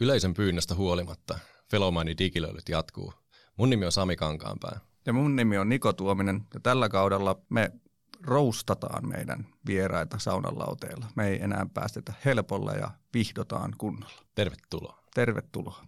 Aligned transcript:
Yleisen 0.00 0.34
pyynnöstä 0.34 0.74
huolimatta 0.74 1.38
Felomaini 1.70 2.14
digilöilyt 2.18 2.68
jatkuu. 2.68 3.12
Mun 3.56 3.70
nimi 3.70 3.86
on 3.86 3.92
Sami 3.92 4.16
Kankaanpää. 4.16 4.80
Ja 5.06 5.12
mun 5.12 5.36
nimi 5.36 5.58
on 5.58 5.68
Niko 5.68 5.92
Tuominen 5.92 6.46
ja 6.54 6.60
tällä 6.60 6.88
kaudella 6.88 7.40
me 7.48 7.72
roustataan 8.20 9.08
meidän 9.08 9.46
vieraita 9.66 10.18
saunan 10.18 10.58
lauteilla. 10.58 11.06
Me 11.16 11.28
ei 11.28 11.42
enää 11.42 11.66
päästetä 11.74 12.12
helpolla 12.24 12.72
ja 12.72 12.90
vihdotaan 13.14 13.74
kunnolla. 13.78 14.22
Tervetuloa. 14.34 14.98
Tervetuloa. 15.14 15.84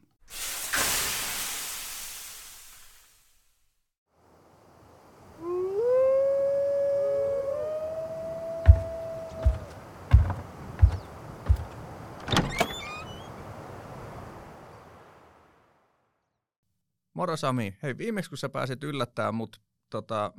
Moro 17.27 17.37
Sami. 17.37 17.77
Hei, 17.83 17.99
viimeksi 17.99 18.31
kun 18.31 18.39
sä 18.39 18.49
pääsit 18.49 18.85
yllättämään 18.85 19.35
mut 19.35 19.61
tota, 19.91 20.33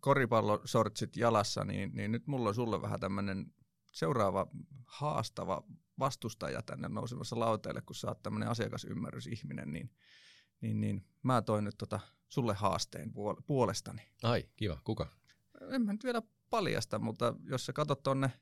koripallosortsit 0.00 1.16
jalassa, 1.16 1.64
niin, 1.64 1.90
niin 1.94 2.12
nyt 2.12 2.26
mulla 2.26 2.48
on 2.48 2.54
sulle 2.54 2.82
vähän 2.82 3.00
tämmöinen 3.00 3.52
seuraava 3.92 4.46
haastava 4.84 5.62
vastustaja 5.98 6.62
tänne 6.62 6.88
nousemassa 6.88 7.38
lauteelle, 7.38 7.80
kun 7.80 7.96
sä 7.96 8.08
oot 8.08 8.22
tämmöinen 8.22 8.48
asiakasymmärrysihminen, 8.48 9.72
niin, 9.72 9.90
niin, 10.60 10.80
niin 10.80 11.06
mä 11.22 11.42
toin 11.42 11.64
nyt 11.64 11.74
tota 11.78 12.00
sulle 12.28 12.54
haasteen 12.54 13.12
puolestani. 13.46 14.02
Ai, 14.22 14.44
kiva. 14.56 14.80
Kuka? 14.84 15.06
En 15.70 15.82
mä 15.82 15.92
nyt 15.92 16.04
vielä 16.04 16.22
paljasta, 16.50 16.98
mutta 16.98 17.34
jos 17.44 17.66
sä 17.66 17.72
katsot 17.72 18.02
tonne 18.02 18.32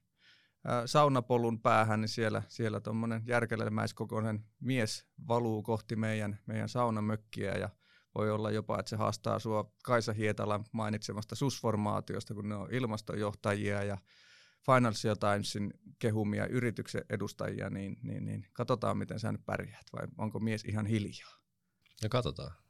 saunapolun 0.86 1.60
päähän, 1.60 2.00
niin 2.00 2.08
siellä, 2.08 2.42
siellä 2.48 2.80
tuommoinen 2.80 3.22
järkelemäiskokoinen 3.26 4.44
mies 4.60 5.06
valuu 5.28 5.62
kohti 5.62 5.96
meidän, 5.96 6.38
meidän 6.46 6.68
saunamökkiä 6.68 7.54
ja 7.54 7.68
voi 8.14 8.30
olla 8.30 8.50
jopa, 8.50 8.78
että 8.80 8.90
se 8.90 8.96
haastaa 8.96 9.38
sua 9.38 9.72
Kaisa 9.84 10.12
Hietalan 10.12 10.64
mainitsemasta 10.72 11.34
susformaatiosta, 11.34 12.34
kun 12.34 12.48
ne 12.48 12.54
on 12.54 12.68
ilmastojohtajia 12.74 13.82
ja 13.82 13.98
Financial 14.66 15.14
Timesin 15.14 15.74
kehumia 15.98 16.46
yrityksen 16.46 17.04
edustajia, 17.10 17.70
niin, 17.70 17.96
niin, 18.02 18.24
niin 18.24 18.46
katsotaan, 18.52 18.98
miten 18.98 19.20
sä 19.20 19.32
nyt 19.32 19.46
pärjäät, 19.46 19.86
vai 19.92 20.06
onko 20.18 20.40
mies 20.40 20.64
ihan 20.64 20.86
hiljaa? 20.86 21.38
Ja 22.02 22.08
katsotaan. 22.08 22.63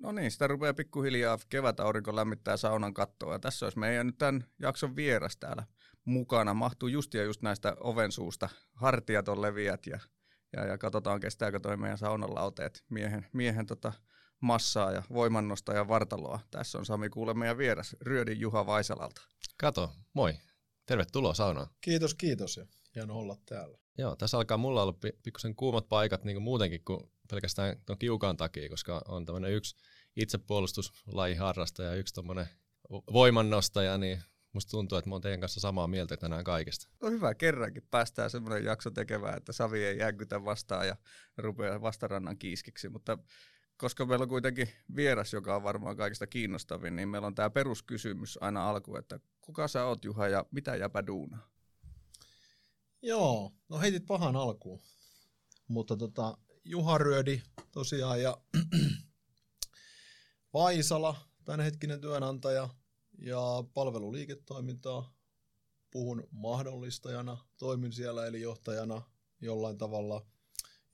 No 0.00 0.12
niin, 0.12 0.30
sitä 0.30 0.46
rupeaa 0.46 0.74
pikkuhiljaa 0.74 1.38
kevätaurinko 1.48 2.16
lämmittää 2.16 2.56
saunan 2.56 2.94
kattoa. 2.94 3.32
Ja 3.32 3.38
tässä 3.38 3.66
olisi 3.66 3.78
meidän 3.78 4.06
nyt 4.06 4.18
tämän 4.18 4.44
jakson 4.58 4.96
vieras 4.96 5.36
täällä 5.36 5.64
mukana. 6.04 6.54
Mahtuu 6.54 6.88
just 6.88 7.14
ja 7.14 7.24
just 7.24 7.42
näistä 7.42 7.76
ovensuusta. 7.80 8.48
Hartiat 8.74 9.28
on 9.28 9.42
leviät 9.42 9.86
ja, 9.86 10.00
ja, 10.56 10.66
ja 10.66 10.78
katsotaan, 10.78 11.20
kestääkö 11.20 11.60
toi 11.60 11.76
meidän 11.76 11.98
saunan 11.98 12.34
lauteet 12.34 12.84
miehen, 12.88 13.26
miehen 13.32 13.66
tota 13.66 13.92
massaa 14.40 14.92
ja 14.92 15.02
voimannosta 15.12 15.72
ja 15.72 15.88
vartaloa. 15.88 16.40
Tässä 16.50 16.78
on 16.78 16.86
Sami 16.86 17.08
kuule 17.08 17.34
meidän 17.34 17.58
vieras, 17.58 17.96
Ryödin 18.00 18.40
Juha 18.40 18.66
Vaisalalta. 18.66 19.22
Kato, 19.56 19.92
moi. 20.12 20.34
Tervetuloa 20.86 21.34
saunaan. 21.34 21.66
Kiitos, 21.80 22.14
kiitos 22.14 22.56
ja 22.56 22.66
hieno 22.94 23.14
olla 23.14 23.36
täällä. 23.46 23.78
Joo, 23.98 24.16
tässä 24.16 24.36
alkaa 24.36 24.56
mulla 24.56 24.82
olla 24.82 24.98
pikkusen 25.22 25.56
kuumat 25.56 25.88
paikat 25.88 26.24
niin 26.24 26.34
kuin 26.34 26.42
muutenkin 26.42 26.84
kuin 26.84 27.00
pelkästään 27.30 27.76
tuon 27.86 27.98
kiukaan 27.98 28.36
takia, 28.36 28.68
koska 28.68 29.02
on 29.08 29.26
tämmöinen 29.26 29.52
yksi 29.52 29.76
itsepuolustuslaji 30.16 31.34
harrastaja 31.34 31.88
ja 31.88 31.96
yksi 31.96 32.14
tuommoinen 32.14 32.48
voimannostaja, 32.90 33.98
niin 33.98 34.22
musta 34.52 34.70
tuntuu, 34.70 34.98
että 34.98 35.08
mä 35.10 35.14
oon 35.14 35.22
teidän 35.22 35.40
kanssa 35.40 35.60
samaa 35.60 35.86
mieltä 35.86 36.16
tänään 36.16 36.44
kaikesta. 36.44 36.88
No 37.02 37.10
hyvä, 37.10 37.34
kerrankin 37.34 37.86
päästään 37.90 38.30
semmoinen 38.30 38.64
jakso 38.64 38.90
tekemään, 38.90 39.36
että 39.36 39.52
Savi 39.52 39.84
ei 39.84 39.98
jänkytä 39.98 40.44
vastaan 40.44 40.86
ja 40.86 40.96
rupeaa 41.36 41.82
vastarannan 41.82 42.38
kiiskiksi, 42.38 42.88
mutta 42.88 43.18
koska 43.76 44.06
meillä 44.06 44.22
on 44.22 44.28
kuitenkin 44.28 44.68
vieras, 44.96 45.32
joka 45.32 45.56
on 45.56 45.62
varmaan 45.62 45.96
kaikista 45.96 46.26
kiinnostavin, 46.26 46.96
niin 46.96 47.08
meillä 47.08 47.26
on 47.26 47.34
tämä 47.34 47.50
peruskysymys 47.50 48.38
aina 48.40 48.70
alku, 48.70 48.96
että 48.96 49.20
kuka 49.40 49.68
sä 49.68 49.84
oot 49.84 50.04
Juha 50.04 50.28
ja 50.28 50.44
mitä 50.50 50.76
jäpä 50.76 51.06
duunaa? 51.06 51.50
Joo, 53.02 53.52
no 53.68 53.80
heitit 53.80 54.06
pahan 54.06 54.36
alkuun, 54.36 54.80
mutta 55.68 55.96
tota, 55.96 56.38
Juha 56.70 56.98
Ryödi 56.98 57.42
tosiaan 57.72 58.22
ja 58.22 58.38
Vaisala, 60.54 61.16
tämänhetkinen 61.44 62.00
työnantaja 62.00 62.68
ja 63.18 63.40
palveluliiketoimintaa. 63.74 65.14
Puhun 65.90 66.28
mahdollistajana, 66.30 67.38
toimin 67.56 67.92
siellä 67.92 68.26
eli 68.26 68.40
johtajana 68.40 69.02
jollain 69.40 69.78
tavalla. 69.78 70.26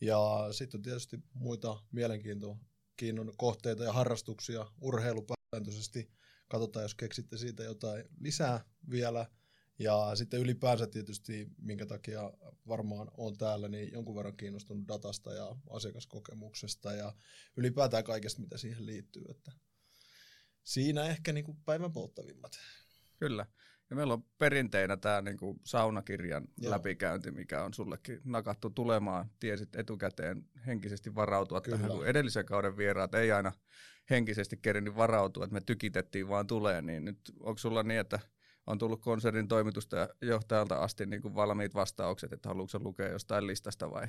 Ja 0.00 0.48
sitten 0.50 0.82
tietysti 0.82 1.18
muita 1.32 1.82
mielenkiinnon 1.92 3.32
kohteita 3.36 3.84
ja 3.84 3.92
harrastuksia 3.92 4.66
urheilupäätöisesti. 4.80 6.10
Katsotaan, 6.48 6.82
jos 6.82 6.94
keksitte 6.94 7.38
siitä 7.38 7.62
jotain 7.62 8.04
lisää 8.20 8.64
vielä– 8.90 9.26
ja 9.78 10.10
sitten 10.14 10.40
ylipäänsä 10.40 10.86
tietysti, 10.86 11.48
minkä 11.62 11.86
takia 11.86 12.32
varmaan 12.68 13.10
on 13.16 13.36
täällä, 13.36 13.68
niin 13.68 13.92
jonkun 13.92 14.16
verran 14.16 14.36
kiinnostunut 14.36 14.88
datasta 14.88 15.32
ja 15.32 15.56
asiakaskokemuksesta 15.70 16.92
ja 16.92 17.12
ylipäätään 17.56 18.04
kaikesta, 18.04 18.42
mitä 18.42 18.58
siihen 18.58 18.86
liittyy. 18.86 19.24
Että 19.30 19.52
siinä 20.62 21.04
ehkä 21.04 21.32
niin 21.32 21.44
kuin 21.44 21.58
päivän 21.64 21.92
polttavimmat. 21.92 22.52
Kyllä. 23.18 23.46
Ja 23.90 23.96
meillä 23.96 24.14
on 24.14 24.24
perinteinä 24.38 24.96
tämä 24.96 25.22
niin 25.22 25.36
kuin 25.36 25.60
saunakirjan 25.64 26.48
Joo. 26.58 26.70
läpikäynti, 26.70 27.30
mikä 27.30 27.64
on 27.64 27.74
sullekin 27.74 28.20
nakattu 28.24 28.70
tulemaan. 28.70 29.30
Tiesit 29.40 29.76
etukäteen 29.76 30.48
henkisesti 30.66 31.14
varautua 31.14 31.60
Kyllä. 31.60 31.76
tähän, 31.76 31.92
kun 31.92 32.06
edellisen 32.06 32.46
kauden 32.46 32.76
vieraat 32.76 33.14
ei 33.14 33.32
aina 33.32 33.52
henkisesti 34.10 34.56
kerinyt 34.56 34.96
varautua, 34.96 35.44
että 35.44 35.54
me 35.54 35.60
tykitettiin 35.60 36.28
vaan 36.28 36.46
tulee, 36.46 36.82
niin 36.82 37.04
nyt 37.04 37.18
onko 37.40 37.58
sulla 37.58 37.82
niin, 37.82 38.00
että 38.00 38.20
on 38.66 38.78
tullut 38.78 39.02
konsernin 39.02 39.48
toimitusta 39.48 40.08
johtajalta 40.20 40.76
asti 40.76 41.06
niin 41.06 41.22
kuin 41.22 41.34
valmiit 41.34 41.74
vastaukset, 41.74 42.32
että 42.32 42.48
haluatko 42.48 42.78
lukea 42.78 43.08
jostain 43.08 43.46
listasta 43.46 43.90
vai 43.90 44.08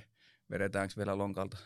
vedetäänkö 0.50 0.94
vielä 0.98 1.18
lonkalta? 1.18 1.58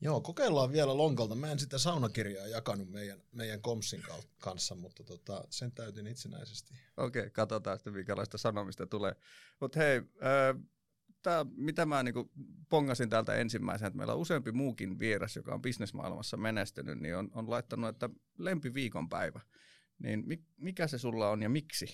Joo, 0.00 0.20
kokeillaan 0.20 0.72
vielä 0.72 0.96
lonkalta. 0.96 1.34
Mä 1.34 1.52
en 1.52 1.58
sitä 1.58 1.78
saunakirjaa 1.78 2.46
jakanut 2.46 2.90
meidän, 2.90 3.22
meidän 3.32 3.60
komsin 3.60 4.02
kanssa, 4.38 4.74
mutta 4.74 5.04
tota, 5.04 5.44
sen 5.50 5.72
täytin 5.72 6.06
itsenäisesti. 6.06 6.74
Okei, 6.96 7.20
okay, 7.20 7.30
katsotaan 7.30 7.78
sitten 7.78 7.92
minkälaista 7.92 8.38
sanomista 8.38 8.86
tulee. 8.86 9.14
Mutta 9.60 9.78
hei, 9.78 9.96
äh, 9.98 10.62
tää, 11.22 11.46
mitä 11.56 11.86
mä 11.86 12.02
niinku 12.02 12.30
pongasin 12.68 13.10
täältä 13.10 13.34
ensimmäisenä, 13.34 13.86
että 13.86 13.96
meillä 13.96 14.14
on 14.14 14.20
useampi 14.20 14.52
muukin 14.52 14.98
vieras, 14.98 15.36
joka 15.36 15.54
on 15.54 15.62
bisnesmaailmassa 15.62 16.36
menestynyt, 16.36 17.00
niin 17.00 17.16
on, 17.16 17.30
on 17.34 17.50
laittanut, 17.50 17.90
että 17.90 18.10
lempi 18.38 18.74
viikonpäivä. 18.74 19.40
Niin 19.98 20.46
mikä 20.56 20.86
se 20.86 20.98
sulla 20.98 21.28
on 21.28 21.42
ja 21.42 21.48
miksi? 21.48 21.86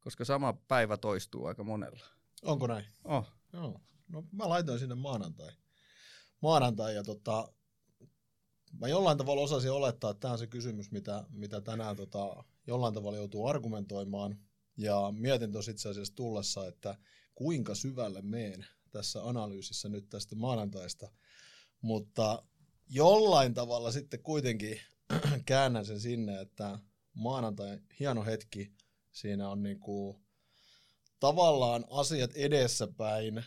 Koska 0.00 0.24
sama 0.24 0.52
päivä 0.52 0.96
toistuu 0.96 1.46
aika 1.46 1.64
monella. 1.64 2.04
Onko 2.42 2.66
näin? 2.66 2.84
Oh. 3.04 3.26
Joo. 3.52 3.80
No 4.08 4.24
mä 4.32 4.48
laitoin 4.48 4.78
sinne 4.78 4.94
maanantai. 4.94 5.52
Maanantai 6.42 6.94
ja 6.94 7.02
tota, 7.02 7.52
mä 8.80 8.88
jollain 8.88 9.18
tavalla 9.18 9.42
osasin 9.42 9.70
olettaa, 9.72 10.10
että 10.10 10.20
tämä 10.20 10.32
on 10.32 10.38
se 10.38 10.46
kysymys, 10.46 10.90
mitä, 10.90 11.24
mitä 11.30 11.60
tänään 11.60 11.96
tota, 11.96 12.44
jollain 12.66 12.94
tavalla 12.94 13.18
joutuu 13.18 13.46
argumentoimaan. 13.46 14.38
Ja 14.76 15.12
mietin 15.16 15.52
tuossa 15.52 15.70
itse 15.70 15.88
asiassa 15.88 16.14
tullessa, 16.14 16.66
että 16.66 16.98
kuinka 17.34 17.74
syvälle 17.74 18.22
meen 18.22 18.66
tässä 18.90 19.24
analyysissä 19.28 19.88
nyt 19.88 20.08
tästä 20.08 20.36
maanantaista. 20.36 21.12
Mutta 21.80 22.42
jollain 22.88 23.54
tavalla 23.54 23.92
sitten 23.92 24.22
kuitenkin 24.22 24.80
käännän 25.46 25.86
sen 25.86 26.00
sinne, 26.00 26.40
että 26.40 26.78
maanantai, 27.14 27.78
hieno 28.00 28.24
hetki, 28.24 28.72
siinä 29.12 29.48
on 29.48 29.62
niinku 29.62 30.20
tavallaan 31.20 31.84
asiat 31.90 32.30
edessäpäin, 32.34 33.44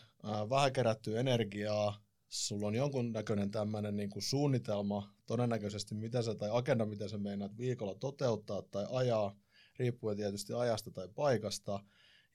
vähän 0.50 0.72
kerätty 0.72 1.18
energiaa, 1.18 2.00
sulla 2.28 2.66
on 2.66 2.74
jonkunnäköinen 2.74 3.50
tämmöinen 3.50 3.96
niinku 3.96 4.20
suunnitelma, 4.20 5.14
todennäköisesti 5.26 5.94
mitä 5.94 6.22
sä, 6.22 6.34
tai 6.34 6.48
agenda, 6.52 6.86
mitä 6.86 7.08
sä 7.08 7.18
meinaat 7.18 7.58
viikolla 7.58 7.94
toteuttaa 7.94 8.62
tai 8.62 8.86
ajaa, 8.90 9.36
riippuen 9.78 10.16
tietysti 10.16 10.52
ajasta 10.52 10.90
tai 10.90 11.08
paikasta, 11.14 11.80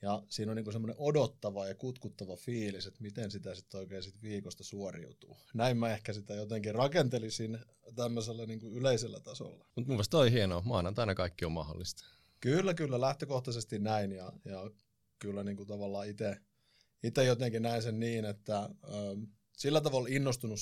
ja 0.03 0.23
siinä 0.29 0.51
on 0.51 0.55
niin 0.55 0.71
semmoinen 0.71 0.95
odottava 0.99 1.67
ja 1.67 1.75
kutkuttava 1.75 2.35
fiilis, 2.35 2.87
että 2.87 3.01
miten 3.01 3.31
sitä 3.31 3.55
sitten 3.55 3.79
oikein 3.79 4.03
sit 4.03 4.21
viikosta 4.21 4.63
suoriutuu. 4.63 5.37
Näin 5.53 5.77
mä 5.77 5.93
ehkä 5.93 6.13
sitä 6.13 6.33
jotenkin 6.33 6.75
rakentelisin 6.75 7.59
tämmöisellä 7.95 8.45
niin 8.45 8.61
yleisellä 8.63 9.19
tasolla. 9.19 9.65
Mutta 9.75 9.75
mun 9.75 9.87
mielestä 9.87 10.11
toi 10.11 10.31
hienoa. 10.31 10.61
Maanantaina 10.65 11.15
kaikki 11.15 11.45
on 11.45 11.51
mahdollista. 11.51 12.05
Kyllä, 12.39 12.73
kyllä. 12.73 13.01
Lähtökohtaisesti 13.01 13.79
näin. 13.79 14.11
Ja, 14.11 14.33
ja 14.45 14.71
kyllä 15.19 15.43
niin 15.43 15.57
kuin 15.57 15.67
tavallaan 15.67 16.07
itse 16.07 16.37
itse 17.03 17.23
jotenkin 17.23 17.61
näin 17.61 17.81
sen 17.81 17.99
niin, 17.99 18.25
että 18.25 18.69
ö, 18.83 19.17
sillä 19.57 19.81
tavalla 19.81 20.07
innostunut 20.11 20.59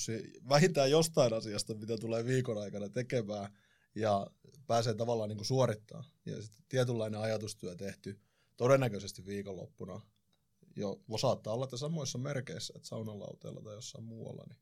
vähintään 0.49 0.91
jostain 0.91 1.33
asiasta, 1.33 1.73
mitä 1.73 1.97
tulee 1.97 2.25
viikon 2.25 2.57
aikana 2.57 2.89
tekemään 2.89 3.53
ja 3.95 4.27
pääsee 4.67 4.93
tavallaan 4.93 5.29
niin 5.29 5.37
kuin 5.37 5.47
suorittaa. 5.47 6.03
Ja 6.25 6.41
sitten 6.41 6.65
tietynlainen 6.69 7.19
ajatustyö 7.19 7.75
tehty– 7.75 8.19
todennäköisesti 8.57 9.25
viikonloppuna 9.25 10.01
jo 10.75 11.01
saattaa 11.21 11.53
olla, 11.53 11.63
että 11.63 11.77
samoissa 11.77 12.17
merkeissä, 12.17 12.73
että 12.75 12.87
saunalauteella 12.87 13.61
tai 13.61 13.73
jossain 13.73 14.03
muualla, 14.03 14.43
niin 14.49 14.59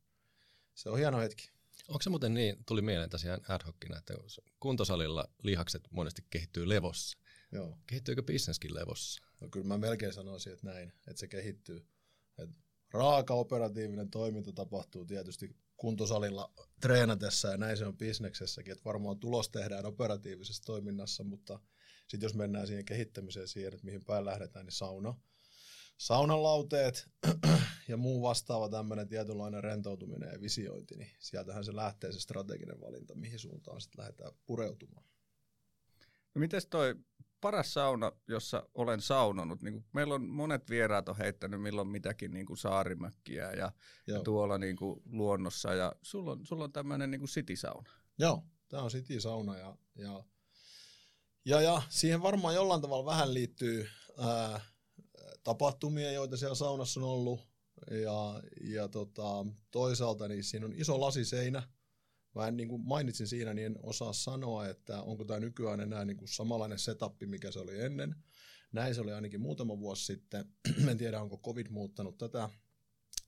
se 0.74 0.90
on 0.90 0.98
hieno 0.98 1.20
hetki. 1.20 1.50
Onko 1.88 2.02
se 2.02 2.10
muuten 2.10 2.34
niin, 2.34 2.64
tuli 2.66 2.82
mieleen 2.82 3.10
tosiaan 3.10 3.42
ad 3.48 3.62
hocina, 3.66 3.98
että 3.98 4.14
kuntosalilla 4.60 5.30
lihakset 5.44 5.88
monesti 5.92 6.24
kehittyy 6.30 6.70
levossa. 6.70 7.18
Joo. 7.52 7.78
Kehittyykö 7.88 8.24
bisneskin 8.24 8.76
levossa? 8.76 9.22
No 9.40 9.48
kyllä 9.52 9.68
mä 9.68 9.78
melkein 9.78 10.14
sanoisin, 10.14 10.54
että 10.54 10.68
näin, 10.68 10.94
että 11.08 11.20
se 11.20 11.28
kehittyy. 11.28 11.88
Et 12.38 12.50
raaka 12.92 13.34
operatiivinen 13.34 14.10
toiminta 14.10 14.54
tapahtuu 14.54 15.06
tietysti 15.06 15.56
kuntosalilla 15.78 16.54
treenatessa 16.82 17.48
ja 17.48 17.58
näin 17.58 17.78
se 17.78 17.86
on 17.86 17.98
bisneksessäkin, 17.98 18.72
että 18.72 18.86
varmaan 18.86 19.20
tulos 19.20 19.50
tehdään 19.50 19.86
operatiivisessa 19.86 20.64
toiminnassa, 20.64 21.24
mutta 21.24 21.60
sitten 22.10 22.28
jos 22.28 22.36
mennään 22.36 22.68
siihen 22.68 22.86
kehittämiseen 22.86 23.48
siihen, 23.48 23.74
että 23.74 23.86
mihin 23.86 24.06
päin 24.06 24.26
lähdetään, 24.26 24.66
niin 24.66 24.74
sauna, 24.74 25.16
saunalauteet 25.98 27.10
ja 27.88 27.98
muu 27.98 28.22
vastaava 28.22 28.70
tämmöinen 28.70 29.08
tietynlainen 29.08 29.64
rentoutuminen 29.64 30.30
ja 30.34 30.42
visiointi, 30.42 30.96
niin 30.96 31.12
sieltähän 31.20 31.64
se 31.64 31.76
lähtee 31.76 32.12
se 32.12 32.20
strateginen 32.20 32.82
valinta, 32.82 33.16
mihin 33.16 33.40
suuntaan 33.40 33.82
sitten 33.82 34.02
lähdetään 34.02 34.32
pureutumaan. 34.46 35.06
No 36.36 36.40
miten 36.40 36.62
toi 36.70 36.96
paras 37.42 37.74
sauna, 37.74 38.12
jossa 38.28 38.70
olen 38.74 39.02
saunonut, 39.02 39.62
niin 39.62 39.86
meillä 39.94 40.14
on 40.16 40.30
monet 40.30 40.70
vieraat 40.70 41.10
on 41.10 41.18
heittänyt 41.18 41.62
milloin 41.62 41.88
mitäkin 41.88 42.32
niin 42.32 42.46
kuin 42.46 42.58
saarimökkiä 42.58 43.52
ja, 43.52 43.72
ja 44.08 44.20
tuolla 44.24 44.58
niin 44.58 44.76
kuin 44.76 45.02
luonnossa 45.06 45.74
ja 45.74 45.96
sulla 46.02 46.32
on, 46.32 46.46
sulla 46.46 46.64
on 46.64 46.72
tämmöinen 46.72 47.12
niin 47.12 47.22
city-sauna. 47.26 47.92
Joo, 48.20 48.44
tämä 48.70 48.84
on 48.84 48.90
city-sauna 48.90 49.58
ja, 49.58 49.78
ja, 49.96 50.24
ja, 51.46 51.62
ja 51.62 51.82
siihen 51.90 52.22
varmaan 52.22 52.56
jollain 52.56 52.82
tavalla 52.82 53.06
vähän 53.06 53.34
liittyy 53.34 53.88
ää, 54.18 54.62
tapahtumia, 55.44 56.12
joita 56.12 56.38
siellä 56.38 56.56
saunassa 56.56 57.00
on 57.00 57.06
ollut. 57.06 57.40
Ja, 57.92 58.44
ja 58.62 58.88
tota, 58.88 59.46
toisaalta 59.72 60.28
niin 60.28 60.44
siinä 60.44 60.66
on 60.66 60.74
iso 60.74 61.02
lasiseinä. 61.02 61.64
Mä 62.36 62.48
en, 62.48 62.58
niin 62.58 62.70
kuin 62.70 62.82
mainitsin 62.82 63.28
siinä, 63.28 63.54
niin 63.54 63.66
en 63.66 63.80
osaa 63.84 64.14
sanoa, 64.14 64.68
että 64.68 65.02
onko 65.02 65.26
tämä 65.26 65.40
nykyään 65.40 65.80
enää 65.80 66.06
niin 66.06 66.18
kuin 66.18 66.28
samanlainen 66.28 66.80
setup, 66.80 67.16
mikä 67.26 67.52
se 67.52 67.60
oli 67.60 67.82
ennen. 67.82 68.16
Näin 68.72 68.96
se 68.96 69.02
oli 69.02 69.14
ainakin 69.14 69.42
muutama 69.42 69.80
vuosi 69.80 70.06
sitten. 70.06 70.46
en 70.90 70.98
tiedä, 70.98 71.22
onko 71.22 71.38
COVID 71.38 71.68
muuttanut 71.70 72.18
tätä, 72.18 72.50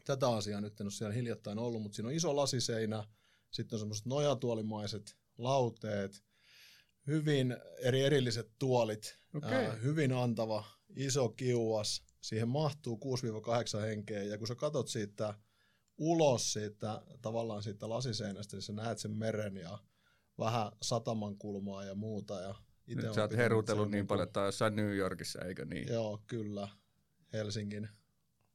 tätä 0.05 0.29
asiaa. 0.29 0.61
Nyt 0.61 0.81
en 0.81 0.85
ole 0.85 0.91
siellä 0.91 1.13
hiljattain 1.13 1.59
ollut, 1.59 1.81
mutta 1.81 1.95
siinä 1.95 2.07
on 2.07 2.15
iso 2.15 2.35
lasiseinä. 2.35 3.07
Sitten 3.51 3.75
on 3.75 3.79
semmoiset 3.79 4.05
nojatuolimaiset 4.05 5.15
lauteet, 5.37 6.23
hyvin 7.07 7.57
eri 7.79 8.01
erilliset 8.01 8.51
tuolit, 8.59 9.19
okay. 9.35 9.53
ää, 9.53 9.75
hyvin 9.75 10.11
antava, 10.11 10.63
iso 10.95 11.29
kiuas, 11.29 12.03
siihen 12.21 12.47
mahtuu 12.47 12.99
6-8 13.77 13.81
henkeä, 13.81 14.23
ja 14.23 14.37
kun 14.37 14.47
sä 14.47 14.55
katot 14.55 14.87
siitä 14.87 15.33
ulos 15.97 16.53
siitä 16.53 17.01
tavallaan 17.21 17.63
siitä 17.63 17.89
lasiseinästä, 17.89 18.55
niin 18.55 18.61
sä 18.61 18.73
näet 18.73 18.99
sen 18.99 19.11
meren 19.11 19.57
ja 19.57 19.79
vähän 20.39 20.71
sataman 20.81 21.37
kulmaa 21.37 21.83
ja 21.83 21.95
muuta. 21.95 22.41
Ja 22.41 22.55
ite 22.87 23.01
Nyt 23.01 23.13
sä 23.13 23.21
oot 23.21 23.37
herutellut 23.37 23.91
niin 23.91 24.07
paljon, 24.07 24.27
että 24.27 24.39
jossain 24.39 24.75
New 24.75 24.95
Yorkissa, 24.95 25.45
eikö 25.45 25.65
niin? 25.65 25.87
Joo, 25.87 26.23
kyllä. 26.27 26.67
Helsingin 27.33 27.89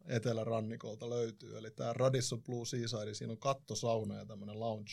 etelärannikolta 0.05 1.11
löytyy. 1.11 1.59
Eli 1.59 1.71
tämä 1.71 1.93
Radisson 1.93 2.43
Blue 2.43 2.67
Seaside, 2.67 3.15
siinä 3.15 3.33
on 3.33 3.39
kattosauna 3.39 4.17
ja 4.17 4.27
tämmöinen 4.27 4.61
lounge, 4.61 4.93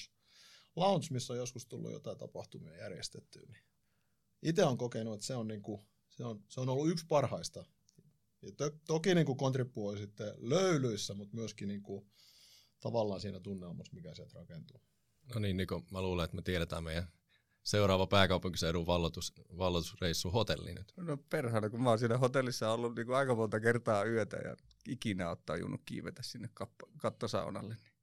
lounge, 0.75 1.07
missä 1.11 1.33
on 1.33 1.39
joskus 1.39 1.65
tullut 1.65 1.91
jotain 1.91 2.17
tapahtumia 2.17 2.77
järjestettyä. 2.77 3.41
Niin 3.47 3.63
itse 4.41 4.63
on 4.63 4.77
kokenut, 4.77 5.13
että 5.13 5.25
se 5.25 5.35
on, 5.35 5.47
niinku, 5.47 5.85
se 6.09 6.25
on, 6.25 6.43
se 6.49 6.61
on 6.61 6.69
ollut 6.69 6.89
yksi 6.89 7.05
parhaista 7.05 7.65
ja 8.41 8.51
to, 8.51 8.71
toki 8.87 9.15
niin 9.15 9.25
kuin 9.25 9.37
kontribuoi 9.37 9.97
sitten 9.97 10.33
löylyissä, 10.37 11.13
mutta 11.13 11.35
myöskin 11.35 11.67
niin 11.67 11.83
kuin, 11.83 12.07
tavallaan 12.79 13.21
siinä 13.21 13.39
tunnelmassa, 13.39 13.93
mikä 13.93 14.15
sieltä 14.15 14.39
rakentuu. 14.39 14.81
No 15.33 15.39
niin, 15.39 15.57
Niko, 15.57 15.83
mä 15.91 16.01
luulen, 16.01 16.25
että 16.25 16.35
me 16.35 16.41
tiedetään 16.41 16.83
meidän 16.83 17.07
seuraava 17.63 18.07
pääkaupunkiseudun 18.07 18.85
vallotus, 18.85 19.33
vallotusreissu 19.57 20.31
hotelliin 20.31 20.75
nyt. 20.75 20.93
No 20.97 21.17
perhana, 21.17 21.69
kun 21.69 21.83
mä 21.83 21.89
oon 21.89 21.99
siinä 21.99 22.17
hotellissa 22.17 22.71
ollut 22.71 22.95
niin 22.95 23.05
kuin 23.05 23.15
aika 23.15 23.35
monta 23.35 23.59
kertaa 23.59 24.05
yötä 24.05 24.37
ja 24.37 24.55
ikinä 24.87 25.29
ottaa 25.29 25.57
junut 25.57 25.81
kiivetä 25.85 26.23
sinne 26.23 26.49
kattosaunalle, 26.97 27.75
niin 27.75 27.93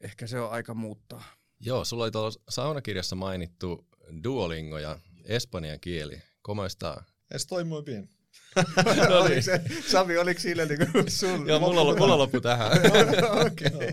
ehkä 0.00 0.26
se 0.26 0.40
on 0.40 0.50
aika 0.50 0.74
muuttaa. 0.74 1.24
Joo, 1.60 1.84
sulla 1.84 2.04
oli 2.04 2.10
tuolla 2.10 2.30
saunakirjassa 2.48 3.16
mainittu 3.16 3.86
Duolingo 4.24 4.78
ja 4.78 4.98
espanjan 5.24 5.80
kieli. 5.80 6.22
Komoista? 6.42 7.04
Estoy 7.30 7.64
muy 7.64 7.82
bien. 7.82 8.08
no 9.08 9.28
niin. 9.28 9.42
se, 9.42 9.62
Sami, 9.86 10.16
oliko 10.16 10.40
siinä 10.40 10.64
niin 10.64 10.92
kuin 10.92 11.10
sun? 11.10 11.48
Joo, 11.48 11.60
mulla, 11.60 11.96
mulla 11.96 12.18
loppu 12.18 12.40
tähän. 12.40 12.72
Okei. 13.46 13.68
Okay. 13.74 13.92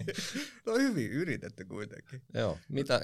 No 0.66 0.78
hyvin 0.78 1.12
yritetty 1.12 1.66
kuitenkin. 1.66 2.22
Joo. 2.34 2.58
Mitä, 2.70 3.02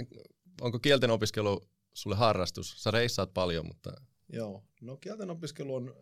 onko 0.62 0.80
kielten 0.80 1.12
opiskelu 1.12 1.62
sulle 1.94 2.16
harrastus? 2.16 2.84
Sä 2.84 2.92
reissaat 2.92 3.34
paljon, 3.34 3.68
mutta... 3.68 3.94
Joo. 4.30 4.64
No 4.81 4.98
kielten 4.98 5.30
opiskelu 5.30 5.75
on 5.75 5.96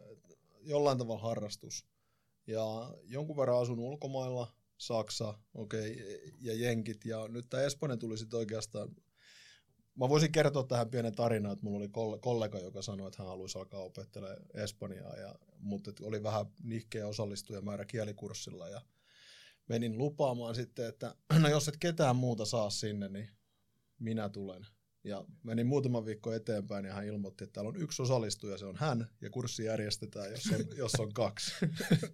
jollain 0.62 0.98
tavalla 0.98 1.22
harrastus. 1.22 1.86
Ja 2.48 2.94
jonkun 3.04 3.38
verran 3.38 3.62
asun 3.62 3.80
ulkomailla, 3.80 4.54
Saksa, 4.80 5.40
okei, 5.54 5.92
okay, 5.92 6.32
ja 6.42 6.54
Jenkit. 6.54 7.06
Ja 7.06 7.28
nyt 7.28 7.46
tämä 7.50 7.64
Espanja 7.64 7.98
tuli 7.98 8.18
sitten 8.18 8.40
oikeastaan 8.40 8.96
Mä 10.00 10.10
voisin 10.10 10.32
kertoa 10.32 10.64
tähän 10.64 10.90
pienen 10.90 11.16
tarinan, 11.16 11.52
että 11.52 11.66
mulla 11.66 11.78
oli 11.78 12.20
kollega, 12.20 12.60
joka 12.60 12.82
sanoi, 12.82 13.08
että 13.08 13.22
hän 13.24 13.28
haluaisi 13.28 13.58
alkaa 13.58 13.80
opettelemaan 13.80 14.38
Espanjaa, 14.54 15.16
ja, 15.16 15.36
mutta 15.58 15.92
oli 16.02 16.24
vähän 16.24 16.46
nihkeä 16.64 17.08
osallistujamäärä 17.08 17.86
kielikurssilla, 17.86 18.70
ja 18.70 18.82
menin 19.68 19.98
lupaamaan 19.98 20.56
sitten, 20.56 20.88
että 20.88 21.16
no 21.42 21.50
jos 21.50 21.68
et 21.68 21.78
ketään 21.80 22.16
muuta 22.16 22.46
saa 22.46 22.70
sinne, 22.70 23.10
niin 23.10 23.30
minä 24.00 24.30
tulen. 24.30 24.66
Ja 25.04 25.26
menin 25.44 25.68
muutama 25.68 26.06
viikko 26.06 26.34
eteenpäin 26.34 26.86
ja 26.86 26.94
hän 26.94 27.06
ilmoitti, 27.06 27.44
että 27.44 27.54
täällä 27.54 27.70
on 27.70 27.82
yksi 27.82 28.02
osallistuja, 28.02 28.58
se 28.58 28.66
on 28.66 28.76
hän, 28.76 29.10
ja 29.22 29.30
kurssi 29.30 29.64
järjestetään, 29.64 30.32
jos 30.32 30.46
on, 30.54 30.78
jos 30.78 30.96
on 31.00 31.14
kaksi. 31.14 31.52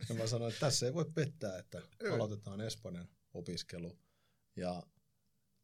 Ja 0.09 0.15
mä 0.15 0.27
sanoin, 0.27 0.53
että 0.53 0.65
tässä 0.65 0.85
ei 0.85 0.93
voi 0.93 1.05
pettää, 1.15 1.57
että 1.57 1.81
aloitetaan 2.13 2.61
Espanjan 2.61 3.09
opiskelu. 3.33 3.97
Ja 4.55 4.83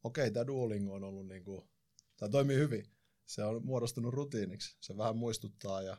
okei, 0.03 0.23
okay, 0.23 0.31
tämä 0.31 0.47
Duolingo 0.47 0.93
on 0.93 1.03
ollut 1.03 1.27
niin 1.27 1.43
kuin 1.43 1.69
tämä 2.17 2.29
toimii 2.29 2.57
hyvin. 2.57 2.85
Se 3.25 3.43
on 3.43 3.65
muodostunut 3.65 4.13
rutiiniksi. 4.13 4.77
Se 4.81 4.97
vähän 4.97 5.17
muistuttaa 5.17 5.81
ja, 5.81 5.97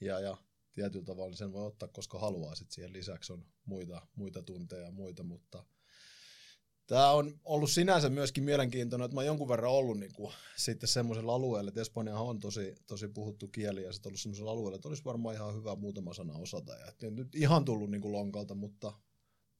ja, 0.00 0.20
ja 0.20 0.36
tietyllä 0.72 1.04
tavalla 1.04 1.36
sen 1.36 1.52
voi 1.52 1.66
ottaa, 1.66 1.88
koska 1.88 2.18
haluaa. 2.18 2.54
Sitten 2.54 2.74
siihen 2.74 2.92
lisäksi 2.92 3.32
on 3.32 3.46
muita, 3.64 4.06
muita 4.14 4.42
tunteja 4.42 4.82
ja 4.82 4.90
muita, 4.90 5.22
mutta 5.22 5.64
tämä 6.86 7.10
on 7.10 7.40
ollut 7.44 7.70
sinänsä 7.70 8.08
myöskin 8.08 8.44
mielenkiintoinen, 8.44 9.04
että 9.04 9.14
mä 9.14 9.20
oon 9.20 9.26
jonkun 9.26 9.48
verran 9.48 9.72
ollut 9.72 9.98
niin 9.98 10.12
kuin, 10.12 10.32
sitten 10.56 10.88
semmoisella 10.88 11.34
alueella, 11.34 11.68
että 11.68 11.80
Espanja 11.80 12.18
on 12.18 12.40
tosi, 12.40 12.74
tosi 12.86 13.08
puhuttu 13.08 13.48
kieli 13.48 13.82
ja 13.82 13.92
sitten 13.92 14.10
ollut 14.10 14.20
semmoisella 14.20 14.50
alueella, 14.50 14.76
että 14.76 14.88
olisi 14.88 15.04
varmaan 15.04 15.34
ihan 15.34 15.54
hyvä 15.54 15.76
muutama 15.76 16.14
sana 16.14 16.34
osata. 16.34 16.72
Ja 16.72 16.86
että 16.86 17.10
nyt 17.10 17.34
ihan 17.34 17.64
tullut 17.64 17.90
niin 17.90 18.00
kuin 18.00 18.12
lonkalta, 18.12 18.54
mutta 18.54 18.92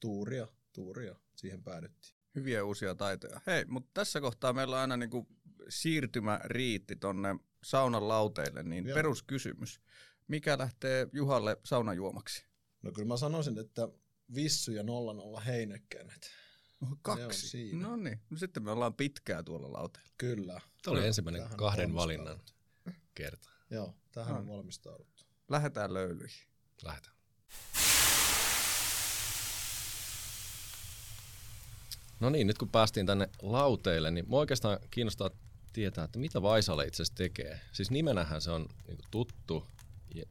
tuuria, 0.00 0.48
tuuria 0.72 1.16
siihen 1.36 1.62
päädyttiin. 1.62 2.14
Hyviä 2.34 2.64
uusia 2.64 2.94
taitoja. 2.94 3.40
Hei, 3.46 3.64
mutta 3.64 3.90
tässä 3.94 4.20
kohtaa 4.20 4.52
meillä 4.52 4.76
on 4.76 4.80
aina 4.80 4.96
niin 4.96 5.10
kuin 5.10 5.26
siirtymä 5.68 6.40
riitti 6.44 6.96
tonne 6.96 7.36
saunan 7.64 8.08
lauteille, 8.08 8.62
niin 8.62 8.86
Joo. 8.86 8.94
peruskysymys. 8.94 9.80
Mikä 10.28 10.58
lähtee 10.58 11.08
Juhalle 11.12 11.56
saunajuomaksi? 11.64 12.44
No 12.82 12.92
kyllä 12.92 13.08
mä 13.08 13.16
sanoisin, 13.16 13.58
että 13.58 13.88
Vissy 14.34 14.72
ja 14.72 14.82
00 14.82 15.40
Kaksi. 17.02 17.70
No 17.72 17.96
niin, 17.96 18.20
no 18.30 18.36
sitten 18.36 18.62
me 18.62 18.70
ollaan 18.70 18.94
pitkää 18.94 19.42
tuolla 19.42 19.72
lauteella. 19.72 20.08
Kyllä. 20.18 20.60
Tämä 20.82 20.96
oli 20.98 21.06
ensimmäinen 21.06 21.42
tähän 21.42 21.56
kahden 21.56 21.94
valinnan 21.94 22.40
kerta. 23.14 23.50
Joo, 23.70 23.94
tähän 24.12 24.34
no. 24.34 24.40
on 24.40 24.48
valmistauduttu. 24.48 25.24
Lähdetään 25.48 25.94
löylyihin. 25.94 26.46
Lähdetään. 26.82 27.14
No 32.20 32.30
niin, 32.30 32.46
nyt 32.46 32.58
kun 32.58 32.68
päästiin 32.68 33.06
tänne 33.06 33.28
lauteille, 33.42 34.10
niin 34.10 34.24
mua 34.28 34.40
oikeastaan 34.40 34.78
kiinnostaa 34.90 35.30
tietää, 35.72 36.04
että 36.04 36.18
mitä 36.18 36.42
Vaisala 36.42 36.82
itse 36.82 37.02
asiassa 37.02 37.14
tekee. 37.14 37.60
Siis 37.72 37.90
nimenähän 37.90 38.40
se 38.40 38.50
on 38.50 38.68
niin 38.86 38.96
kuin 38.96 39.08
tuttu, 39.10 39.66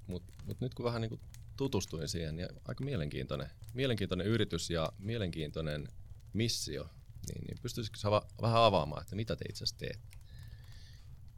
mutta 0.08 0.34
mut 0.46 0.62
nyt 0.62 0.74
kun 0.74 0.86
vähän 0.86 1.02
niin 1.02 1.10
kuin 1.10 1.22
tutustuin 1.58 2.08
siihen, 2.08 2.36
niin 2.36 2.48
aika 2.68 2.84
mielenkiintoinen, 2.84 3.50
mielenkiintoinen 3.74 4.28
yritys 4.28 4.70
ja 4.70 4.92
mielenkiintoinen 5.00 5.88
missio. 6.34 6.90
Niin, 7.28 7.46
niin 7.48 7.58
pystyisikö 7.62 7.98
sä 7.98 8.12
va- 8.12 8.28
vähän 8.42 8.62
avaamaan, 8.64 9.02
että 9.02 9.16
mitä 9.16 9.36
te 9.36 9.46
itse 9.50 9.64
asiassa 9.64 9.78
teette? 9.78 10.18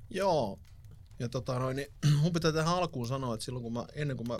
Joo, 0.10 0.60
ja 1.20 1.30
tota 1.30 1.60
noin, 1.60 1.76
niin 1.76 1.88
mun 2.22 2.34
pitää 2.34 2.52
tähän 2.52 2.76
alkuun 2.76 3.08
sanoa, 3.08 3.34
että 3.34 3.46
silloin 3.46 3.64
kun 3.64 3.74
mä, 3.74 3.86
ennen 3.94 4.18
kuin 4.18 4.28
mä 4.28 4.40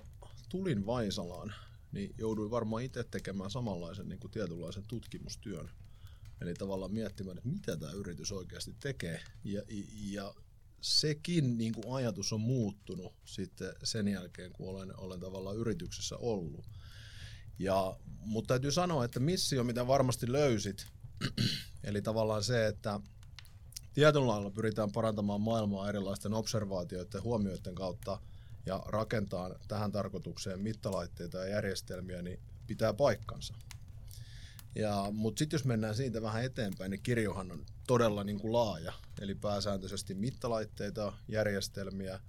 tulin 0.50 0.86
Vaisalaan, 0.86 1.54
niin 1.92 2.16
jouduin 2.18 2.52
varmaan 2.52 2.84
itse 2.84 3.04
tekemään 3.04 3.52
samanlaisen 3.52 4.10
niin 4.10 4.20
kuin 4.20 4.32
tietynlaisen 4.32 4.84
tutkimustyön– 4.88 5.70
Eli 6.42 6.54
tavallaan 6.54 6.94
miettimään, 6.94 7.38
että 7.38 7.50
mitä 7.50 7.78
tämä 7.78 7.92
yritys 7.92 8.32
oikeasti 8.32 8.76
tekee. 8.80 9.22
Ja, 9.44 9.62
ja 10.12 10.34
sekin 10.82 11.58
niin 11.58 11.74
kuin 11.74 11.96
ajatus 11.96 12.34
on 12.34 12.42
muuttunut 12.42 13.14
sitten 13.26 13.74
sen 13.84 14.08
jälkeen, 14.08 14.52
kun 14.52 14.70
olen, 14.70 15.00
olen 15.00 15.20
tavallaan 15.20 15.58
yrityksessä 15.58 16.18
ollut. 16.18 16.66
Ja, 17.60 17.96
mutta 18.20 18.48
täytyy 18.48 18.72
sanoa, 18.72 19.06
että 19.06 19.20
missio, 19.20 19.64
mitä 19.64 19.88
varmasti 19.88 20.32
löysit, 20.32 20.88
eli 21.84 22.02
tavallaan 22.02 22.44
se, 22.44 22.68
että 22.68 23.00
tietyllä 23.94 24.28
lailla 24.28 24.50
pyritään 24.50 24.92
parantamaan 24.92 25.42
maailmaa 25.42 25.90
erilaisten 25.90 26.34
observaatioiden 26.34 27.24
huomioiden 27.24 27.76
kautta 27.76 28.20
ja 28.66 28.84
rakentaa 28.88 29.56
tähän 29.68 29.92
tarkoitukseen 29.92 30.60
mittalaitteita 30.60 31.38
ja 31.38 31.48
järjestelmiä, 31.48 32.22
niin 32.22 32.40
pitää 32.68 32.94
paikkansa. 32.94 33.54
Ja, 34.76 35.08
mutta 35.12 35.40
sitten 35.40 35.58
jos 35.58 35.66
mennään 35.66 35.96
siitä 35.96 36.22
vähän 36.22 36.44
eteenpäin, 36.44 36.92
niin 36.92 37.04
kirjohan 37.04 37.52
on 37.52 37.66
todella 37.88 38.24
niin 38.24 38.40
kuin 38.40 38.54
laaja, 38.54 38.94
eli 39.22 39.36
pääsääntöisesti 39.36 40.14
mittalaitteita, 40.14 41.14
järjestelmiä, 41.28 42.20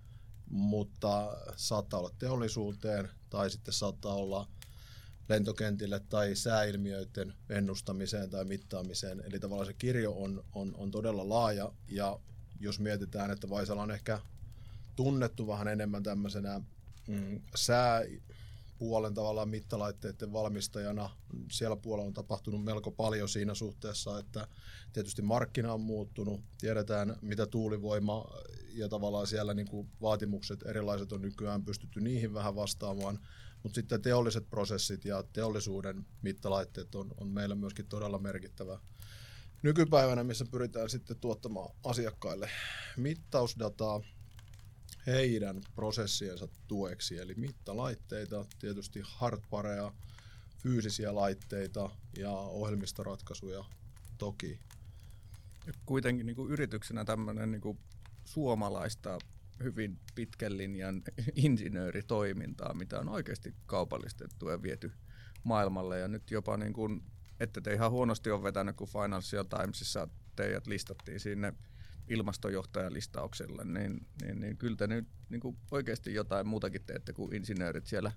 mutta 0.50 1.36
saattaa 1.56 2.00
olla 2.00 2.10
teollisuuteen 2.18 3.08
tai 3.30 3.50
sitten 3.50 3.74
saattaa 3.74 4.14
olla 4.14 4.48
lentokentille 5.28 6.00
tai 6.00 6.34
sääilmiöiden 6.34 7.34
ennustamiseen 7.50 8.30
tai 8.30 8.44
mittaamiseen. 8.44 9.22
Eli 9.26 9.40
tavallaan 9.40 9.66
se 9.66 9.72
kirjo 9.72 10.12
on, 10.12 10.44
on, 10.52 10.74
on 10.74 10.90
todella 10.90 11.28
laaja 11.28 11.72
ja 11.88 12.20
jos 12.60 12.80
mietitään, 12.80 13.30
että 13.30 13.50
Vaisala 13.50 13.82
on 13.82 13.90
ehkä 13.90 14.20
tunnettu 14.96 15.46
vähän 15.46 15.68
enemmän 15.68 16.02
tämmöisenä 16.02 16.60
mm, 17.08 17.40
sää 17.54 18.02
puolen 18.78 19.14
tavallaan 19.14 19.48
mittalaitteiden 19.48 20.32
valmistajana. 20.32 21.10
Siellä 21.52 21.76
puolella 21.76 22.06
on 22.06 22.14
tapahtunut 22.14 22.64
melko 22.64 22.90
paljon 22.90 23.28
siinä 23.28 23.54
suhteessa, 23.54 24.18
että 24.18 24.48
tietysti 24.92 25.22
markkina 25.22 25.72
on 25.72 25.80
muuttunut, 25.80 26.40
tiedetään 26.60 27.16
mitä 27.22 27.46
tuulivoima 27.46 28.24
ja 28.74 28.88
tavallaan 28.88 29.26
siellä 29.26 29.54
niin 29.54 29.68
kuin 29.68 29.88
vaatimukset 30.00 30.62
erilaiset 30.66 31.12
on 31.12 31.22
nykyään 31.22 31.64
pystytty 31.64 32.00
niihin 32.00 32.34
vähän 32.34 32.56
vastaamaan, 32.56 33.18
mutta 33.62 33.74
sitten 33.74 34.02
teolliset 34.02 34.50
prosessit 34.50 35.04
ja 35.04 35.24
teollisuuden 35.32 36.06
mittalaitteet 36.22 36.94
on, 36.94 37.14
on 37.20 37.28
meillä 37.28 37.54
myöskin 37.54 37.86
todella 37.86 38.18
merkittävä 38.18 38.78
nykypäivänä, 39.62 40.24
missä 40.24 40.44
pyritään 40.50 40.90
sitten 40.90 41.16
tuottamaan 41.20 41.74
asiakkaille 41.84 42.50
mittausdataa, 42.96 44.00
heidän 45.06 45.60
prosessiensa 45.74 46.48
tueksi, 46.68 47.18
eli 47.18 47.34
mittalaitteita, 47.34 48.44
tietysti 48.58 49.00
hardwarea, 49.04 49.92
fyysisiä 50.58 51.14
laitteita 51.14 51.90
ja 52.18 52.30
ohjelmistoratkaisuja 52.30 53.64
toki. 54.18 54.58
Ja 55.66 55.72
kuitenkin 55.86 56.26
niin 56.26 56.36
kuin 56.36 56.50
yrityksenä 56.50 57.04
tämmöinen 57.04 57.50
niin 57.50 57.60
kuin 57.60 57.78
suomalaista 58.24 59.18
hyvin 59.62 59.98
pitkän 60.14 60.56
linjan 60.56 61.02
insinööritoimintaa, 61.34 62.74
mitä 62.74 63.00
on 63.00 63.08
oikeasti 63.08 63.54
kaupallistettu 63.66 64.48
ja 64.48 64.62
viety 64.62 64.92
maailmalle. 65.44 65.98
Ja 65.98 66.08
nyt 66.08 66.30
jopa, 66.30 66.56
niin 66.56 66.72
kuin, 66.72 67.02
että 67.40 67.60
te 67.60 67.72
ihan 67.72 67.90
huonosti 67.90 68.30
on 68.30 68.42
vetänyt, 68.42 68.76
kun 68.76 68.88
Financial 68.88 69.44
Timesissa 69.44 70.08
teidät 70.36 70.66
listattiin 70.66 71.20
sinne 71.20 71.54
ilmastojohtajalistaukselle, 72.08 73.64
niin, 73.64 74.06
niin, 74.22 74.40
niin 74.40 74.56
kyllä 74.56 74.76
te 74.76 74.86
nyt 74.86 75.08
niin 75.28 75.40
kuin 75.40 75.56
oikeasti 75.70 76.14
jotain 76.14 76.46
muutakin 76.46 76.84
teette 76.86 77.12
kuin 77.12 77.34
insinöörit 77.34 77.86
siellä 77.86 78.12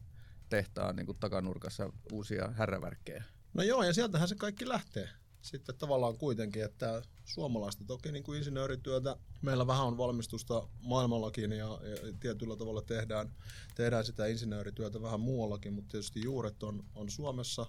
tehtaan 0.50 0.96
niin 0.96 1.05
kuin 1.05 1.17
takanurkassa 1.19 1.93
uusia 2.12 2.48
härrävärkkejä. 2.48 3.24
No 3.53 3.63
joo, 3.63 3.84
ja 3.84 3.93
sieltähän 3.93 4.27
se 4.27 4.36
kaikki 4.36 4.69
lähtee. 4.69 5.10
Sitten 5.41 5.75
tavallaan 5.75 6.17
kuitenkin, 6.17 6.63
että 6.63 7.01
suomalaista 7.25 7.84
toki 7.88 8.12
niin 8.12 8.24
kuin 8.24 8.38
insinöörityötä, 8.38 9.17
meillä 9.41 9.67
vähän 9.67 9.86
on 9.86 9.98
valmistusta 9.98 10.67
maailmallakin 10.81 11.51
ja, 11.51 11.79
ja 11.84 12.13
tietyllä 12.19 12.55
tavalla 12.55 12.81
tehdään, 12.81 13.36
tehdään 13.75 14.05
sitä 14.05 14.25
insinöörityötä 14.25 15.01
vähän 15.01 15.19
muuallakin, 15.19 15.74
mutta 15.74 15.91
tietysti 15.91 16.22
juuret 16.24 16.63
on, 16.63 16.86
on 16.96 17.10
Suomessa. 17.10 17.65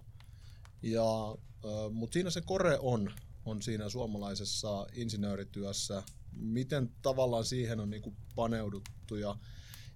Ja, 0.82 1.36
äh, 1.64 1.92
mutta 1.92 2.14
siinä 2.14 2.30
se 2.30 2.40
kore 2.40 2.78
on, 2.80 3.12
on 3.44 3.62
siinä 3.62 3.88
suomalaisessa 3.88 4.86
insinöörityössä, 4.94 6.02
miten 6.32 6.90
tavallaan 7.02 7.44
siihen 7.44 7.80
on 7.80 7.90
niin 7.90 8.02
kuin 8.02 8.16
paneuduttu 8.34 9.16
ja 9.16 9.36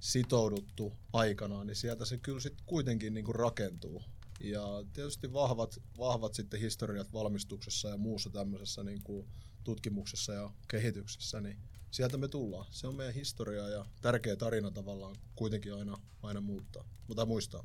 sitouduttu 0.00 0.92
aikanaan, 1.12 1.66
niin 1.66 1.76
sieltä 1.76 2.04
se 2.04 2.18
kyllä 2.18 2.40
sitten 2.40 2.66
kuitenkin 2.66 3.14
niin 3.14 3.24
kuin 3.24 3.34
rakentuu. 3.34 4.02
Ja 4.50 4.84
tietysti 4.92 5.32
vahvat, 5.32 5.82
vahvat 5.98 6.34
sitten 6.34 6.60
historiat 6.60 7.12
valmistuksessa 7.12 7.88
ja 7.88 7.96
muussa 7.96 8.30
tämmöisessä 8.30 8.82
niin 8.82 9.02
kuin 9.02 9.28
tutkimuksessa 9.64 10.32
ja 10.32 10.50
kehityksessä, 10.68 11.40
niin 11.40 11.58
sieltä 11.90 12.16
me 12.16 12.28
tullaan. 12.28 12.66
Se 12.70 12.86
on 12.86 12.94
meidän 12.94 13.14
historia 13.14 13.68
ja 13.68 13.86
tärkeä 14.00 14.36
tarina 14.36 14.70
tavallaan 14.70 15.16
kuitenkin 15.34 15.74
aina, 15.74 15.98
aina 16.22 16.40
muuttaa, 16.40 16.84
mutta 17.08 17.26
muistaa. 17.26 17.64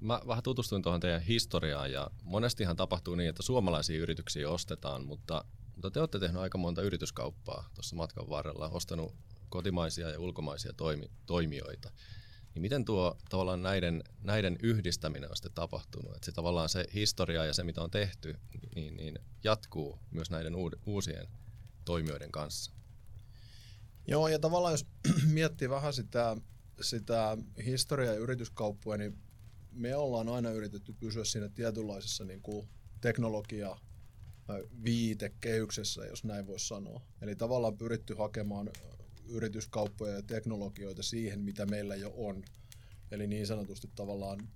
Mä 0.00 0.20
vähän 0.26 0.42
tutustuin 0.42 0.82
tuohon 0.82 1.00
teidän 1.00 1.22
historiaan 1.22 1.92
ja 1.92 2.10
monestihan 2.22 2.76
tapahtuu 2.76 3.14
niin, 3.14 3.28
että 3.28 3.42
suomalaisia 3.42 4.00
yrityksiä 4.00 4.50
ostetaan, 4.50 5.06
mutta, 5.06 5.44
mutta 5.74 5.90
te 5.90 6.00
olette 6.00 6.18
tehneet 6.18 6.42
aika 6.42 6.58
monta 6.58 6.82
yrityskauppaa 6.82 7.68
tuossa 7.74 7.96
matkan 7.96 8.28
varrella, 8.28 8.68
ostanut 8.68 9.14
kotimaisia 9.48 10.10
ja 10.10 10.20
ulkomaisia 10.20 10.72
toimi, 10.72 11.10
toimijoita. 11.26 11.90
Niin 12.54 12.62
miten 12.62 12.84
tuo 12.84 13.18
tavallaan 13.30 13.62
näiden, 13.62 14.04
näiden 14.22 14.58
yhdistäminen 14.62 15.30
on 15.30 15.36
sitten 15.36 15.52
tapahtunut? 15.54 16.16
Että 16.16 16.24
se 16.24 16.32
tavallaan 16.32 16.68
se 16.68 16.84
historia 16.94 17.44
ja 17.44 17.52
se, 17.52 17.64
mitä 17.64 17.82
on 17.82 17.90
tehty, 17.90 18.36
niin, 18.74 18.96
niin 18.96 19.18
jatkuu 19.44 19.98
myös 20.10 20.30
näiden 20.30 20.54
uusien 20.86 21.28
toimijoiden 21.84 22.32
kanssa. 22.32 22.72
Joo, 24.06 24.28
ja 24.28 24.38
tavallaan 24.38 24.72
jos 24.72 24.86
miettii 25.32 25.70
vähän 25.70 25.92
sitä, 25.92 26.36
sitä 26.80 27.38
historiaa 27.64 28.14
ja 28.14 28.20
yrityskauppoja, 28.20 28.98
niin 28.98 29.18
me 29.70 29.96
ollaan 29.96 30.28
aina 30.28 30.50
yritetty 30.50 30.92
pysyä 30.92 31.24
siinä 31.24 31.48
tietynlaisessa 31.48 32.24
niin 32.24 32.42
kuin 32.42 32.68
teknologia 33.00 33.76
viitekehyksessä, 34.84 36.04
jos 36.04 36.24
näin 36.24 36.46
voisi 36.46 36.66
sanoa. 36.66 37.02
Eli 37.20 37.36
tavallaan 37.36 37.76
pyritty 37.76 38.14
hakemaan 38.14 38.70
yrityskauppoja 39.28 40.14
ja 40.14 40.22
teknologioita 40.22 41.02
siihen, 41.02 41.40
mitä 41.40 41.66
meillä 41.66 41.96
jo 41.96 42.12
on. 42.16 42.42
Eli 43.10 43.26
niin 43.26 43.46
sanotusti 43.46 43.90
tavallaan 43.94 44.48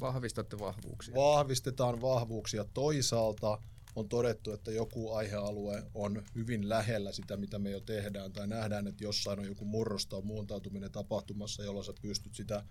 Vahvistatte 0.00 0.58
vahvuuksia. 0.58 1.14
Vahvistetaan 1.14 2.00
vahvuuksia. 2.00 2.64
Toisaalta 2.74 3.58
on 3.96 4.08
todettu, 4.08 4.52
että 4.52 4.70
joku 4.70 5.12
aihealue 5.12 5.82
on 5.94 6.22
hyvin 6.34 6.68
lähellä 6.68 7.12
sitä, 7.12 7.36
mitä 7.36 7.58
me 7.58 7.70
jo 7.70 7.80
tehdään, 7.80 8.32
tai 8.32 8.46
nähdään, 8.46 8.86
että 8.86 9.04
jossain 9.04 9.38
on 9.38 9.46
joku 9.46 9.64
murros 9.64 10.06
tai 10.06 10.22
muuntautuminen 10.22 10.92
tapahtumassa, 10.92 11.64
jolloin 11.64 11.84
sä 11.84 11.92
pystyt 12.02 12.34
sitä 12.34 12.64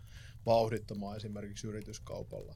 vauhdittamaan 0.46 1.18
esimerkiksi 1.18 1.68
yrityskaupalla. 1.68 2.56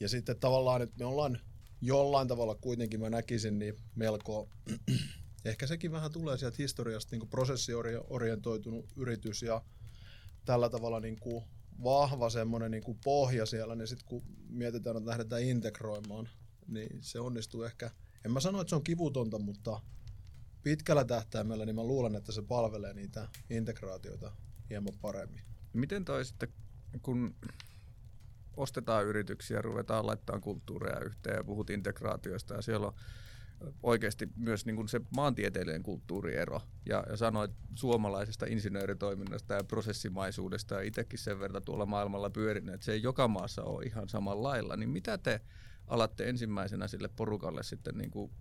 Ja 0.00 0.08
sitten 0.08 0.40
tavallaan, 0.40 0.82
että 0.82 0.98
me 0.98 1.04
ollaan 1.04 1.38
jollain 1.80 2.28
tavalla 2.28 2.54
kuitenkin, 2.54 3.00
mä 3.00 3.10
näkisin, 3.10 3.58
niin 3.58 3.76
melko, 3.94 4.48
ehkä 5.44 5.66
sekin 5.66 5.92
vähän 5.92 6.12
tulee 6.12 6.38
sieltä 6.38 6.56
historiasta, 6.58 7.16
niin 7.16 7.28
prosessiorientoitunut 7.28 8.92
yritys 8.96 9.42
ja 9.42 9.62
tällä 10.44 10.70
tavalla 10.70 11.00
niin 11.00 11.20
kuin 11.20 11.44
vahva 11.82 12.30
semmoinen 12.30 12.70
niin 12.70 12.82
kuin 12.82 12.98
pohja 13.04 13.46
siellä, 13.46 13.74
niin 13.74 13.88
sitten 13.88 14.06
kun 14.06 14.22
mietitään, 14.48 14.96
että 14.96 15.10
lähdetään 15.10 15.42
integroimaan, 15.42 16.28
niin 16.66 16.98
se 17.02 17.20
onnistuu 17.20 17.62
ehkä, 17.62 17.90
en 18.24 18.32
mä 18.32 18.40
sano, 18.40 18.60
että 18.60 18.68
se 18.68 18.76
on 18.76 18.84
kivutonta, 18.84 19.38
mutta 19.38 19.80
pitkällä 20.62 21.04
tähtäimellä 21.04 21.66
niin 21.66 21.76
mä 21.76 21.84
luulen, 21.84 22.14
että 22.14 22.32
se 22.32 22.42
palvelee 22.42 22.94
niitä 22.94 23.28
integraatioita 23.50 24.32
hieman 24.70 24.94
paremmin. 25.00 25.42
Miten 25.72 26.04
toi 26.04 26.24
sitten, 26.24 26.48
kun 27.02 27.34
ostetaan 28.56 29.06
yrityksiä, 29.06 29.62
ruvetaan 29.62 30.06
laittamaan 30.06 30.42
kulttuureja 30.42 31.00
yhteen 31.00 31.36
ja 31.36 31.44
puhut 31.44 31.70
integraatioista 31.70 32.54
ja 32.54 32.62
siellä 32.62 32.86
on 32.86 32.94
oikeasti 33.82 34.28
myös 34.36 34.66
niin 34.66 34.76
kuin 34.76 34.88
se 34.88 35.00
maantieteellinen 35.16 35.82
kulttuuriero. 35.82 36.60
Ja, 36.86 37.04
ja 37.10 37.16
sanoit 37.16 37.50
suomalaisesta 37.74 38.46
insinööritoiminnasta 38.46 39.54
ja 39.54 39.64
prosessimaisuudesta 39.64 40.74
ja 40.74 40.80
itsekin 40.80 41.18
sen 41.18 41.40
verran 41.40 41.64
tuolla 41.64 41.86
maailmalla 41.86 42.30
pyörinyt, 42.30 42.74
että 42.74 42.84
se 42.84 42.92
ei 42.92 43.02
joka 43.02 43.28
maassa 43.28 43.62
ole 43.62 43.84
ihan 43.84 44.08
samalla 44.08 44.48
lailla. 44.48 44.76
Niin 44.76 44.90
mitä 44.90 45.18
te 45.18 45.40
alatte 45.86 46.28
ensimmäisenä 46.28 46.88
sille 46.88 47.08
porukalle 47.08 47.62
sitten 47.62 47.98
niin 47.98 48.10
kuin 48.10 48.32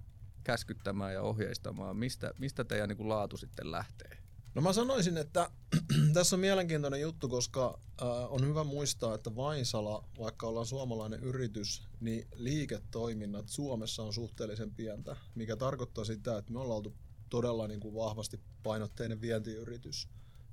käskyttämään 0.43 1.13
ja 1.13 1.21
ohjeistamaan? 1.21 1.97
Mistä, 1.97 2.33
mistä 2.37 2.63
teidän 2.63 2.89
niin 2.89 2.97
kuin 2.97 3.09
laatu 3.09 3.37
sitten 3.37 3.71
lähtee? 3.71 4.20
No 4.55 4.61
mä 4.61 4.73
sanoisin, 4.73 5.17
että 5.17 5.51
tässä 6.13 6.35
on 6.35 6.39
mielenkiintoinen 6.39 7.01
juttu, 7.01 7.29
koska 7.29 7.79
äh, 8.01 8.33
on 8.33 8.45
hyvä 8.47 8.63
muistaa, 8.63 9.15
että 9.15 9.35
Vaisala, 9.35 10.03
vaikka 10.19 10.47
ollaan 10.47 10.65
suomalainen 10.65 11.19
yritys, 11.19 11.87
niin 11.99 12.27
liiketoiminnat 12.35 13.49
Suomessa 13.49 14.03
on 14.03 14.13
suhteellisen 14.13 14.71
pientä, 14.71 15.15
mikä 15.35 15.55
tarkoittaa 15.55 16.03
sitä, 16.03 16.37
että 16.37 16.53
me 16.53 16.59
ollaan 16.59 16.77
oltu 16.77 16.93
todella 17.29 17.67
niin 17.67 17.79
kuin 17.79 17.95
vahvasti 17.95 18.39
painotteinen 18.63 19.21
vientiyritys. 19.21 20.07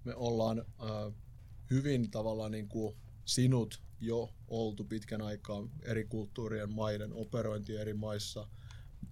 Me 0.04 0.14
ollaan 0.14 0.58
äh, 0.58 1.14
hyvin 1.70 2.10
tavallaan 2.10 2.50
niin 2.50 2.68
kuin 2.68 2.96
sinut 3.24 3.82
jo 4.00 4.30
oltu 4.48 4.84
pitkän 4.84 5.22
aikaa 5.22 5.68
eri 5.82 6.04
kulttuurien 6.04 6.72
maiden 6.72 7.12
operointi 7.12 7.76
eri 7.76 7.94
maissa. 7.94 8.48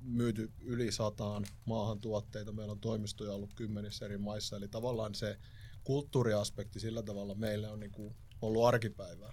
Myyty 0.00 0.52
yli 0.60 0.92
sataan 0.92 1.44
maahan 1.64 2.00
tuotteita. 2.00 2.52
Meillä 2.52 2.72
on 2.72 2.80
toimistoja 2.80 3.32
ollut 3.32 3.54
kymmenissä 3.54 4.04
eri 4.04 4.18
maissa, 4.18 4.56
eli 4.56 4.68
tavallaan 4.68 5.14
se 5.14 5.38
kulttuuriaspekti 5.84 6.80
sillä 6.80 7.02
tavalla 7.02 7.34
meille 7.34 7.68
on 7.68 7.80
niin 7.80 7.92
kuin 7.92 8.16
ollut 8.42 8.64
arkipäivää. 8.64 9.32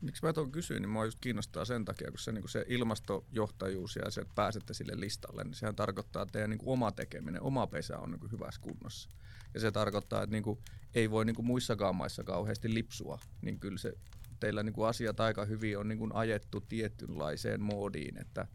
Miksi 0.00 0.24
mä 0.24 0.32
tuon 0.32 0.52
kysyin, 0.52 0.82
niin 0.82 0.90
mua 0.90 1.04
just 1.04 1.18
kiinnostaa 1.20 1.64
sen 1.64 1.84
takia, 1.84 2.10
kun 2.10 2.18
se, 2.18 2.32
niin 2.32 2.42
kuin 2.42 2.50
se 2.50 2.64
ilmastojohtajuus 2.68 3.96
ja 3.96 4.10
se, 4.10 4.20
että 4.20 4.34
pääsette 4.34 4.74
sille 4.74 5.00
listalle, 5.00 5.44
niin 5.44 5.54
sehän 5.54 5.76
tarkoittaa, 5.76 6.22
että 6.22 6.32
teidän 6.32 6.50
niin 6.50 6.58
kuin 6.58 6.72
oma 6.72 6.92
tekeminen, 6.92 7.42
oma 7.42 7.66
pesä 7.66 7.98
on 7.98 8.10
niin 8.10 8.20
kuin 8.20 8.32
hyvässä 8.32 8.60
kunnossa. 8.60 9.10
Ja 9.54 9.60
se 9.60 9.72
tarkoittaa, 9.72 10.22
että 10.22 10.32
niin 10.32 10.42
kuin, 10.42 10.58
ei 10.94 11.10
voi 11.10 11.24
niin 11.24 11.36
kuin 11.36 11.46
muissakaan 11.46 11.96
maissa 11.96 12.24
kauheasti 12.24 12.74
lipsua, 12.74 13.18
niin 13.42 13.60
kyllä 13.60 13.78
se 13.78 13.92
teillä 14.40 14.62
niin 14.62 14.72
kuin 14.72 14.88
asiat 14.88 15.20
aika 15.20 15.44
hyvin 15.44 15.78
on 15.78 15.88
niin 15.88 15.98
kuin 15.98 16.14
ajettu 16.14 16.60
tietynlaiseen 16.60 17.60
moodiin, 17.60 18.18
että, 18.20 18.46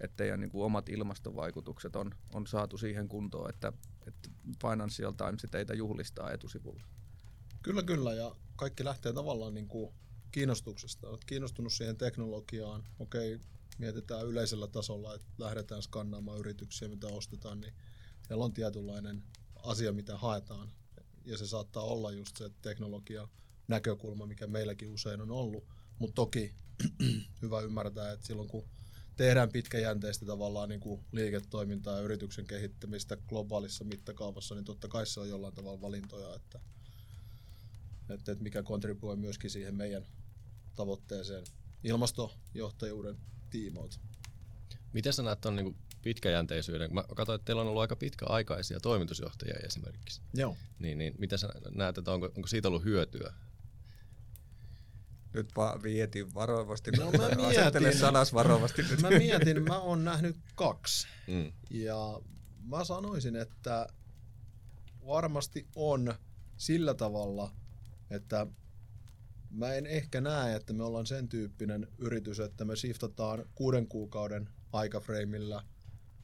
että 0.00 0.16
teidän 0.16 0.40
niin 0.40 0.50
kuin 0.50 0.64
omat 0.64 0.88
ilmastovaikutukset 0.88 1.96
on, 1.96 2.14
on 2.34 2.46
saatu 2.46 2.78
siihen 2.78 3.08
kuntoon, 3.08 3.50
että, 3.50 3.72
että 4.06 4.30
Financial 4.62 5.12
Times 5.12 5.46
teitä 5.50 5.74
juhlistaa 5.74 6.30
etusivulla. 6.30 6.82
Kyllä, 7.62 7.82
kyllä, 7.82 8.14
ja 8.14 8.36
kaikki 8.56 8.84
lähtee 8.84 9.12
tavallaan 9.12 9.54
niin 9.54 9.68
kuin 9.68 9.94
kiinnostuksesta. 10.30 11.08
Olet 11.08 11.24
kiinnostunut 11.24 11.72
siihen 11.72 11.96
teknologiaan, 11.96 12.84
okei, 12.98 13.40
mietitään 13.78 14.26
yleisellä 14.26 14.66
tasolla, 14.66 15.14
että 15.14 15.26
lähdetään 15.38 15.82
skannaamaan 15.82 16.38
yrityksiä, 16.38 16.88
mitä 16.88 17.06
ostetaan, 17.06 17.60
niin 17.60 17.74
meillä 18.28 18.44
on 18.44 18.52
tietynlainen 18.52 19.22
asia, 19.56 19.92
mitä 19.92 20.18
haetaan. 20.18 20.72
Ja 21.24 21.38
se 21.38 21.46
saattaa 21.46 21.82
olla 21.82 22.12
just 22.12 22.36
se 22.36 22.50
teknologia 22.62 23.28
näkökulma, 23.68 24.26
mikä 24.26 24.46
meilläkin 24.46 24.88
usein 24.88 25.20
on 25.20 25.30
ollut. 25.30 25.64
Mutta 25.98 26.14
toki 26.14 26.54
hyvä 27.42 27.60
ymmärtää, 27.60 28.12
että 28.12 28.26
silloin 28.26 28.48
kun 28.48 28.64
tehdään 29.16 29.48
pitkäjänteistä 29.48 30.26
tavallaan 30.26 30.68
niin 30.68 30.80
kuin 30.80 31.04
liiketoimintaa 31.12 31.96
ja 31.96 32.02
yrityksen 32.02 32.46
kehittämistä 32.46 33.16
globaalissa 33.28 33.84
mittakaavassa, 33.84 34.54
niin 34.54 34.64
totta 34.64 34.88
kai 34.88 35.06
se 35.06 35.20
on 35.20 35.28
jollain 35.28 35.54
tavalla 35.54 35.80
valintoja, 35.80 36.34
että, 36.34 36.60
että, 38.08 38.32
että 38.32 38.44
mikä 38.44 38.62
kontribuoi 38.62 39.16
myöskin 39.16 39.50
siihen 39.50 39.74
meidän 39.74 40.06
tavoitteeseen 40.74 41.44
ilmastojohtajuuden 41.84 43.16
tiimoilta. 43.50 43.98
Miten 44.92 45.12
sä 45.12 45.22
näet 45.22 45.40
tuon 45.40 45.56
niin 45.56 45.76
pitkäjänteisyyden? 46.02 46.94
Mä 46.94 47.04
katsoin, 47.16 47.34
että 47.34 47.44
teillä 47.44 47.62
on 47.62 47.68
ollut 47.68 47.80
aika 47.80 47.96
pitkäaikaisia 47.96 48.80
toimitusjohtajia 48.80 49.56
esimerkiksi. 49.66 50.20
Joo. 50.34 50.56
Niin, 50.78 50.98
niin 50.98 51.14
miten 51.18 51.38
sä 51.38 51.48
näet, 51.74 51.98
että 51.98 52.12
onko, 52.12 52.26
onko 52.36 52.46
siitä 52.46 52.68
ollut 52.68 52.84
hyötyä? 52.84 53.32
Nyt 55.34 55.56
vaan 55.56 55.82
vietin 55.82 56.34
varovasti. 56.34 56.90
No, 56.90 57.10
mä 57.12 57.28
mietin, 57.28 57.98
sanas 57.98 58.34
varovasti. 58.34 58.82
Nyt. 58.82 59.00
Mä 59.00 59.10
mietin, 59.10 59.62
mä 59.62 59.78
oon 59.78 60.04
nähnyt 60.04 60.36
kaksi. 60.54 61.06
Mm. 61.26 61.52
Ja 61.70 62.20
mä 62.64 62.84
sanoisin, 62.84 63.36
että 63.36 63.86
varmasti 65.06 65.66
on 65.74 66.14
sillä 66.56 66.94
tavalla, 66.94 67.52
että 68.10 68.46
mä 69.50 69.74
en 69.74 69.86
ehkä 69.86 70.20
näe, 70.20 70.56
että 70.56 70.72
me 70.72 70.84
ollaan 70.84 71.06
sen 71.06 71.28
tyyppinen 71.28 71.88
yritys, 71.98 72.40
että 72.40 72.64
me 72.64 72.76
shiftataan 72.76 73.44
kuuden 73.54 73.86
kuukauden 73.88 74.48
aikafreimillä 74.72 75.62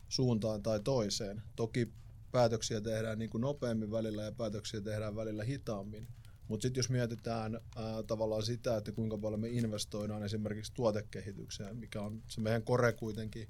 suuntaan 0.09 0.63
tai 0.63 0.81
toiseen. 0.81 1.43
Toki 1.57 1.93
päätöksiä 2.33 2.81
tehdään 2.81 3.19
niin 3.19 3.31
kuin 3.31 3.41
nopeammin 3.41 3.91
välillä 3.91 4.23
ja 4.23 4.33
päätöksiä 4.33 4.81
tehdään 4.81 5.17
välillä 5.17 5.45
hitaammin. 5.45 6.09
Mutta 6.51 6.63
sitten 6.63 6.79
jos 6.79 6.91
mietitään 6.91 7.55
ää, 7.55 8.03
tavallaan 8.03 8.43
sitä, 8.43 8.77
että 8.77 8.93
kuinka 8.93 9.19
paljon 9.19 9.41
me 9.41 9.49
investoidaan 9.49 10.23
esimerkiksi 10.23 10.73
tuotekehitykseen, 10.75 11.77
mikä 11.77 12.03
on 12.03 12.23
se 12.29 12.41
meidän 12.41 12.63
kore 12.63 12.93
kuitenkin, 12.93 13.49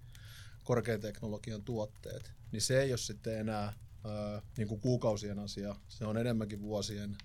korkean 0.64 1.00
teknologian 1.00 1.62
tuotteet, 1.62 2.33
niin 2.52 2.62
se 2.62 2.83
ei 2.83 2.92
ole 2.92 2.99
sitten 2.99 3.38
enää 3.38 3.73
ää, 4.04 4.42
niin 4.57 4.69
kuin 4.69 4.80
kuukausien 4.80 5.38
asia. 5.38 5.76
Se 5.88 6.04
on 6.04 6.16
enemmänkin 6.16 6.62
vuosien 6.62 7.16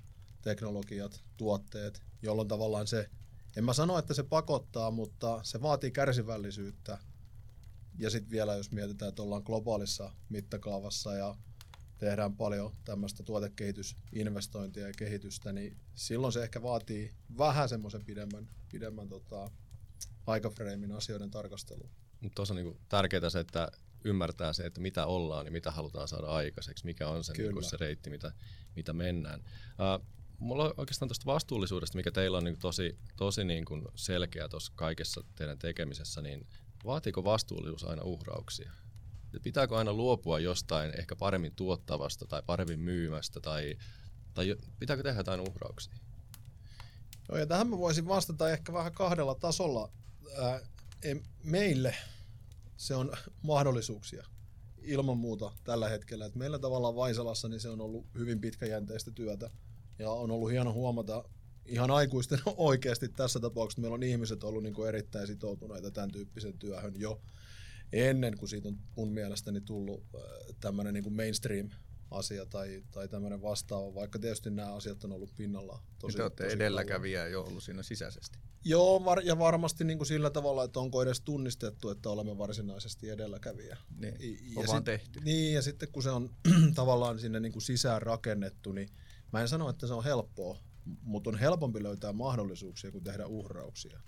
teknologiat, 0.41 1.23
tuotteet, 1.37 2.01
jolloin 2.21 2.47
tavallaan 2.47 2.87
se, 2.87 3.09
en 3.55 3.63
mä 3.63 3.73
sano, 3.73 3.97
että 3.97 4.13
se 4.13 4.23
pakottaa, 4.23 4.91
mutta 4.91 5.39
se 5.43 5.61
vaatii 5.61 5.91
kärsivällisyyttä. 5.91 6.97
Ja 7.99 8.09
sitten 8.09 8.31
vielä, 8.31 8.55
jos 8.55 8.71
mietitään, 8.71 9.09
että 9.09 9.21
ollaan 9.21 9.43
globaalissa 9.45 10.11
mittakaavassa 10.29 11.13
ja 11.13 11.35
tehdään 11.97 12.35
paljon 12.35 12.75
tämmöistä 12.85 13.23
tuotekehitysinvestointia 13.23 14.87
ja 14.87 14.93
kehitystä, 14.97 15.53
niin 15.53 15.77
silloin 15.95 16.33
se 16.33 16.43
ehkä 16.43 16.61
vaatii 16.61 17.13
vähän 17.37 17.69
semmoisen 17.69 18.05
pidemmän, 18.05 18.49
pidemmän 18.71 19.09
tota, 19.09 19.51
aikafreimin 20.27 20.91
asioiden 20.91 21.31
tarkastelua. 21.31 21.89
Mutta 22.21 22.35
tuossa 22.35 22.53
on 22.53 22.55
niinku 22.55 22.79
tärkeää 22.89 23.29
se, 23.29 23.39
että 23.39 23.71
ymmärtää 24.03 24.53
se, 24.53 24.65
että 24.65 24.81
mitä 24.81 25.05
ollaan 25.05 25.45
ja 25.45 25.51
mitä 25.51 25.71
halutaan 25.71 26.07
saada 26.07 26.27
aikaiseksi, 26.27 26.85
mikä 26.85 27.09
on 27.09 27.23
se, 27.23 27.33
niinku 27.33 27.61
se 27.61 27.77
reitti, 27.77 28.09
mitä, 28.09 28.31
mitä 28.75 28.93
mennään. 28.93 29.39
Uh, 29.39 30.05
mulla 30.39 30.63
on 30.63 30.73
oikeastaan 30.77 31.09
tuosta 31.09 31.25
vastuullisuudesta, 31.25 31.97
mikä 31.97 32.11
teillä 32.11 32.37
on 32.37 32.43
niin 32.43 32.59
tosi, 32.59 32.97
tosi 33.15 33.43
niin 33.43 33.65
kuin 33.65 33.85
selkeä 33.95 34.49
tuossa 34.49 34.73
kaikessa 34.75 35.23
teidän 35.35 35.59
tekemisessä, 35.59 36.21
niin 36.21 36.47
vaatiiko 36.85 37.23
vastuullisuus 37.23 37.83
aina 37.83 38.03
uhrauksia? 38.03 38.71
Pitääkö 39.39 39.77
aina 39.77 39.93
luopua 39.93 40.39
jostain 40.39 40.99
ehkä 40.99 41.15
paremmin 41.15 41.55
tuottavasta 41.55 42.25
tai 42.27 42.41
paremmin 42.45 42.79
myymästä 42.79 43.39
tai, 43.39 43.75
tai 44.33 44.55
pitääkö 44.79 45.03
tehdä 45.03 45.19
jotain 45.19 45.39
uhrauksia? 45.39 45.93
Joo, 47.29 47.37
ja 47.37 47.45
tähän 47.45 47.67
mä 47.67 47.77
voisin 47.77 48.07
vastata 48.07 48.49
ehkä 48.49 48.73
vähän 48.73 48.93
kahdella 48.93 49.35
tasolla. 49.35 49.91
Ää, 50.37 50.59
meille 51.43 51.95
se 52.77 52.95
on 52.95 53.11
mahdollisuuksia 53.41 54.25
ilman 54.81 55.17
muuta 55.17 55.51
tällä 55.63 55.89
hetkellä. 55.89 56.25
Et 56.25 56.35
meillä 56.35 56.59
tavallaan 56.59 56.95
Vaisalassa 56.95 57.49
niin 57.49 57.59
se 57.59 57.69
on 57.69 57.81
ollut 57.81 58.05
hyvin 58.17 58.41
pitkäjänteistä 58.41 59.11
työtä 59.11 59.49
ja 59.99 60.11
on 60.11 60.31
ollut 60.31 60.51
hieno 60.51 60.73
huomata 60.73 61.23
ihan 61.65 61.91
aikuisten 61.91 62.39
oikeasti 62.57 63.09
tässä 63.09 63.39
tapauksessa, 63.39 63.81
meillä 63.81 63.95
on 63.95 64.03
ihmiset 64.03 64.43
ollut 64.43 64.63
niin 64.63 64.73
kuin 64.73 64.89
erittäin 64.89 65.27
sitoutuneita 65.27 65.91
tämän 65.91 66.11
tyyppisen 66.11 66.57
työhön 66.59 66.99
jo 66.99 67.21
ennen 67.93 68.37
kuin 68.37 68.49
siitä 68.49 68.67
on 68.67 68.77
mun 68.95 69.13
mielestäni 69.13 69.61
tullut 69.61 70.03
äh, 70.15 70.21
tämmöinen 70.59 70.93
niin 70.93 71.03
kuin 71.03 71.15
mainstream 71.15 71.69
asia 72.11 72.45
tai, 72.45 72.83
tai 72.91 73.07
tämmöinen 73.07 73.41
vastaava, 73.41 73.95
vaikka 73.95 74.19
tietysti 74.19 74.49
nämä 74.49 74.73
asiat 74.73 75.03
on 75.03 75.11
ollut 75.11 75.35
pinnalla 75.35 75.83
tosi 75.99 76.17
Te 76.17 76.23
olette 76.23 76.43
tosi 76.43 76.55
edelläkävijä 76.55 77.27
jo 77.27 77.41
ollut 77.41 77.63
siinä 77.63 77.83
sisäisesti. 77.83 78.39
Joo, 78.63 79.05
var, 79.05 79.21
ja 79.23 79.39
varmasti 79.39 79.83
niin 79.83 79.97
kuin 79.97 80.07
sillä 80.07 80.29
tavalla, 80.29 80.63
että 80.63 80.79
onko 80.79 81.01
edes 81.01 81.21
tunnistettu, 81.21 81.89
että 81.89 82.09
olemme 82.09 82.37
varsinaisesti 82.37 83.09
edelläkävijä. 83.09 83.77
Niin, 83.97 84.13
ja 84.53 84.59
on 84.59 84.67
vaan 84.67 84.77
sit, 84.77 84.85
tehty. 84.85 85.19
Niin, 85.19 85.53
ja 85.53 85.61
sitten 85.61 85.91
kun 85.91 86.03
se 86.03 86.09
on 86.09 86.29
tavallaan 86.75 87.19
sinne 87.19 87.39
niin 87.39 87.51
kuin 87.51 87.61
sisään 87.61 88.01
rakennettu, 88.01 88.71
niin 88.71 88.89
Mä 89.35 89.41
en 89.41 89.47
sano, 89.47 89.69
että 89.69 89.87
se 89.87 89.93
on 89.93 90.03
helppoa, 90.03 90.59
mutta 91.01 91.29
on 91.29 91.39
helpompi 91.39 91.83
löytää 91.83 92.13
mahdollisuuksia 92.13 92.91
kuin 92.91 93.03
tehdä 93.03 93.25
uhrauksia. 93.25 93.99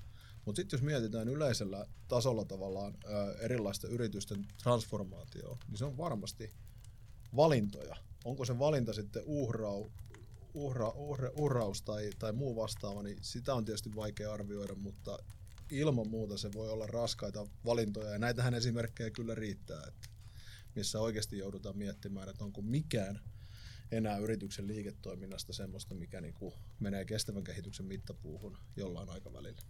Mutta 0.47 0.59
sitten 0.59 0.77
jos 0.77 0.83
mietitään 0.83 1.29
yleisellä 1.29 1.87
tasolla 2.07 2.45
tavallaan 2.45 2.97
ää, 3.05 3.31
erilaisten 3.31 3.91
yritysten 3.91 4.47
transformaatio, 4.63 5.57
niin 5.67 5.77
se 5.77 5.85
on 5.85 5.97
varmasti 5.97 6.51
valintoja. 7.35 7.95
Onko 8.25 8.45
se 8.45 8.59
valinta 8.59 8.93
sitten 8.93 9.23
uhrau, 9.25 9.89
uhra, 10.53 10.89
uhra, 10.89 11.29
uhraus 11.35 11.81
tai, 11.81 12.09
tai 12.19 12.33
muu 12.33 12.55
vastaava, 12.55 13.03
niin 13.03 13.17
sitä 13.21 13.53
on 13.53 13.65
tietysti 13.65 13.95
vaikea 13.95 14.33
arvioida, 14.33 14.75
mutta 14.75 15.17
ilman 15.71 16.09
muuta 16.09 16.37
se 16.37 16.53
voi 16.53 16.69
olla 16.69 16.87
raskaita 16.87 17.47
valintoja. 17.65 18.11
Ja 18.11 18.19
näitähän 18.19 18.53
esimerkkejä 18.53 19.09
kyllä 19.09 19.35
riittää, 19.35 19.83
että 19.87 20.09
missä 20.75 20.99
oikeasti 20.99 21.37
joudutaan 21.37 21.77
miettimään, 21.77 22.29
että 22.29 22.43
onko 22.43 22.61
mikään– 22.61 23.19
enää 23.91 24.17
yrityksen 24.17 24.67
liiketoiminnasta 24.67 25.53
semmoista, 25.53 25.95
mikä 25.95 26.21
niin 26.21 26.33
kuin 26.33 26.53
menee 26.79 27.05
kestävän 27.05 27.43
kehityksen 27.43 27.85
mittapuuhun 27.85 28.57
jollain 28.75 29.09
aikavälillä. 29.09 29.61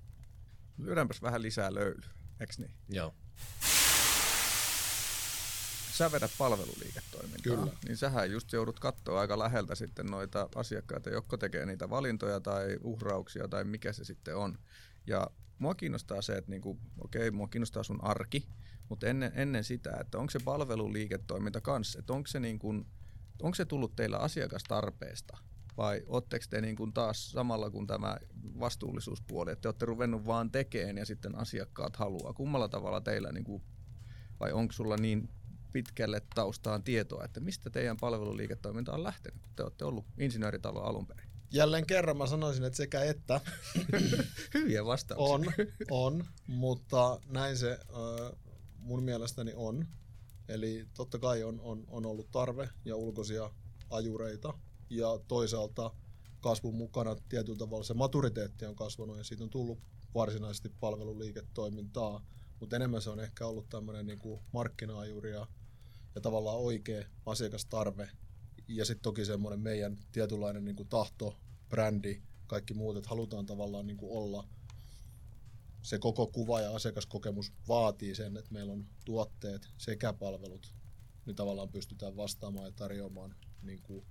Lyödäänpäs 0.77 1.21
vähän 1.21 1.41
lisää 1.41 1.73
löylyä, 1.73 2.07
eikö 2.39 2.53
niin? 2.57 2.71
Joo. 2.89 3.13
Sä 5.91 6.11
vedät 6.11 6.31
palveluliiketoimintaa, 6.37 7.55
Kyllä. 7.55 7.71
niin 7.87 7.97
sähän 7.97 8.31
just 8.31 8.51
joudut 8.51 8.79
katsoa 8.79 9.19
aika 9.19 9.39
läheltä 9.39 9.75
sitten 9.75 10.05
noita 10.05 10.49
asiakkaita, 10.55 11.09
jotka 11.09 11.37
tekee 11.37 11.65
niitä 11.65 11.89
valintoja 11.89 12.39
tai 12.39 12.77
uhrauksia 12.83 13.47
tai 13.47 13.63
mikä 13.63 13.93
se 13.93 14.05
sitten 14.05 14.35
on. 14.35 14.57
Ja 15.07 15.27
mua 15.59 15.75
kiinnostaa 15.75 16.21
se, 16.21 16.33
että 16.33 16.51
niinku, 16.51 16.79
okei, 17.03 17.31
mua 17.31 17.47
kiinnostaa 17.47 17.83
sun 17.83 18.03
arki, 18.03 18.47
mutta 18.89 19.07
ennen, 19.07 19.31
ennen 19.35 19.63
sitä, 19.63 19.97
että 19.99 20.17
onko 20.17 20.31
se 20.31 20.39
palveluliiketoiminta 20.45 21.61
kanssa, 21.61 21.99
että 21.99 22.13
onko 22.13 22.27
se 22.27 22.39
niin 22.39 22.59
kuin, 22.59 22.85
onko 23.41 23.55
se 23.55 23.65
tullut 23.65 23.95
teillä 23.95 24.17
asiakastarpeesta 24.17 25.37
vai 25.77 26.03
oletteko 26.07 26.45
te 26.49 26.61
niin 26.61 26.75
kuin 26.75 26.93
taas 26.93 27.31
samalla 27.31 27.69
kuin 27.69 27.87
tämä 27.87 28.17
vastuullisuuspuoli, 28.59 29.51
että 29.51 29.61
te 29.61 29.67
olette 29.67 29.85
ruvennut 29.85 30.25
vaan 30.25 30.51
tekemään 30.51 30.97
ja 30.97 31.05
sitten 31.05 31.35
asiakkaat 31.35 31.95
haluaa. 31.95 32.33
Kummalla 32.33 32.67
tavalla 32.67 33.01
teillä, 33.01 33.31
niin 33.31 33.43
kuin, 33.43 33.63
vai 34.39 34.51
onko 34.51 34.73
sulla 34.73 34.97
niin 34.97 35.29
pitkälle 35.73 36.21
taustaan 36.35 36.83
tietoa, 36.83 37.25
että 37.25 37.39
mistä 37.39 37.69
teidän 37.69 37.97
palveluliiketoiminta 37.97 38.93
on 38.93 39.03
lähtenyt, 39.03 39.41
kun 39.41 39.51
te 39.55 39.63
olette 39.63 39.85
ollut 39.85 40.05
insinööritalo 40.17 40.81
alun 40.81 41.07
perin? 41.07 41.29
Jälleen 41.51 41.85
kerran 41.85 42.17
mä 42.17 42.27
sanoisin, 42.27 42.63
että 42.63 42.77
sekä 42.77 43.03
että. 43.03 43.41
Hyviä 44.53 44.85
vastauksia. 44.85 45.33
On, 45.33 45.45
on, 45.91 46.25
mutta 46.47 47.19
näin 47.25 47.57
se 47.57 47.79
mun 48.77 49.03
mielestäni 49.03 49.53
on. 49.55 49.87
Eli 50.47 50.85
totta 50.93 51.19
kai 51.19 51.43
on, 51.43 51.59
on, 51.61 51.83
on 51.87 52.05
ollut 52.05 52.31
tarve 52.31 52.69
ja 52.85 52.95
ulkoisia 52.95 53.51
ajureita 53.89 54.53
ja 54.89 55.19
toisaalta 55.27 55.91
kasvun 56.41 56.75
mukana 56.75 57.15
tietyllä 57.29 57.57
tavalla 57.57 57.83
se 57.83 57.93
maturiteetti 57.93 58.65
on 58.65 58.75
kasvanut 58.75 59.17
ja 59.17 59.23
siitä 59.23 59.43
on 59.43 59.49
tullut 59.49 59.79
varsinaisesti 60.15 60.69
palveluliiketoimintaa, 60.79 62.25
mutta 62.59 62.75
enemmän 62.75 63.01
se 63.01 63.09
on 63.09 63.19
ehkä 63.19 63.47
ollut 63.47 63.69
tämmöinen 63.69 64.07
niin 64.07 64.39
markkina-ajuri 64.51 65.31
ja, 65.31 65.47
ja 66.15 66.21
tavallaan 66.21 66.57
oikea 66.57 67.05
asiakastarve. 67.25 68.09
Ja 68.67 68.85
sitten 68.85 69.03
toki 69.03 69.25
semmoinen 69.25 69.59
meidän 69.59 69.97
tietynlainen 70.11 70.65
niin 70.65 70.75
kuin 70.75 70.89
tahto, 70.89 71.37
brändi, 71.69 72.21
kaikki 72.47 72.73
muut, 72.73 72.97
että 72.97 73.09
halutaan 73.09 73.45
tavallaan 73.45 73.87
niin 73.87 73.97
kuin 73.97 74.11
olla. 74.11 74.47
Se 75.81 75.99
koko 75.99 76.27
kuva 76.27 76.61
ja 76.61 76.75
asiakaskokemus 76.75 77.53
vaatii 77.67 78.15
sen, 78.15 78.37
että 78.37 78.53
meillä 78.53 78.73
on 78.73 78.85
tuotteet 79.05 79.69
sekä 79.77 80.13
palvelut, 80.13 80.73
niin 81.25 81.35
tavallaan 81.35 81.69
pystytään 81.69 82.17
vastaamaan 82.17 82.65
ja 82.65 82.71
tarjoamaan 82.71 83.35
niin 83.61 83.81
kuin 83.81 84.05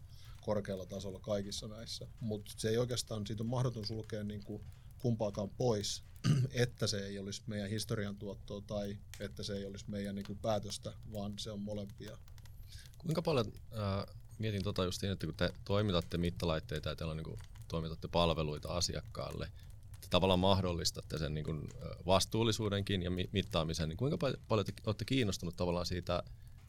korkealla 0.47 0.87
tasolla 0.87 1.21
kaikissa 1.21 1.69
näissä. 1.69 2.07
Mutta 2.21 2.53
se 2.57 2.69
ei 2.69 2.79
oikeastaan, 2.79 3.27
siitä 3.27 3.43
on 3.43 3.49
mahdoton 3.49 3.87
sulkea 3.87 4.25
niin 4.25 4.45
kuin 4.45 4.63
kumpaakaan 4.99 5.51
pois, 5.51 6.03
että 6.65 6.87
se 6.87 7.07
ei 7.07 7.19
olisi 7.19 7.43
meidän 7.47 7.71
historian 7.71 8.17
tuottoa 8.17 8.61
tai 8.61 8.99
että 9.21 9.43
se 9.43 9.57
ei 9.57 9.67
olisi 9.67 9.85
meidän 9.89 10.15
niin 10.15 10.27
kuin 10.27 10.39
päätöstä, 10.39 10.93
vaan 11.13 11.39
se 11.39 11.51
on 11.51 11.61
molempia. 11.61 12.19
Kuinka 12.99 13.23
paljon, 13.23 13.47
äh, 13.73 14.17
mietin 14.39 14.65
tota 14.65 14.85
justiin, 14.85 15.13
että 15.13 15.27
kun 15.27 15.35
te 15.35 15.53
toimitatte 15.65 16.19
mittalaitteita 16.19 16.89
ja 16.89 16.97
teillä 16.97 17.11
on, 17.11 17.17
niin 17.17 17.25
kuin, 17.25 17.39
toimitatte 17.69 18.09
palveluita 18.09 18.69
asiakkaalle, 18.69 19.53
te 20.01 20.07
tavallaan 20.11 20.41
mahdollistatte 20.41 21.19
sen 21.19 21.35
niin 21.35 21.45
kuin, 21.45 21.69
vastuullisuudenkin 22.07 23.03
ja 23.03 23.11
mittaamisen, 23.33 23.89
niin 23.89 23.97
kuinka 23.97 24.19
paljon 24.49 24.67
te 24.67 24.73
olette 24.87 25.05
kiinnostunut 25.05 25.57
tavallaan 25.57 25.87
siitä, 25.87 26.23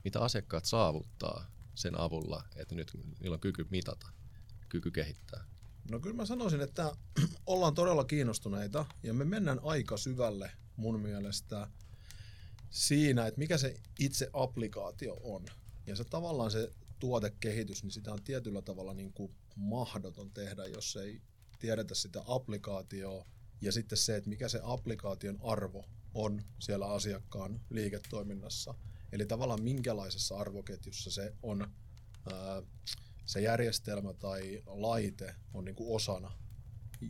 mitä 0.04 0.20
asiakkaat 0.20 0.66
saavuttaa 0.66 1.57
sen 1.78 2.00
avulla, 2.00 2.44
että 2.56 2.76
nyt 2.76 2.98
niillä 3.20 3.34
on 3.34 3.40
kyky 3.40 3.68
mitata, 3.70 4.08
kyky 4.70 4.92
kehittää? 4.92 5.44
No 5.92 6.00
kyllä 6.00 6.16
mä 6.16 6.26
sanoisin, 6.26 6.62
että 6.62 6.92
ollaan 7.46 7.76
todella 7.76 8.04
kiinnostuneita 8.04 8.86
ja 9.04 9.14
me 9.14 9.26
mennään 9.26 9.60
aika 9.64 9.98
syvälle 9.98 10.52
mun 10.76 11.00
mielestä 11.00 11.68
siinä, 12.70 13.28
että 13.28 13.40
mikä 13.40 13.58
se 13.58 13.76
itse 14.00 14.30
applikaatio 14.34 15.18
on. 15.24 15.46
Ja 15.88 15.96
se 15.96 16.04
tavallaan 16.04 16.52
se 16.52 16.72
tuotekehitys, 17.00 17.84
niin 17.84 17.92
sitä 17.92 18.14
on 18.14 18.24
tietyllä 18.24 18.62
tavalla 18.62 18.94
niin 18.94 19.14
kuin 19.14 19.32
mahdoton 19.56 20.32
tehdä, 20.32 20.66
jos 20.66 20.96
ei 20.96 21.22
tiedetä 21.60 21.96
sitä 21.96 22.24
applikaatioa 22.26 23.26
ja 23.62 23.72
sitten 23.72 23.98
se, 23.98 24.16
että 24.16 24.30
mikä 24.30 24.50
se 24.50 24.60
applikaation 24.64 25.40
arvo 25.44 25.86
on 26.14 26.42
siellä 26.60 26.88
asiakkaan 26.88 27.62
liiketoiminnassa. 27.70 28.74
Eli 29.12 29.26
tavallaan 29.26 29.64
minkälaisessa 29.64 30.38
arvoketjussa 30.38 31.12
se 31.12 31.34
on 31.44 31.68
se 33.26 33.42
järjestelmä 33.42 34.14
tai 34.14 34.64
laite 34.66 35.36
on 35.54 35.66
niin 35.66 35.76
kuin 35.76 35.96
osana, 35.96 36.32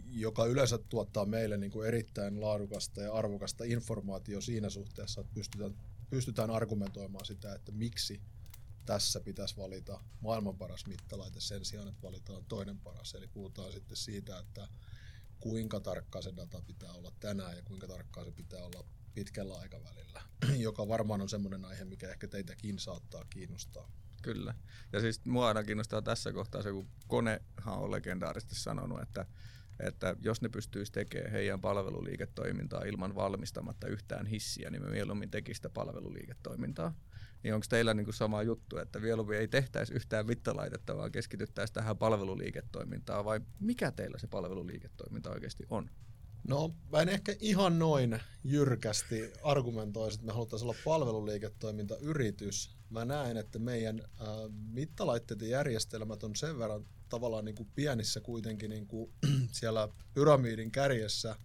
joka 0.05 0.45
yleensä 0.45 0.77
tuottaa 0.77 1.25
meille 1.25 1.57
niin 1.57 1.71
kuin 1.71 1.87
erittäin 1.87 2.41
laadukasta 2.41 3.01
ja 3.01 3.13
arvokasta 3.13 3.63
informaatiota 3.63 4.45
siinä 4.45 4.69
suhteessa, 4.69 5.21
että 5.21 5.33
pystytään, 5.33 5.75
pystytään 6.09 6.49
argumentoimaan 6.49 7.25
sitä, 7.25 7.53
että 7.53 7.71
miksi 7.71 8.21
tässä 8.85 9.19
pitäisi 9.19 9.57
valita 9.57 10.01
maailman 10.19 10.57
paras 10.57 10.85
mittalaite 10.85 11.39
sen 11.39 11.65
sijaan, 11.65 11.87
että 11.87 12.01
valitaan 12.01 12.45
toinen 12.45 12.79
paras. 12.79 13.13
Eli 13.13 13.27
puhutaan 13.27 13.71
sitten 13.71 13.97
siitä, 13.97 14.39
että 14.39 14.67
kuinka 15.39 15.79
tarkkaa 15.79 16.21
se 16.21 16.33
data 16.35 16.61
pitää 16.61 16.93
olla 16.93 17.11
tänään 17.19 17.55
ja 17.55 17.61
kuinka 17.61 17.87
tarkkaa 17.87 18.25
se 18.25 18.31
pitää 18.31 18.65
olla 18.65 18.85
pitkällä 19.17 19.57
aikavälillä, 19.57 20.21
joka 20.67 20.87
varmaan 20.87 21.21
on 21.21 21.29
semmoinen 21.29 21.65
aihe, 21.65 21.85
mikä 21.85 22.09
ehkä 22.09 22.27
teitäkin 22.27 22.79
saattaa 22.79 23.25
kiinnostaa. 23.29 23.91
Kyllä. 24.21 24.53
Ja 24.93 24.99
siis 24.99 25.25
mua 25.25 25.47
aina 25.47 25.63
kiinnostaa 25.63 26.01
tässä 26.01 26.33
kohtaa 26.33 26.61
se, 26.61 26.71
kun 26.71 26.87
Konehan 27.07 27.77
on 27.79 27.91
legendaarisesti 27.91 28.55
sanonut, 28.55 29.01
että, 29.01 29.25
että 29.79 30.15
jos 30.21 30.41
ne 30.41 30.49
pystyisi 30.49 30.91
tekemään 30.91 31.31
heidän 31.31 31.61
palveluliiketoimintaa 31.61 32.83
ilman 32.83 33.15
valmistamatta 33.15 33.87
yhtään 33.87 34.25
hissiä, 34.25 34.69
niin 34.69 34.83
me 34.83 34.89
mieluummin 34.89 35.31
tekisi 35.31 35.57
sitä 35.57 35.69
palveluliiketoimintaa. 35.69 36.93
Niin 37.43 37.53
onko 37.53 37.65
teillä 37.69 37.93
niin 37.93 38.05
kuin 38.05 38.15
sama 38.15 38.43
juttu, 38.43 38.77
että 38.77 38.99
mieluummin 38.99 39.37
ei 39.37 39.47
tehtäisi 39.47 39.93
yhtään 39.93 40.25
mittalaitetta, 40.25 40.97
vaan 40.97 41.11
keskityttäisiin 41.11 41.73
tähän 41.73 41.97
palveluliiketoimintaan, 41.97 43.25
vai 43.25 43.39
mikä 43.59 43.91
teillä 43.91 44.17
se 44.17 44.27
palveluliiketoiminta 44.27 45.31
oikeasti 45.31 45.63
on? 45.69 45.89
No, 46.47 46.75
mä 46.91 47.01
en 47.01 47.09
ehkä 47.09 47.35
ihan 47.39 47.79
noin 47.79 48.19
jyrkästi 48.43 49.33
argumentoisi, 49.43 50.15
että 50.15 50.25
me 50.25 50.33
haluttaisiin 50.33 50.69
olla 50.69 50.79
palveluliiketoimintayritys. 50.85 52.75
Mä 52.89 53.05
näen, 53.05 53.37
että 53.37 53.59
meidän 53.59 53.99
äh, 53.99 54.27
mittalaitteet 54.71 55.41
ja 55.41 55.47
järjestelmät 55.47 56.23
on 56.23 56.35
sen 56.35 56.59
verran 56.59 56.85
tavallaan 57.09 57.45
niin 57.45 57.55
kuin 57.55 57.69
pienissä 57.75 58.19
kuitenkin 58.19 58.69
niin 58.69 58.87
kuin 58.87 59.11
siellä 59.51 59.89
pyramidin 60.13 60.71
kärjessä 60.71 61.35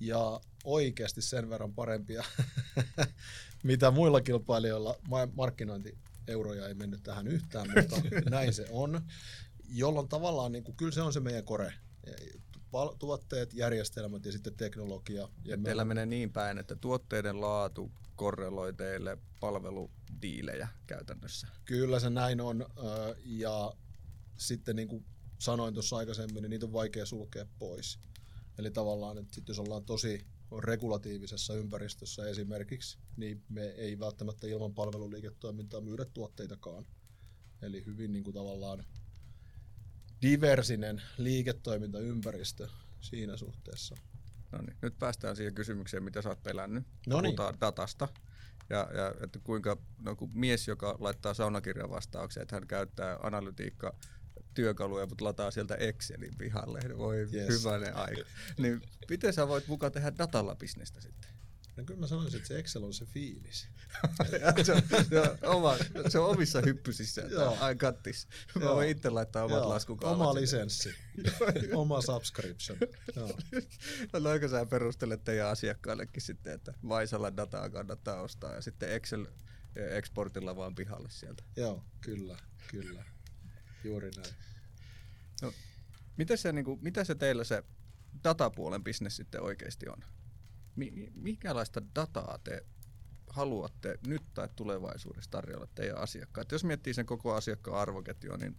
ja 0.00 0.40
oikeasti 0.64 1.22
sen 1.22 1.50
verran 1.50 1.74
parempia, 1.74 2.24
mitä 3.62 3.90
muilla 3.90 4.20
kilpailijoilla. 4.20 4.96
Markkinointieuroja 5.34 6.68
ei 6.68 6.74
mennyt 6.74 7.02
tähän 7.02 7.28
yhtään, 7.28 7.68
mutta 7.76 7.96
näin 8.30 8.54
se 8.54 8.66
on. 8.70 9.00
Jolloin 9.68 10.08
tavallaan, 10.08 10.52
niin 10.52 10.64
kuin, 10.64 10.76
kyllä 10.76 10.92
se 10.92 11.02
on 11.02 11.12
se 11.12 11.20
meidän 11.20 11.44
kore 11.44 11.72
tuotteet, 12.98 13.54
järjestelmät 13.54 14.24
ja 14.24 14.32
sitten 14.32 14.54
teknologia. 14.54 15.28
Ja 15.44 15.58
teillä 15.58 15.82
on... 15.82 15.88
menee 15.88 16.06
niin 16.06 16.32
päin, 16.32 16.58
että 16.58 16.76
tuotteiden 16.76 17.40
laatu 17.40 17.90
korreloi 18.16 18.72
teille 18.72 19.18
palveludiilejä 19.40 20.68
käytännössä. 20.86 21.48
Kyllä 21.64 22.00
se 22.00 22.10
näin 22.10 22.40
on. 22.40 22.66
Ja 23.24 23.72
sitten 24.36 24.76
niin 24.76 24.88
kuin 24.88 25.04
sanoin 25.38 25.74
tuossa 25.74 25.96
aikaisemmin, 25.96 26.42
niin 26.42 26.50
niitä 26.50 26.66
on 26.66 26.72
vaikea 26.72 27.06
sulkea 27.06 27.46
pois. 27.58 27.98
Eli 28.58 28.70
tavallaan, 28.70 29.18
että 29.18 29.34
sit 29.34 29.48
jos 29.48 29.58
ollaan 29.58 29.84
tosi 29.84 30.26
regulatiivisessa 30.58 31.54
ympäristössä 31.54 32.28
esimerkiksi, 32.28 32.98
niin 33.16 33.42
me 33.48 33.62
ei 33.64 33.98
välttämättä 33.98 34.46
ilman 34.46 34.74
palveluliiketoimintaa 34.74 35.80
myydä 35.80 36.04
tuotteitakaan. 36.04 36.86
Eli 37.62 37.86
hyvin 37.86 38.12
niin 38.12 38.24
kuin 38.24 38.34
tavallaan 38.34 38.84
diversinen 40.30 41.02
liiketoimintaympäristö 41.18 42.68
siinä 43.00 43.36
suhteessa. 43.36 43.96
No 44.52 44.58
niin, 44.58 44.76
nyt 44.82 44.98
päästään 44.98 45.36
siihen 45.36 45.54
kysymykseen, 45.54 46.02
mitä 46.02 46.22
sä 46.22 46.28
oot 46.28 46.42
pelännyt. 46.42 46.84
No 47.06 47.20
niin. 47.20 47.36
Puhutaan 47.36 47.60
datasta. 47.60 48.08
Ja, 48.70 48.88
ja 48.94 49.14
että 49.24 49.38
kuinka 49.38 49.76
no, 49.98 50.16
kun 50.16 50.30
mies, 50.34 50.68
joka 50.68 50.96
laittaa 50.98 51.34
saunakirjan 51.34 51.90
vastaukseen, 51.90 52.42
että 52.42 52.56
hän 52.56 52.66
käyttää 52.66 53.18
analytiikka 53.22 53.94
työkaluja, 54.54 55.06
mutta 55.06 55.24
lataa 55.24 55.50
sieltä 55.50 55.74
Excelin 55.74 56.38
pihalle. 56.38 56.80
Voi 56.98 57.16
yes. 57.32 57.48
hyvänen 57.48 57.96
aika. 57.96 58.22
Niin 58.58 58.82
miten 59.10 59.32
sä 59.32 59.48
voit 59.48 59.68
mukaan 59.68 59.92
tehdä 59.92 60.12
datalla 60.18 60.54
bisnestä 60.54 61.00
sitten? 61.00 61.30
No 61.76 61.84
kyllä 61.84 62.00
mä 62.00 62.06
sanoisin, 62.06 62.36
että 62.36 62.48
se 62.48 62.58
Excel 62.58 62.84
on 62.84 62.94
se 62.94 63.04
fiilis. 63.04 63.68
se, 64.64 64.72
on, 64.72 64.82
se, 65.08 65.20
on 65.20 65.38
oma, 65.42 65.76
se 66.08 66.18
on 66.18 66.30
omissa 66.30 66.60
hyppysissä. 66.60 67.22
Ai 67.60 67.76
kattis. 67.76 68.28
Mä 68.54 68.64
voin 68.64 68.88
itse 68.88 69.10
laittaa 69.10 69.44
omat 69.44 69.66
laskukaavat. 69.66 70.20
Oma 70.20 70.34
lisenssi. 70.34 70.94
oma 71.74 72.02
subscription. 72.02 72.78
Joo. 73.16 73.38
No 74.12 74.18
noinko 74.18 74.48
sä 74.48 74.66
perustelet 74.66 75.24
teidän 75.24 75.48
asiakkaillekin 75.48 76.22
sitten, 76.22 76.52
että 76.52 76.74
Vaisalla 76.88 77.36
dataa 77.36 77.70
kannattaa 77.70 78.20
ostaa 78.20 78.54
ja 78.54 78.62
sitten 78.62 78.92
Excel 78.92 79.26
exportilla 79.76 80.56
vaan 80.56 80.74
pihalle 80.74 81.08
sieltä. 81.10 81.42
Joo, 81.56 81.84
kyllä, 82.00 82.38
kyllä. 82.70 83.04
Juuri 83.84 84.10
näin. 84.16 84.34
No, 85.42 85.52
mitä 86.16 86.36
se, 86.36 86.52
niin 86.52 86.64
kuin, 86.64 86.78
mitä 86.82 87.04
se 87.04 87.14
teillä 87.14 87.44
se 87.44 87.62
datapuolen 88.24 88.84
bisnes 88.84 89.16
sitten 89.16 89.42
oikeasti 89.42 89.88
on? 89.88 90.15
Mikälaista 91.14 91.82
dataa 91.94 92.38
te 92.44 92.66
haluatte 93.28 93.98
nyt 94.06 94.22
tai 94.34 94.48
tulevaisuudessa 94.56 95.30
tarjolla 95.30 95.68
teidän 95.74 95.98
asiakkaille? 95.98 96.48
Jos 96.52 96.64
miettii 96.64 96.94
sen 96.94 97.06
koko 97.06 97.34
asiakkaan 97.34 97.80
arvoketjua, 97.80 98.36
niin 98.36 98.56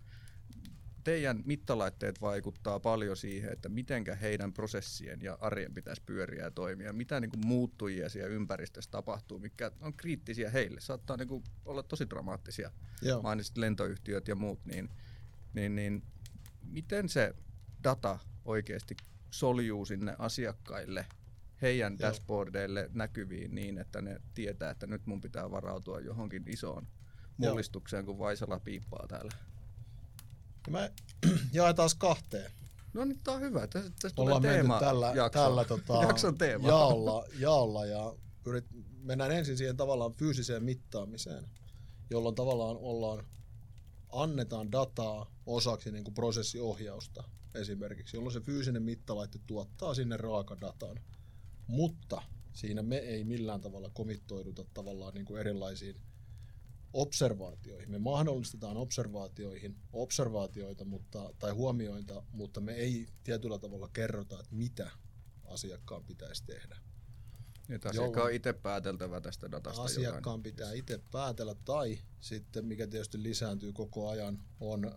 teidän 1.03 1.43
mittalaitteet 1.45 2.21
vaikuttaa 2.21 2.79
paljon 2.79 3.17
siihen, 3.17 3.53
että 3.53 3.69
mitenkä 3.69 4.15
heidän 4.15 4.53
prosessien 4.53 5.21
ja 5.21 5.37
arjen 5.41 5.73
pitäisi 5.73 6.01
pyöriä 6.05 6.43
ja 6.43 6.51
toimia, 6.51 6.93
mitä 6.93 7.19
niin 7.19 7.29
kuin 7.29 7.47
muuttujia 7.47 8.09
siellä 8.09 8.29
ympäristössä 8.29 8.91
tapahtuu, 8.91 9.39
mikä 9.39 9.71
on 9.81 9.93
kriittisiä 9.93 10.49
heille. 10.49 10.81
Saattaa 10.81 11.17
niin 11.17 11.27
kuin 11.27 11.43
olla 11.65 11.83
tosi 11.83 12.09
dramaattisia. 12.09 12.71
Joo. 13.01 13.21
Mainitsit 13.21 13.57
lentoyhtiöt 13.57 14.27
ja 14.27 14.35
muut, 14.35 14.65
niin, 14.65 14.89
niin, 15.53 15.75
niin 15.75 16.03
miten 16.63 17.09
se 17.09 17.35
data 17.83 18.19
oikeasti 18.45 18.95
soljuu 19.29 19.85
sinne 19.85 20.15
asiakkaille 20.19 21.05
heidän 21.61 21.97
Joo. 21.99 22.09
dashboardeille 22.09 22.89
näkyviin 22.93 23.55
niin, 23.55 23.77
että 23.77 24.01
ne 24.01 24.21
tietää, 24.33 24.69
että 24.71 24.87
nyt 24.87 25.05
mun 25.05 25.21
pitää 25.21 25.51
varautua 25.51 25.99
johonkin 25.99 26.43
isoon 26.47 26.87
mullistukseen, 27.37 28.01
Joo. 28.01 28.05
kun 28.05 28.19
Vaisala 28.19 28.59
piippaa 28.59 29.05
täällä. 29.07 29.31
Ja 30.67 30.71
me 30.71 30.91
jaetaan 31.53 31.89
kahteen. 31.97 32.51
No 32.93 33.05
niin, 33.05 33.19
tää 33.23 33.33
on 33.33 33.41
hyvä. 33.41 33.67
Tässä, 33.67 33.91
tässä 34.01 34.21
Ollaan 34.21 34.41
tulee 34.41 34.53
teema 34.55 34.79
tällä, 34.79 35.11
jakso. 35.15 35.39
tällä 35.39 35.65
tota, 35.65 35.93
jakson 36.07 36.37
teema. 36.37 36.67
Jaolla, 36.67 37.25
jaolla 37.39 37.85
ja 37.85 38.13
pyrit, 38.43 38.65
mennään 39.01 39.31
ensin 39.31 39.57
siihen 39.57 39.77
tavallaan 39.77 40.13
fyysiseen 40.13 40.63
mittaamiseen. 40.63 41.43
jolloin 42.09 42.35
tavallaan 42.35 42.77
ollaan, 42.79 43.25
annetaan 44.11 44.71
dataa 44.71 45.31
osaksi 45.45 45.91
niin 45.91 46.03
kuin 46.03 46.13
prosessiohjausta 46.13 47.23
esimerkiksi, 47.55 48.17
jolloin 48.17 48.33
se 48.33 48.39
fyysinen 48.39 48.83
mittalaite 48.83 49.39
tuottaa 49.47 49.93
sinne 49.93 50.17
raakadatan, 50.17 50.99
mutta 51.67 52.21
siinä 52.53 52.83
me 52.83 52.97
ei 52.97 53.23
millään 53.23 53.61
tavalla 53.61 53.89
komittoiduta 53.89 54.65
tavallaan 54.73 55.13
niin 55.13 55.25
kuin 55.25 55.39
erilaisiin 55.39 55.95
observaatioihin. 56.93 57.91
Me 57.91 57.99
mahdollistetaan 57.99 58.77
observaatioihin 58.77 59.75
observaatioita 59.93 60.85
mutta, 60.85 61.33
tai 61.39 61.51
huomioita, 61.51 62.23
mutta 62.31 62.61
me 62.61 62.73
ei 62.73 63.07
tietyllä 63.23 63.59
tavalla 63.59 63.89
kerrota, 63.93 64.39
että 64.39 64.55
mitä 64.55 64.91
asiakkaan 65.43 66.03
pitäisi 66.03 66.43
tehdä. 66.45 66.77
Että 67.69 67.89
asiakkaan 67.89 68.25
on 68.25 68.33
itse 68.33 68.53
pääteltävä 68.53 69.21
tästä 69.21 69.51
datasta. 69.51 69.81
Asiakkaan 69.81 70.17
jotain. 70.17 70.43
pitää 70.43 70.73
itse 70.73 70.99
päätellä, 71.11 71.55
tai 71.65 71.99
sitten 72.19 72.65
mikä 72.65 72.87
tietysti 72.87 73.23
lisääntyy 73.23 73.73
koko 73.73 74.09
ajan, 74.09 74.39
on, 74.59 74.95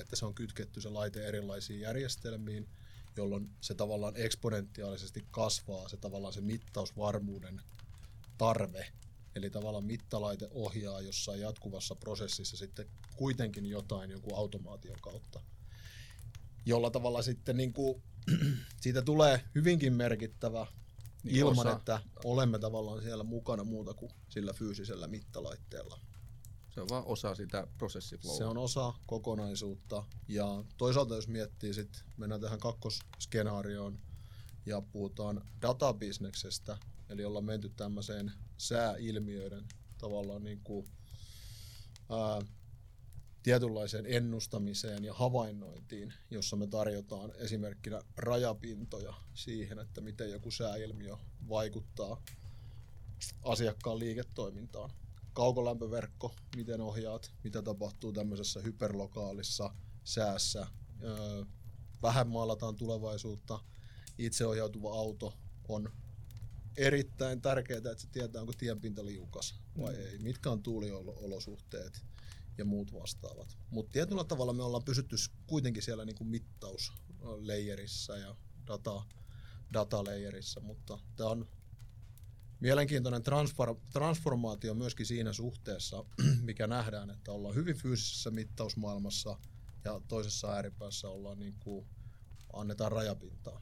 että 0.00 0.16
se 0.16 0.26
on 0.26 0.34
kytketty 0.34 0.80
se 0.80 0.88
laite 0.88 1.26
erilaisiin 1.26 1.80
järjestelmiin, 1.80 2.68
jolloin 3.16 3.50
se 3.60 3.74
tavallaan 3.74 4.16
eksponentiaalisesti 4.16 5.24
kasvaa, 5.30 5.88
se 5.88 5.96
tavallaan 5.96 6.32
se 6.32 6.40
mittausvarmuuden 6.40 7.60
tarve. 8.38 8.86
Eli 9.34 9.50
tavallaan 9.50 9.84
mittalaite 9.84 10.48
ohjaa 10.50 11.00
jossain 11.00 11.40
jatkuvassa 11.40 11.94
prosessissa 11.94 12.56
sitten 12.56 12.86
kuitenkin 13.16 13.66
jotain 13.66 14.10
jonkun 14.10 14.38
automaation 14.38 14.98
kautta, 15.00 15.40
jolla 16.66 16.90
tavalla 16.90 17.22
sitten 17.22 17.56
niin 17.56 17.72
kuin, 17.72 18.02
siitä 18.82 19.02
tulee 19.02 19.44
hyvinkin 19.54 19.92
merkittävä 19.92 20.66
niin 21.22 21.36
ilman, 21.36 21.66
osa. 21.66 21.76
että 21.76 22.00
olemme 22.24 22.58
tavallaan 22.58 23.02
siellä 23.02 23.24
mukana 23.24 23.64
muuta 23.64 23.94
kuin 23.94 24.12
sillä 24.28 24.52
fyysisellä 24.52 25.08
mittalaitteella. 25.08 25.98
Se 26.74 26.80
on 26.80 26.88
vaan 26.90 27.04
osa 27.06 27.34
sitä 27.34 27.66
prosessiflowta. 27.78 28.38
Se 28.38 28.44
on 28.44 28.58
osa 28.58 28.94
kokonaisuutta. 29.06 30.04
Ja 30.28 30.64
toisaalta 30.76 31.14
jos 31.14 31.28
miettii 31.28 31.74
sitten, 31.74 32.02
mennään 32.16 32.40
tähän 32.40 32.60
kakkosskenaarioon 32.60 33.98
ja 34.66 34.80
puhutaan 34.80 35.44
databisneksestä, 35.62 36.78
eli 37.08 37.24
ollaan 37.24 37.44
menty 37.44 37.68
tämmöiseen 37.68 38.32
sääilmiöiden 38.58 39.64
tavallaan 39.98 40.44
niin 40.44 40.60
kuin, 40.64 40.88
ää, 42.10 42.42
tietynlaiseen 43.42 44.06
ennustamiseen 44.06 45.04
ja 45.04 45.14
havainnointiin, 45.14 46.14
jossa 46.30 46.56
me 46.56 46.66
tarjotaan 46.66 47.32
esimerkkinä 47.36 48.02
rajapintoja 48.16 49.14
siihen, 49.34 49.78
että 49.78 50.00
miten 50.00 50.30
joku 50.30 50.50
sääilmiö 50.50 51.16
vaikuttaa 51.48 52.22
asiakkaan 53.42 53.98
liiketoimintaan. 53.98 54.90
Kaukolämpöverkko, 55.32 56.34
miten 56.56 56.80
ohjaat, 56.80 57.32
mitä 57.44 57.62
tapahtuu 57.62 58.12
tämmöisessä 58.12 58.60
hyperlokaalissa 58.60 59.74
säässä. 60.04 60.66
Vähän 62.02 62.28
maalataan 62.28 62.76
tulevaisuutta. 62.76 63.60
Itseohjautuva 64.18 64.94
auto 64.94 65.34
on 65.68 65.92
erittäin 66.76 67.40
tärkeää, 67.42 67.78
että 67.78 67.98
se 67.98 68.08
tietää, 68.12 68.40
onko 68.40 68.52
tienpinta 68.58 69.06
liukas 69.06 69.54
vai 69.78 69.94
mm. 69.94 70.00
ei. 70.00 70.18
Mitkä 70.18 70.50
on 70.50 70.62
tuuliolosuhteet 70.62 72.04
ja 72.58 72.64
muut 72.64 72.92
vastaavat. 72.92 73.58
Mutta 73.70 73.92
tietyllä 73.92 74.24
tavalla 74.24 74.52
me 74.52 74.62
ollaan 74.62 74.84
pysytty 74.84 75.16
kuitenkin 75.46 75.82
siellä 75.82 76.04
niin 76.04 76.16
kuin 76.16 76.28
mittausleijerissä 76.28 78.16
ja 78.16 78.36
data, 78.66 79.02
dataleijerissa, 79.72 80.60
mutta 80.60 80.98
tämä 81.16 81.30
on 81.30 81.48
mielenkiintoinen 82.62 83.22
transfer, 83.22 83.74
transformaatio 83.92 84.74
myöskin 84.74 85.06
siinä 85.06 85.32
suhteessa, 85.32 86.04
mikä 86.48 86.66
nähdään, 86.66 87.10
että 87.10 87.32
ollaan 87.32 87.54
hyvin 87.54 87.76
fyysisessä 87.76 88.30
mittausmaailmassa 88.30 89.38
ja 89.84 90.00
toisessa 90.08 90.52
ääripäässä 90.52 91.08
ollaan 91.08 91.38
niin 91.38 91.54
kuin, 91.60 91.86
annetaan 92.52 92.92
rajapintaa. 92.92 93.60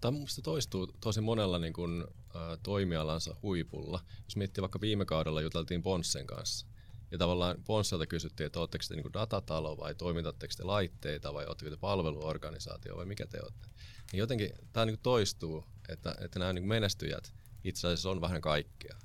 Tämä 0.00 0.10
mielestäni 0.10 0.42
toistuu 0.42 0.86
tosi 1.00 1.20
monella 1.20 1.58
niin 1.58 1.72
kuin, 1.72 2.02
ä, 2.02 2.56
toimialansa 2.62 3.36
huipulla. 3.42 4.04
Jos 4.24 4.36
miettii 4.36 4.62
vaikka 4.62 4.80
viime 4.80 5.04
kaudella 5.04 5.40
juteltiin 5.40 5.82
Ponssen 5.82 6.26
kanssa, 6.26 6.66
ja 7.10 7.18
tavallaan 7.18 7.56
Ponsselta 7.66 8.06
kysyttiin, 8.06 8.46
että 8.46 8.60
oletteko 8.60 8.84
te 8.88 8.96
niin 8.96 9.12
datatalo 9.12 9.76
vai 9.76 9.94
toimitatteko 9.94 10.54
te 10.56 10.64
laitteita 10.64 11.34
vai 11.34 11.46
oletteko 11.46 11.70
te 11.70 11.76
palveluorganisaatio 11.76 12.96
vai 12.96 13.06
mikä 13.06 13.26
te 13.26 13.42
olette. 13.42 13.68
Niin 14.12 14.18
jotenkin 14.18 14.50
tämä 14.72 14.86
niin 14.86 14.98
toistuu, 15.02 15.64
että, 15.88 16.16
että 16.20 16.38
nämä 16.38 16.52
niin 16.52 16.68
menestyjät 16.68 17.32
itse 17.68 17.86
asiassa 17.86 18.10
on 18.10 18.20
vähän 18.20 18.40
kaikkea. 18.40 18.96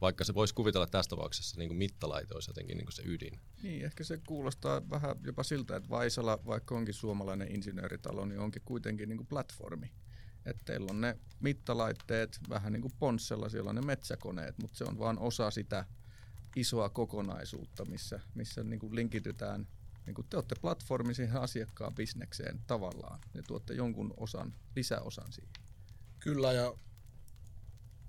Vaikka 0.00 0.24
se 0.24 0.34
voisi 0.34 0.54
kuvitella 0.54 0.86
tässä 0.86 1.08
tapauksessa 1.08 1.58
niin 1.58 1.68
kuin 1.68 1.78
mittalaite 1.78 2.34
olisi 2.34 2.50
jotenkin 2.50 2.76
niin 2.76 2.86
kuin 2.86 2.94
se 2.94 3.02
ydin. 3.06 3.40
Niin, 3.62 3.84
ehkä 3.84 4.04
se 4.04 4.20
kuulostaa 4.26 4.90
vähän 4.90 5.16
jopa 5.24 5.42
siltä, 5.42 5.76
että 5.76 5.88
Vaisala, 5.88 6.38
vaikka 6.46 6.74
onkin 6.74 6.94
suomalainen 6.94 7.54
insinööritalo, 7.54 8.24
niin 8.24 8.40
onkin 8.40 8.62
kuitenkin 8.64 9.08
niin 9.08 9.16
kuin 9.16 9.26
platformi. 9.26 9.92
Että 10.46 10.62
teillä 10.64 10.86
on 10.90 11.00
ne 11.00 11.18
mittalaitteet 11.40 12.38
vähän 12.48 12.72
niin 12.72 12.82
kuin 12.82 12.94
Ponssella, 12.98 13.48
siellä 13.48 13.68
on 13.68 13.76
ne 13.76 13.82
metsäkoneet, 13.82 14.58
mutta 14.58 14.78
se 14.78 14.84
on 14.84 14.98
vain 14.98 15.18
osa 15.18 15.50
sitä 15.50 15.84
isoa 16.56 16.88
kokonaisuutta, 16.88 17.84
missä, 17.84 18.20
missä 18.34 18.64
niin 18.64 18.80
kuin 18.80 18.94
linkitytään, 18.94 19.68
niin 20.06 20.14
kuin 20.14 20.26
te 20.30 20.36
olette 20.36 20.54
platformi 20.60 21.14
siihen 21.14 21.40
asiakkaan 21.40 21.94
bisnekseen 21.94 22.60
tavallaan 22.66 23.20
ja 23.34 23.42
tuotte 23.42 23.74
jonkun 23.74 24.14
osan, 24.16 24.54
lisäosan 24.76 25.32
siihen. 25.32 25.52
Kyllä 26.20 26.52
ja 26.52 26.74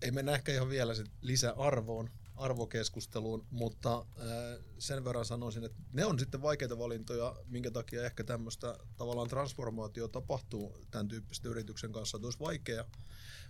ei 0.02 0.12
mennä 0.12 0.32
ehkä 0.32 0.52
ihan 0.52 0.70
vielä 0.70 0.94
sit 0.94 1.12
lisäarvoon, 1.22 2.10
arvokeskusteluun, 2.40 3.46
mutta 3.52 3.98
äh, 3.98 4.66
sen 4.80 5.04
verran 5.04 5.26
sanoisin, 5.26 5.64
että 5.64 5.78
ne 5.94 6.06
on 6.06 6.20
sitten 6.20 6.42
vaikeita 6.42 6.80
valintoja, 6.80 7.36
minkä 7.48 7.72
takia 7.72 8.06
ehkä 8.06 8.24
tämmöistä 8.24 8.78
tavallaan 8.98 9.30
transformaatio 9.30 10.08
tapahtuu 10.08 10.86
tämän 10.92 11.08
tyyppisten 11.08 11.52
yrityksen 11.52 11.92
kanssa, 11.92 12.18
että 12.18 12.28
olisi 12.28 12.40
vaikea, 12.40 12.86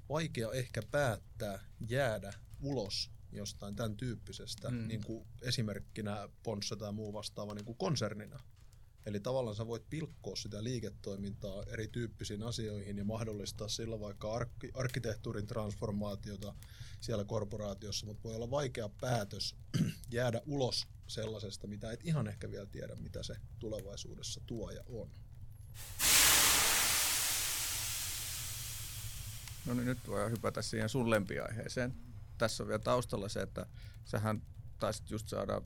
vaikea 0.09 0.51
ehkä 0.51 0.81
päättää 0.91 1.63
jäädä 1.89 2.33
ulos 2.61 3.11
jostain 3.31 3.75
tämän 3.75 3.97
tyyppisestä, 3.97 4.69
mm. 4.69 4.87
niin 4.87 5.03
kuin 5.03 5.27
esimerkkinä 5.41 6.29
Ponssa 6.43 6.75
tai 6.75 6.91
muu 6.91 7.13
vastaava 7.13 7.53
niin 7.53 7.65
kuin 7.65 7.77
konsernina. 7.77 8.39
Eli 9.05 9.19
tavallaan 9.19 9.55
sä 9.55 9.67
voit 9.67 9.89
pilkkoa 9.89 10.35
sitä 10.35 10.63
liiketoimintaa 10.63 11.63
erityyppisiin 11.63 12.43
asioihin 12.43 12.97
ja 12.97 13.05
mahdollistaa 13.05 13.67
sillä 13.67 13.99
vaikka 13.99 14.39
ark- 14.39 14.71
arkkitehtuurin 14.73 15.47
transformaatiota 15.47 16.55
siellä 16.99 17.25
korporaatiossa, 17.25 18.05
mutta 18.05 18.23
voi 18.23 18.35
olla 18.35 18.51
vaikea 18.51 18.89
päätös 19.01 19.55
jäädä 20.11 20.41
ulos 20.45 20.87
sellaisesta, 21.07 21.67
mitä 21.67 21.91
et 21.91 21.99
ihan 22.03 22.27
ehkä 22.27 22.51
vielä 22.51 22.65
tiedä, 22.65 22.95
mitä 22.95 23.23
se 23.23 23.35
tulevaisuudessa 23.59 24.41
tuo 24.45 24.71
ja 24.71 24.83
on. 24.87 25.09
No 29.65 29.73
niin, 29.73 29.85
nyt 29.85 30.07
voi 30.07 30.31
hypätä 30.31 30.61
siihen 30.61 30.89
sun 30.89 31.09
lempiaiheeseen 31.09 32.09
tässä 32.39 32.63
on 32.63 32.67
vielä 32.67 32.79
taustalla 32.79 33.29
se, 33.29 33.41
että 33.41 33.65
sähän 34.05 34.41
taisit 34.79 35.11
just 35.11 35.27
saada 35.27 35.61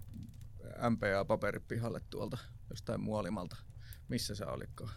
MPA-paperit 0.90 1.68
pihalle 1.68 2.02
tuolta 2.10 2.38
jostain 2.70 3.02
muolimalta. 3.02 3.56
Missä 4.08 4.36
se 4.36 4.46
oliko? 4.46 4.90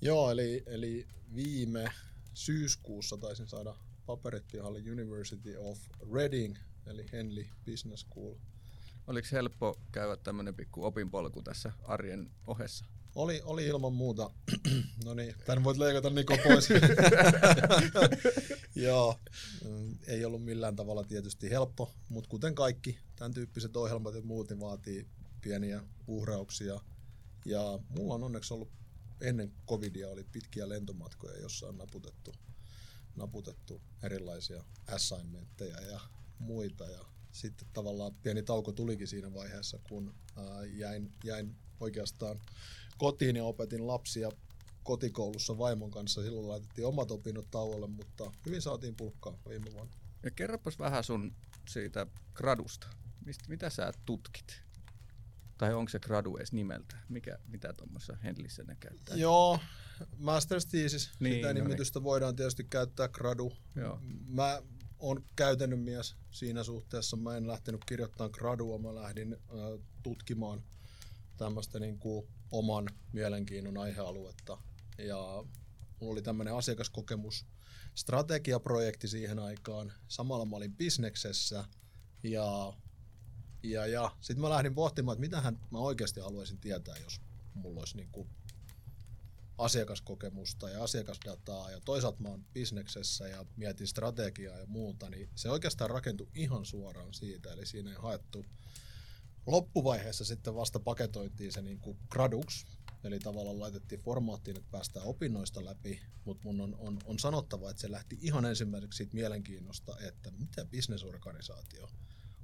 Joo, 0.00 0.30
eli, 0.30 0.62
eli 0.66 1.08
viime 1.34 1.92
syyskuussa 2.34 3.16
taisin 3.16 3.46
saada 3.46 3.76
paperit 4.06 4.44
pihalle 4.52 4.78
University 4.78 5.56
of 5.56 5.78
Reading, 6.12 6.56
eli 6.86 7.06
Henley 7.12 7.46
Business 7.70 8.00
School. 8.02 8.34
Oliko 9.06 9.28
helppo 9.32 9.80
käydä 9.92 10.16
tämmöinen 10.16 10.54
pikku 10.54 10.84
opinpolku 10.84 11.42
tässä 11.42 11.72
arjen 11.82 12.30
ohessa? 12.46 12.84
Oli, 13.16 13.42
oli 13.44 13.66
ilman 13.66 13.92
muuta. 13.92 14.30
no 15.04 15.14
niin, 15.14 15.34
tän 15.46 15.64
voit 15.64 15.78
leikata 15.78 16.10
Niko 16.10 16.36
pois. 16.44 16.68
Joo, 18.86 19.20
ei 20.06 20.24
ollut 20.24 20.44
millään 20.44 20.76
tavalla 20.76 21.04
tietysti 21.04 21.50
helppo, 21.50 21.92
mutta 22.08 22.30
kuten 22.30 22.54
kaikki 22.54 22.98
tämän 23.16 23.34
tyyppiset 23.34 23.76
ohjelmat 23.76 24.14
ja 24.14 24.22
muut, 24.22 24.48
niin 24.48 24.60
vaatii 24.60 25.06
pieniä 25.40 25.82
uhrauksia. 26.06 26.80
Ja 27.44 27.78
mulla 27.88 28.14
on 28.14 28.24
onneksi 28.24 28.54
ollut 28.54 28.70
ennen 29.20 29.52
covidia 29.68 30.08
oli 30.08 30.24
pitkiä 30.24 30.68
lentomatkoja, 30.68 31.40
jossa 31.40 31.66
on 31.66 31.78
naputettu, 31.78 32.34
naputettu 33.14 33.80
erilaisia 34.02 34.64
assignmentteja 34.86 35.80
ja 35.80 36.00
muita. 36.38 36.84
Ja 36.84 37.04
sitten 37.32 37.68
tavallaan 37.72 38.14
pieni 38.14 38.42
tauko 38.42 38.72
tulikin 38.72 39.08
siinä 39.08 39.34
vaiheessa, 39.34 39.78
kun 39.88 40.14
ää, 40.36 40.64
jäin, 40.64 41.12
jäin 41.24 41.56
oikeastaan 41.80 42.40
kotiin 42.98 43.36
ja 43.36 43.44
opetin 43.44 43.86
lapsia 43.86 44.30
kotikoulussa 44.82 45.58
vaimon 45.58 45.90
kanssa. 45.90 46.22
Silloin 46.22 46.48
laitettiin 46.48 46.86
omat 46.86 47.10
opinnot 47.10 47.50
tauolle, 47.50 47.86
mutta 47.86 48.32
hyvin 48.46 48.62
saatiin 48.62 48.96
pulkkaa 48.96 49.38
viime 49.48 49.72
vuonna. 49.72 49.92
Ja 50.22 50.30
kerropas 50.30 50.78
vähän 50.78 51.04
sun 51.04 51.34
siitä 51.68 52.06
gradusta. 52.34 52.86
Mistä, 53.24 53.44
mitä 53.48 53.70
sä 53.70 53.92
tutkit? 54.04 54.62
Tai 55.58 55.74
onko 55.74 55.88
se 55.88 55.98
gradu 55.98 56.36
edes 56.36 56.52
nimeltä? 56.52 56.96
Mikä, 57.08 57.38
mitä 57.46 57.72
tuommoissa 57.72 58.16
Henlissä 58.24 58.62
ne 58.62 58.76
käyttää? 58.80 59.16
Joo, 59.16 59.60
Master's 60.00 60.70
Thesis. 60.70 61.10
Niin, 61.20 61.34
Sitä 61.34 61.48
no 61.48 61.52
nimitystä 61.52 61.98
niin. 61.98 62.04
voidaan 62.04 62.36
tietysti 62.36 62.64
käyttää 62.64 63.08
gradu. 63.08 63.52
Joo. 63.76 64.00
Mä 64.28 64.62
on 64.98 65.24
käytännön 65.36 65.78
mies 65.78 66.16
siinä 66.30 66.62
suhteessa. 66.62 67.16
Mä 67.16 67.36
en 67.36 67.46
lähtenyt 67.46 67.84
kirjoittamaan 67.84 68.30
gradua, 68.34 68.78
mä 68.78 68.94
lähdin 68.94 69.32
äh, 69.32 69.84
tutkimaan 70.02 70.62
tämmöistä 71.36 71.80
niin 71.80 71.98
kuin 71.98 72.28
oman 72.52 72.88
mielenkiinnon 73.12 73.78
aihealuetta. 73.78 74.58
Ja 74.98 75.44
mulla 76.00 76.12
oli 76.12 76.22
tämmöinen 76.22 76.54
asiakaskokemus 76.54 77.46
strategiaprojekti 77.94 79.08
siihen 79.08 79.38
aikaan. 79.38 79.92
Samalla 80.08 80.44
mä 80.44 80.56
olin 80.56 80.76
bisneksessä 80.76 81.64
ja, 82.22 82.72
ja, 83.62 83.86
ja 83.86 84.10
sitten 84.20 84.40
mä 84.40 84.50
lähdin 84.50 84.74
pohtimaan, 84.74 85.14
että 85.14 85.20
mitähän 85.20 85.60
mä 85.70 85.78
oikeasti 85.78 86.20
haluaisin 86.20 86.58
tietää, 86.58 86.96
jos 86.96 87.20
mulla 87.54 87.80
olisi 87.80 87.96
niin 87.96 88.08
kuin 88.12 88.28
asiakaskokemusta 89.58 90.70
ja 90.70 90.82
asiakasdataa 90.82 91.70
ja 91.70 91.80
toisaalta 91.80 92.22
mä 92.22 92.28
oon 92.28 92.44
bisneksessä 92.54 93.28
ja 93.28 93.46
mietin 93.56 93.86
strategiaa 93.86 94.58
ja 94.58 94.66
muuta, 94.66 95.10
niin 95.10 95.28
se 95.34 95.50
oikeastaan 95.50 95.90
rakentui 95.90 96.28
ihan 96.34 96.64
suoraan 96.64 97.14
siitä, 97.14 97.52
eli 97.52 97.66
siinä 97.66 97.90
ei 97.90 97.96
haettu 97.98 98.44
loppuvaiheessa 99.46 100.24
sitten 100.24 100.54
vasta 100.54 100.80
paketointiin 100.80 101.52
se 101.52 101.62
niin 101.62 101.78
kuin 101.78 101.98
graduks, 102.10 102.66
eli 103.04 103.18
tavallaan 103.18 103.60
laitettiin 103.60 104.00
formaattiin, 104.00 104.56
että 104.56 104.70
päästään 104.70 105.06
opinnoista 105.06 105.64
läpi, 105.64 106.00
mutta 106.24 106.44
mun 106.44 106.60
on, 106.60 106.76
on, 106.78 106.98
on 107.04 107.18
sanottava, 107.18 107.70
että 107.70 107.80
se 107.80 107.90
lähti 107.90 108.18
ihan 108.20 108.44
ensimmäiseksi 108.44 108.96
siitä 108.96 109.14
mielenkiinnosta, 109.14 109.98
että 110.00 110.30
mitä 110.30 110.64
bisnesorganisaatio 110.64 111.88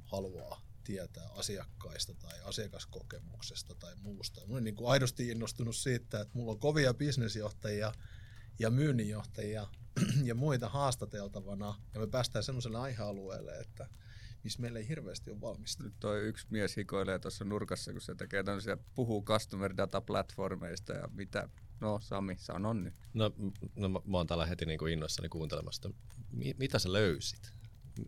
haluaa 0.05 0.61
tietää 0.85 1.29
asiakkaista 1.29 2.15
tai 2.15 2.41
asiakaskokemuksesta 2.45 3.75
tai 3.75 3.97
muusta. 3.97 4.47
Mä 4.47 4.53
olen 4.53 4.65
niin 4.65 4.75
kuin 4.75 4.91
aidosti 4.91 5.29
innostunut 5.29 5.77
siitä, 5.77 6.21
että 6.21 6.39
mulla 6.39 6.53
on 6.53 6.59
kovia 6.59 6.95
bisnesjohtajia 6.95 7.93
ja 8.59 8.71
myynninjohtajia 8.71 9.67
ja 10.25 10.35
muita 10.35 10.69
haastateltavana, 10.69 11.75
ja 11.95 12.01
me 12.01 12.07
päästään 12.07 12.45
sellaiselle 12.45 12.79
aihealueelle, 12.79 13.59
että 13.59 13.89
missä 14.45 14.61
meillä 14.61 14.79
ei 14.79 14.89
hirveästi 14.89 15.31
ole 15.31 15.41
valmista. 15.41 15.85
Nyt 15.85 15.95
toi 16.01 16.21
yksi 16.21 16.47
mies 16.51 16.77
hikoilee 16.77 17.19
tuossa 17.19 17.45
nurkassa, 17.45 17.93
kun 17.93 18.01
se 18.01 18.15
tekee 18.15 18.43
tämmöisiä, 18.43 18.77
puhuu 18.95 19.25
customer 19.25 19.77
data 19.77 20.01
platformeista 20.01 20.93
ja 20.93 21.09
mitä. 21.13 21.49
No 21.81 22.01
Sami, 22.03 22.37
sanon 22.39 22.85
nyt. 22.85 22.95
No, 23.15 23.33
no 23.77 23.89
mä, 23.89 24.01
mä 24.05 24.17
oon 24.17 24.27
täällä 24.27 24.47
heti 24.47 24.67
niin 24.67 24.79
kuin 24.79 24.93
innoissani 24.93 25.29
kuuntelemasta. 25.29 25.91
Mi, 26.31 26.55
mitä 26.59 26.79
sä 26.79 26.93
löysit? 26.93 27.53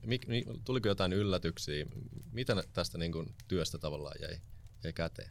Mik, 0.06 0.26
mi, 0.26 0.44
tuliko 0.64 0.88
jotain 0.88 1.12
yllätyksiä? 1.12 1.86
Mitä 2.32 2.62
tästä 2.72 2.98
niin 2.98 3.12
kuin 3.12 3.34
työstä 3.48 3.78
tavallaan 3.78 4.16
jäi, 4.20 4.38
jäi 4.84 4.92
käteen? 4.92 5.30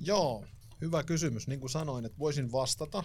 Joo, 0.00 0.46
hyvä 0.80 1.02
kysymys. 1.02 1.48
Niin 1.48 1.60
kuin 1.60 1.70
sanoin, 1.70 2.04
että 2.04 2.18
voisin 2.18 2.52
vastata. 2.52 3.04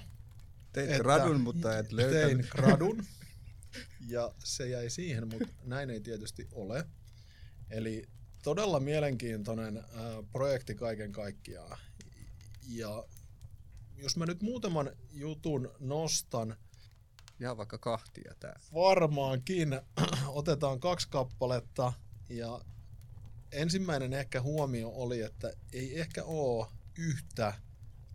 Teit 0.73 1.01
gradun, 1.01 1.41
mutta 1.41 1.77
et 1.77 1.91
löytänyt. 1.91 2.21
Tein 2.21 2.47
gradun 2.51 3.05
ja 4.07 4.33
se 4.39 4.69
jäi 4.69 4.89
siihen, 4.89 5.27
mutta 5.27 5.47
näin 5.63 5.89
ei 5.89 6.01
tietysti 6.01 6.47
ole. 6.51 6.85
Eli 7.69 8.07
todella 8.43 8.79
mielenkiintoinen 8.79 9.77
äh, 9.77 9.85
projekti 10.31 10.75
kaiken 10.75 11.11
kaikkiaan. 11.11 11.77
Ja 12.67 13.03
jos 13.95 14.17
mä 14.17 14.25
nyt 14.25 14.41
muutaman 14.41 14.91
jutun 15.11 15.71
nostan, 15.79 16.57
ja 17.39 17.57
vaikka 17.57 17.77
kahtia 17.77 18.33
tää. 18.39 18.59
Varmaankin. 18.73 19.81
Otetaan 20.27 20.79
kaksi 20.79 21.07
kappaletta. 21.09 21.93
Ja 22.29 22.61
ensimmäinen 23.51 24.13
ehkä 24.13 24.41
huomio 24.41 24.89
oli, 24.89 25.21
että 25.21 25.53
ei 25.73 25.99
ehkä 25.99 26.23
ole 26.23 26.67
yhtä 26.97 27.53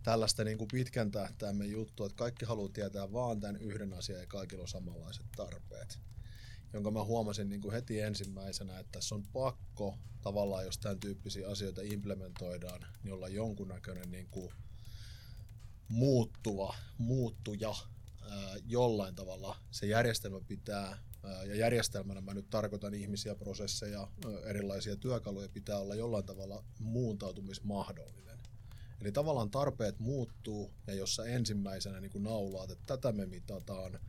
tällaista 0.03 0.43
niin 0.43 0.57
kuin 0.57 0.67
pitkän 0.71 1.11
tähtäimen 1.11 1.71
juttua, 1.71 2.05
että 2.05 2.15
kaikki 2.15 2.45
haluaa 2.45 2.69
tietää 2.69 3.13
vaan 3.13 3.39
tämän 3.39 3.57
yhden 3.57 3.93
asian 3.93 4.19
ja 4.19 4.27
kaikilla 4.27 4.61
on 4.61 4.67
samanlaiset 4.67 5.25
tarpeet. 5.35 5.99
Jonka 6.73 6.91
mä 6.91 7.03
huomasin 7.03 7.49
niin 7.49 7.61
kuin 7.61 7.73
heti 7.73 7.99
ensimmäisenä, 7.99 8.79
että 8.79 8.91
tässä 8.91 9.15
on 9.15 9.23
pakko 9.33 9.97
tavallaan, 10.21 10.65
jos 10.65 10.77
tämän 10.77 10.99
tyyppisiä 10.99 11.49
asioita 11.49 11.81
implementoidaan, 11.81 12.85
niin 13.03 13.13
olla 13.13 13.27
jonkunnäköinen 13.27 14.11
niin 14.11 14.27
kuin 14.31 14.53
muuttuva, 15.87 16.75
muuttuja 16.97 17.75
jollain 18.65 19.15
tavalla 19.15 19.57
se 19.71 19.85
järjestelmä 19.85 20.39
pitää, 20.47 20.97
ja 21.45 21.55
järjestelmänä 21.55 22.21
mä 22.21 22.33
nyt 22.33 22.49
tarkoitan 22.49 22.93
ihmisiä, 22.93 23.35
prosesseja, 23.35 24.07
erilaisia 24.43 24.95
työkaluja, 24.95 25.49
pitää 25.49 25.77
olla 25.77 25.95
jollain 25.95 26.25
tavalla 26.25 26.63
muuntautumismahdollinen. 26.79 28.39
Eli 29.01 29.11
tavallaan 29.11 29.51
tarpeet 29.51 29.99
muuttuu, 29.99 30.73
ja 30.87 30.93
jos 30.93 31.15
sä 31.15 31.25
ensimmäisenä 31.25 31.99
niin 31.99 32.11
kuin 32.11 32.23
naulaat, 32.23 32.71
että 32.71 32.83
tätä 32.85 33.11
me 33.11 33.25
mitataan, 33.25 33.99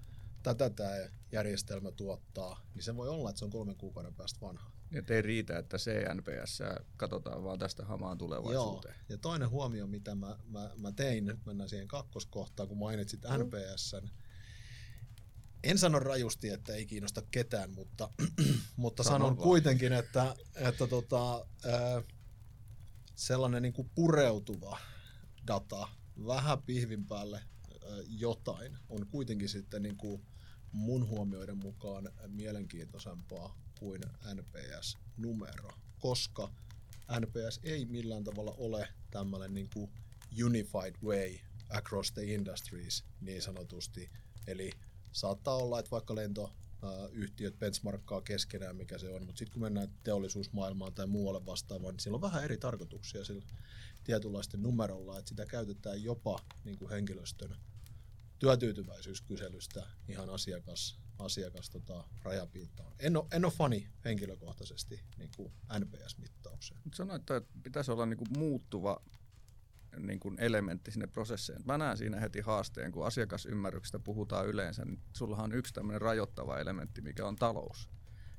tätä 0.44 0.70
tämä 0.70 0.90
järjestelmä 1.32 1.90
tuottaa, 1.90 2.66
niin 2.74 2.82
se 2.82 2.96
voi 2.96 3.08
olla, 3.08 3.30
että 3.30 3.38
se 3.38 3.44
on 3.44 3.50
kolmen 3.50 3.76
kuukauden 3.76 4.14
päästä 4.14 4.40
vanha. 4.40 4.70
Ja 4.90 5.02
ei 5.10 5.22
riitä, 5.22 5.58
että 5.58 5.76
CNPS 5.76 6.62
katsotaan 6.96 7.44
vaan 7.44 7.58
tästä 7.58 7.84
hamaan 7.84 8.18
tulevaisuuteen. 8.18 8.94
Joo. 8.94 9.04
Ja 9.08 9.18
toinen 9.18 9.50
huomio, 9.50 9.86
mitä 9.86 10.14
mä, 10.14 10.38
mä, 10.46 10.70
mä 10.76 10.92
tein, 10.92 11.24
nyt 11.24 11.46
mennään 11.46 11.70
siihen 11.70 11.88
kakkoskohtaan, 11.88 12.68
kun 12.68 12.78
mainitsit 12.78 13.20
mm. 13.22 13.44
NPSn. 13.44 14.08
En 15.64 15.78
sano 15.78 15.98
rajusti, 15.98 16.48
että 16.48 16.74
ei 16.74 16.86
kiinnosta 16.86 17.22
ketään, 17.30 17.70
mutta, 17.70 18.10
mutta 18.76 19.02
sanon 19.02 19.36
vaan. 19.36 19.48
kuitenkin, 19.48 19.92
että, 19.92 20.34
että 20.54 20.86
tota, 20.86 21.46
sellainen 23.14 23.62
niin 23.62 23.72
kuin 23.72 23.90
pureutuva 23.94 24.78
data, 25.46 25.88
vähän 26.26 26.62
pihvin 26.62 27.06
päälle 27.06 27.42
jotain, 28.08 28.78
on 28.88 29.06
kuitenkin 29.06 29.48
sitten 29.48 29.82
niin 29.82 29.96
kuin 29.96 30.22
mun 30.74 31.08
huomioiden 31.08 31.56
mukaan 31.56 32.08
mielenkiintoisempaa 32.26 33.58
kuin 33.78 34.00
NPS-numero, 34.34 35.70
koska 35.98 36.52
NPS 37.20 37.60
ei 37.62 37.84
millään 37.84 38.24
tavalla 38.24 38.54
ole 38.58 38.88
tämmöinen 39.10 39.54
niin 39.54 39.70
kuin 39.74 39.90
unified 40.44 40.94
way 41.04 41.38
across 41.68 42.12
the 42.12 42.22
industries 42.22 43.04
niin 43.20 43.42
sanotusti. 43.42 44.10
Eli 44.46 44.70
saattaa 45.12 45.56
olla, 45.56 45.78
että 45.78 45.90
vaikka 45.90 46.14
lentoyhtiöt 46.14 47.58
benchmarkkaa 47.58 48.20
keskenään, 48.20 48.76
mikä 48.76 48.98
se 48.98 49.08
on, 49.08 49.26
mutta 49.26 49.38
sitten 49.38 49.52
kun 49.52 49.62
mennään 49.62 49.88
teollisuusmaailmaan 50.02 50.94
tai 50.94 51.06
muualle 51.06 51.46
vastaavaan, 51.46 51.94
niin 51.94 52.00
sillä 52.00 52.14
on 52.14 52.20
vähän 52.20 52.44
eri 52.44 52.58
tarkoituksia 52.58 53.24
sillä 53.24 53.42
tietynlaisten 54.04 54.62
numerolla, 54.62 55.18
että 55.18 55.28
sitä 55.28 55.46
käytetään 55.46 56.02
jopa 56.02 56.38
niin 56.64 56.78
kuin 56.78 56.90
henkilöstön 56.90 57.56
työtyytyväisyyskyselystä 58.38 59.86
ihan 60.08 60.30
asiakas, 60.30 60.98
asiakas 61.18 61.70
tota, 61.70 62.04
rajapintaan. 62.22 62.92
En 62.98 63.16
ole, 63.16 63.26
en 63.32 63.44
ole 63.44 63.52
fani 63.52 63.88
henkilökohtaisesti 64.04 65.00
niin 65.18 65.30
kuin 65.36 65.52
NPS-mittaukseen. 65.78 66.80
Sanoit, 66.94 67.30
että 67.30 67.42
pitäisi 67.62 67.90
olla 67.90 68.06
niin 68.06 68.18
kuin 68.18 68.38
muuttuva 68.38 69.00
niin 69.98 70.20
kuin 70.20 70.40
elementti 70.40 70.90
sinne 70.90 71.06
prosessiin. 71.06 71.58
Mä 71.64 71.78
näen 71.78 71.96
siinä 71.96 72.20
heti 72.20 72.40
haasteen, 72.40 72.92
kun 72.92 73.06
asiakasymmärryksestä 73.06 73.98
puhutaan 73.98 74.46
yleensä, 74.46 74.84
niin 74.84 75.00
sullahan 75.12 75.44
on 75.44 75.58
yksi 75.58 75.74
tämmöinen 75.74 76.00
rajoittava 76.00 76.58
elementti, 76.58 77.00
mikä 77.00 77.26
on 77.26 77.36
talous. 77.36 77.88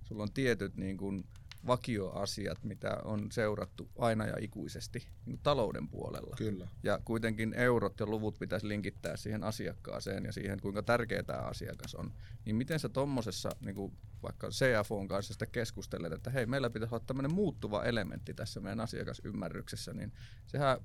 Sulla 0.04 0.24
on 0.24 0.34
tietyt 0.34 0.76
niin 0.76 0.98
kuin, 0.98 1.28
vakioasiat, 1.68 2.64
mitä 2.64 2.98
on 3.04 3.32
seurattu 3.32 3.90
aina 3.98 4.26
ja 4.26 4.36
ikuisesti 4.40 5.08
niin 5.26 5.40
talouden 5.44 5.88
puolella. 5.88 6.36
Kyllä. 6.38 6.68
Ja 6.84 7.00
kuitenkin 7.06 7.54
eurot 7.54 8.00
ja 8.00 8.06
luvut 8.06 8.40
pitäisi 8.40 8.68
linkittää 8.68 9.18
siihen 9.18 9.44
asiakkaaseen 9.44 10.26
ja 10.26 10.32
siihen, 10.32 10.62
kuinka 10.62 10.84
tärkeä 10.84 11.24
tämä 11.24 11.40
asiakas 11.40 11.96
on. 11.96 12.14
Niin 12.46 12.56
miten 12.56 12.80
sä 12.80 12.90
tuommoisessa 12.90 13.50
niin 13.60 13.76
vaikka 14.24 14.50
CFOn 14.50 15.08
kanssa 15.08 15.34
sitä 15.34 15.46
keskustelet, 15.46 16.14
että 16.14 16.30
hei, 16.30 16.46
meillä 16.46 16.70
pitäisi 16.70 16.96
olla 16.96 17.04
tämmöinen 17.08 17.34
muuttuva 17.34 17.84
elementti 17.84 18.34
tässä 18.34 18.60
meidän 18.60 18.80
asiakasymmärryksessä, 18.80 19.94
niin 19.94 20.14
sehän 20.48 20.78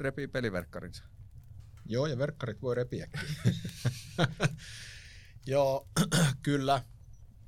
repii 0.00 0.28
peliverkkarinsa. 0.28 1.04
Joo, 1.86 2.06
ja 2.06 2.18
verkkarit 2.18 2.62
voi 2.62 2.74
repiäkin. 2.74 3.20
Joo, 5.46 5.88
kyllä 6.42 6.82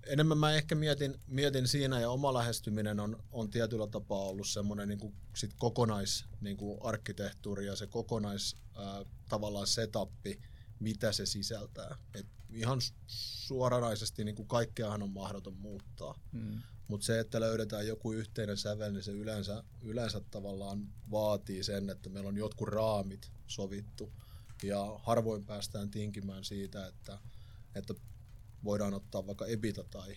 enemmän 0.07 0.39
mä 0.39 0.53
ehkä 0.53 0.75
mietin, 0.75 1.21
mietin 1.27 1.69
siinä 1.69 2.01
ja 2.01 2.11
oma 2.11 2.35
lähestyminen 2.35 3.01
on, 3.01 3.23
on 3.33 3.51
tietyllä 3.51 3.87
tapaa 3.87 4.19
ollut 4.19 4.49
semmoinen 4.49 4.89
niin 4.89 4.99
kuin 4.99 5.15
sit 5.37 5.51
kokonais 5.59 6.25
niin 6.41 6.57
kuin 6.57 6.79
arkkitehtuuri 6.83 7.67
ja 7.67 7.77
se 7.77 7.87
kokonais 7.87 8.57
ää, 8.77 9.05
tavallaan 9.29 9.67
setappi, 9.67 10.41
mitä 10.79 11.13
se 11.13 11.27
sisältää. 11.27 11.97
Et 12.15 12.27
ihan 12.51 12.79
suoranaisesti 13.47 14.25
niin 14.25 14.35
kuin 14.35 14.49
kaikkeahan 14.49 15.03
on 15.03 15.11
mahdoton 15.11 15.57
muuttaa. 15.57 16.21
Hmm. 16.33 16.63
Mutta 16.89 17.07
se, 17.07 17.21
että 17.21 17.41
löydetään 17.41 17.87
joku 17.87 18.13
yhteinen 18.13 18.57
sävel, 18.57 18.93
niin 18.93 19.03
se 19.03 19.13
yleensä, 19.13 19.65
yleensä 19.83 20.21
tavallaan 20.31 20.89
vaatii 21.11 21.65
sen, 21.65 21.91
että 21.91 22.11
meillä 22.11 22.29
on 22.29 22.37
jotkut 22.37 22.69
raamit 22.69 23.31
sovittu. 23.47 24.13
Ja 24.63 25.01
harvoin 25.03 25.45
päästään 25.45 25.91
tinkimään 25.91 26.45
siitä, 26.45 26.87
että, 26.87 27.19
että 27.75 27.95
voidaan 28.65 28.95
ottaa 28.95 29.27
vaikka 29.27 29.47
EBITDA 29.47 29.85
tai 29.85 30.17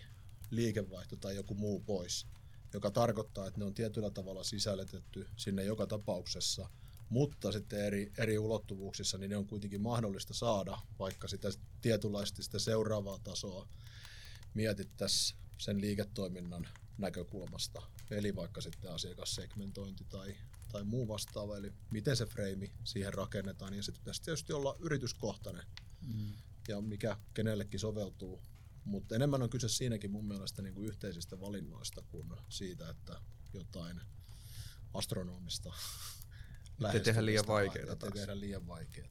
liikevaihto 0.50 1.16
tai 1.16 1.36
joku 1.36 1.56
muu 1.56 1.80
pois, 1.80 2.28
joka 2.74 2.92
tarkoittaa, 2.92 3.48
että 3.48 3.60
ne 3.60 3.66
on 3.66 3.74
tietyllä 3.74 4.10
tavalla 4.10 4.44
sisällytetty 4.44 5.28
sinne 5.38 5.64
joka 5.64 5.88
tapauksessa, 5.88 6.70
mutta 7.10 7.52
sitten 7.52 7.86
eri, 7.86 8.12
eri 8.18 8.40
ulottuvuuksissa 8.40 9.18
niin 9.18 9.30
ne 9.30 9.38
on 9.38 9.48
kuitenkin 9.48 9.82
mahdollista 9.82 10.34
saada, 10.34 10.78
vaikka 11.00 11.28
sitä 11.28 11.50
tietynlaista 11.82 12.44
sitä 12.44 12.60
seuraavaa 12.60 13.20
tasoa 13.20 13.68
mietittäisiin 14.54 15.40
sen 15.58 15.82
liiketoiminnan 15.82 16.68
näkökulmasta, 16.98 17.82
eli 18.12 18.36
vaikka 18.36 18.62
sitten 18.62 18.92
asiakassegmentointi 18.92 20.06
tai, 20.10 20.36
tai 20.72 20.84
muu 20.84 21.08
vastaava, 21.08 21.58
eli 21.58 21.74
miten 21.92 22.18
se 22.18 22.26
freimi 22.26 22.72
siihen 22.84 23.14
rakennetaan, 23.14 23.72
niin 23.72 23.84
sitten 23.84 24.02
pitäisi 24.02 24.22
tietysti 24.22 24.54
olla 24.54 24.76
yrityskohtainen 24.80 25.66
mm. 26.02 26.34
Ja 26.68 26.82
mikä 26.82 27.18
kenellekin 27.34 27.80
soveltuu. 27.80 28.42
Mutta 28.84 29.16
enemmän 29.16 29.42
on 29.44 29.50
kyse 29.50 29.70
siinäkin 29.70 30.12
mun 30.12 30.28
mielestä 30.28 30.62
niin 30.62 30.74
kuin 30.74 30.88
yhteisistä 30.88 31.40
valinnoista 31.40 32.02
kuin 32.02 32.30
siitä, 32.50 32.90
että 32.90 33.22
jotain 33.54 34.02
astronomista 34.94 35.74
Ettei 36.86 37.00
tehdä 37.00 37.26
liian 37.26 37.48
vaikeaa 37.48 37.96
taas. 37.96 38.14
tehdä 38.14 38.40
liian 38.40 38.68
vaikeaa. 38.68 39.10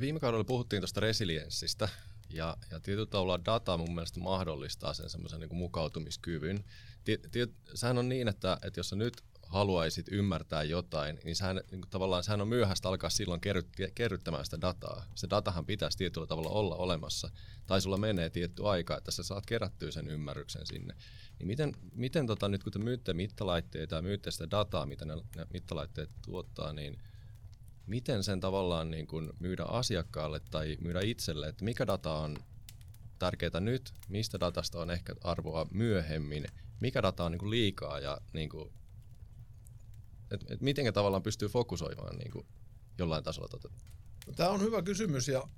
Viime 0.00 0.20
kaudella 0.20 0.44
puhuttiin 0.44 0.82
tuosta 0.82 1.00
resilienssistä, 1.00 1.88
ja, 2.30 2.56
ja 2.70 2.80
tietyllä 2.80 3.06
tavalla 3.06 3.44
data 3.44 3.76
mun 3.76 3.94
mielestä 3.94 4.20
mahdollistaa 4.20 4.94
sen 4.94 5.10
semmoisen 5.10 5.40
niin 5.40 5.56
mukautumiskyvyn. 5.56 6.64
sehän 7.74 7.98
on 7.98 8.08
niin, 8.08 8.28
että, 8.28 8.58
että 8.62 8.80
jos 8.80 8.88
sä 8.88 8.96
nyt 8.96 9.24
haluaisit 9.48 10.06
ymmärtää 10.10 10.62
jotain, 10.62 11.18
niin 11.24 11.36
sehän, 11.36 11.56
niin 11.56 11.80
kuin 11.80 11.90
tavallaan 11.90 12.24
sehän 12.24 12.40
on 12.40 12.48
myöhäistä 12.48 12.88
alkaa 12.88 13.10
silloin 13.10 13.40
kerryt, 13.40 13.68
kerryttämään 13.94 14.44
sitä 14.44 14.60
dataa. 14.60 15.04
Se 15.14 15.30
datahan 15.30 15.66
pitäisi 15.66 15.98
tietyllä 15.98 16.26
tavalla 16.26 16.50
olla 16.50 16.76
olemassa, 16.76 17.30
tai 17.66 17.80
sulla 17.80 17.96
menee 17.96 18.30
tietty 18.30 18.68
aika, 18.68 18.96
että 18.96 19.10
sä 19.10 19.22
saat 19.22 19.46
kerättyä 19.46 19.90
sen 19.90 20.08
ymmärryksen 20.08 20.66
sinne. 20.66 20.94
Niin 21.38 21.46
miten, 21.46 21.72
miten 21.94 22.26
tota, 22.26 22.48
nyt 22.48 22.64
kun 22.64 22.72
te 22.72 22.78
myytte 22.78 23.12
mittalaitteita 23.12 23.96
ja 23.96 24.02
myytte 24.02 24.30
sitä 24.30 24.50
dataa, 24.50 24.86
mitä 24.86 25.04
ne, 25.04 25.14
ne 25.14 25.46
mittalaitteet 25.52 26.10
tuottaa, 26.24 26.72
niin 26.72 26.98
miten 27.86 28.24
sen 28.24 28.40
tavallaan 28.40 28.90
niin 28.90 29.06
kuin 29.06 29.30
myydä 29.40 29.64
asiakkaalle 29.64 30.40
tai 30.50 30.76
myydä 30.80 31.00
itselle, 31.00 31.48
että 31.48 31.64
mikä 31.64 31.86
data 31.86 32.12
on 32.12 32.36
tärkeää 33.18 33.60
nyt, 33.60 33.92
mistä 34.08 34.40
datasta 34.40 34.80
on 34.80 34.90
ehkä 34.90 35.14
arvoa 35.24 35.66
myöhemmin, 35.70 36.44
mikä 36.80 37.02
data 37.02 37.24
on 37.24 37.32
niin 37.32 37.38
kuin 37.38 37.50
liikaa 37.50 38.00
ja 38.00 38.20
niin 38.32 38.48
kuin, 38.48 38.72
et, 40.30 40.50
et 40.50 40.60
miten 40.60 40.94
tavallaan 40.94 41.22
pystyy 41.22 41.48
fokusoimaan 41.48 42.16
niin 42.16 42.30
kuin 42.30 42.46
jollain 42.98 43.24
tasolla. 43.24 43.48
Tota. 43.48 43.68
Tämä 44.36 44.50
on 44.50 44.60
hyvä 44.60 44.82
kysymys 44.82 45.28
ja 45.28 45.48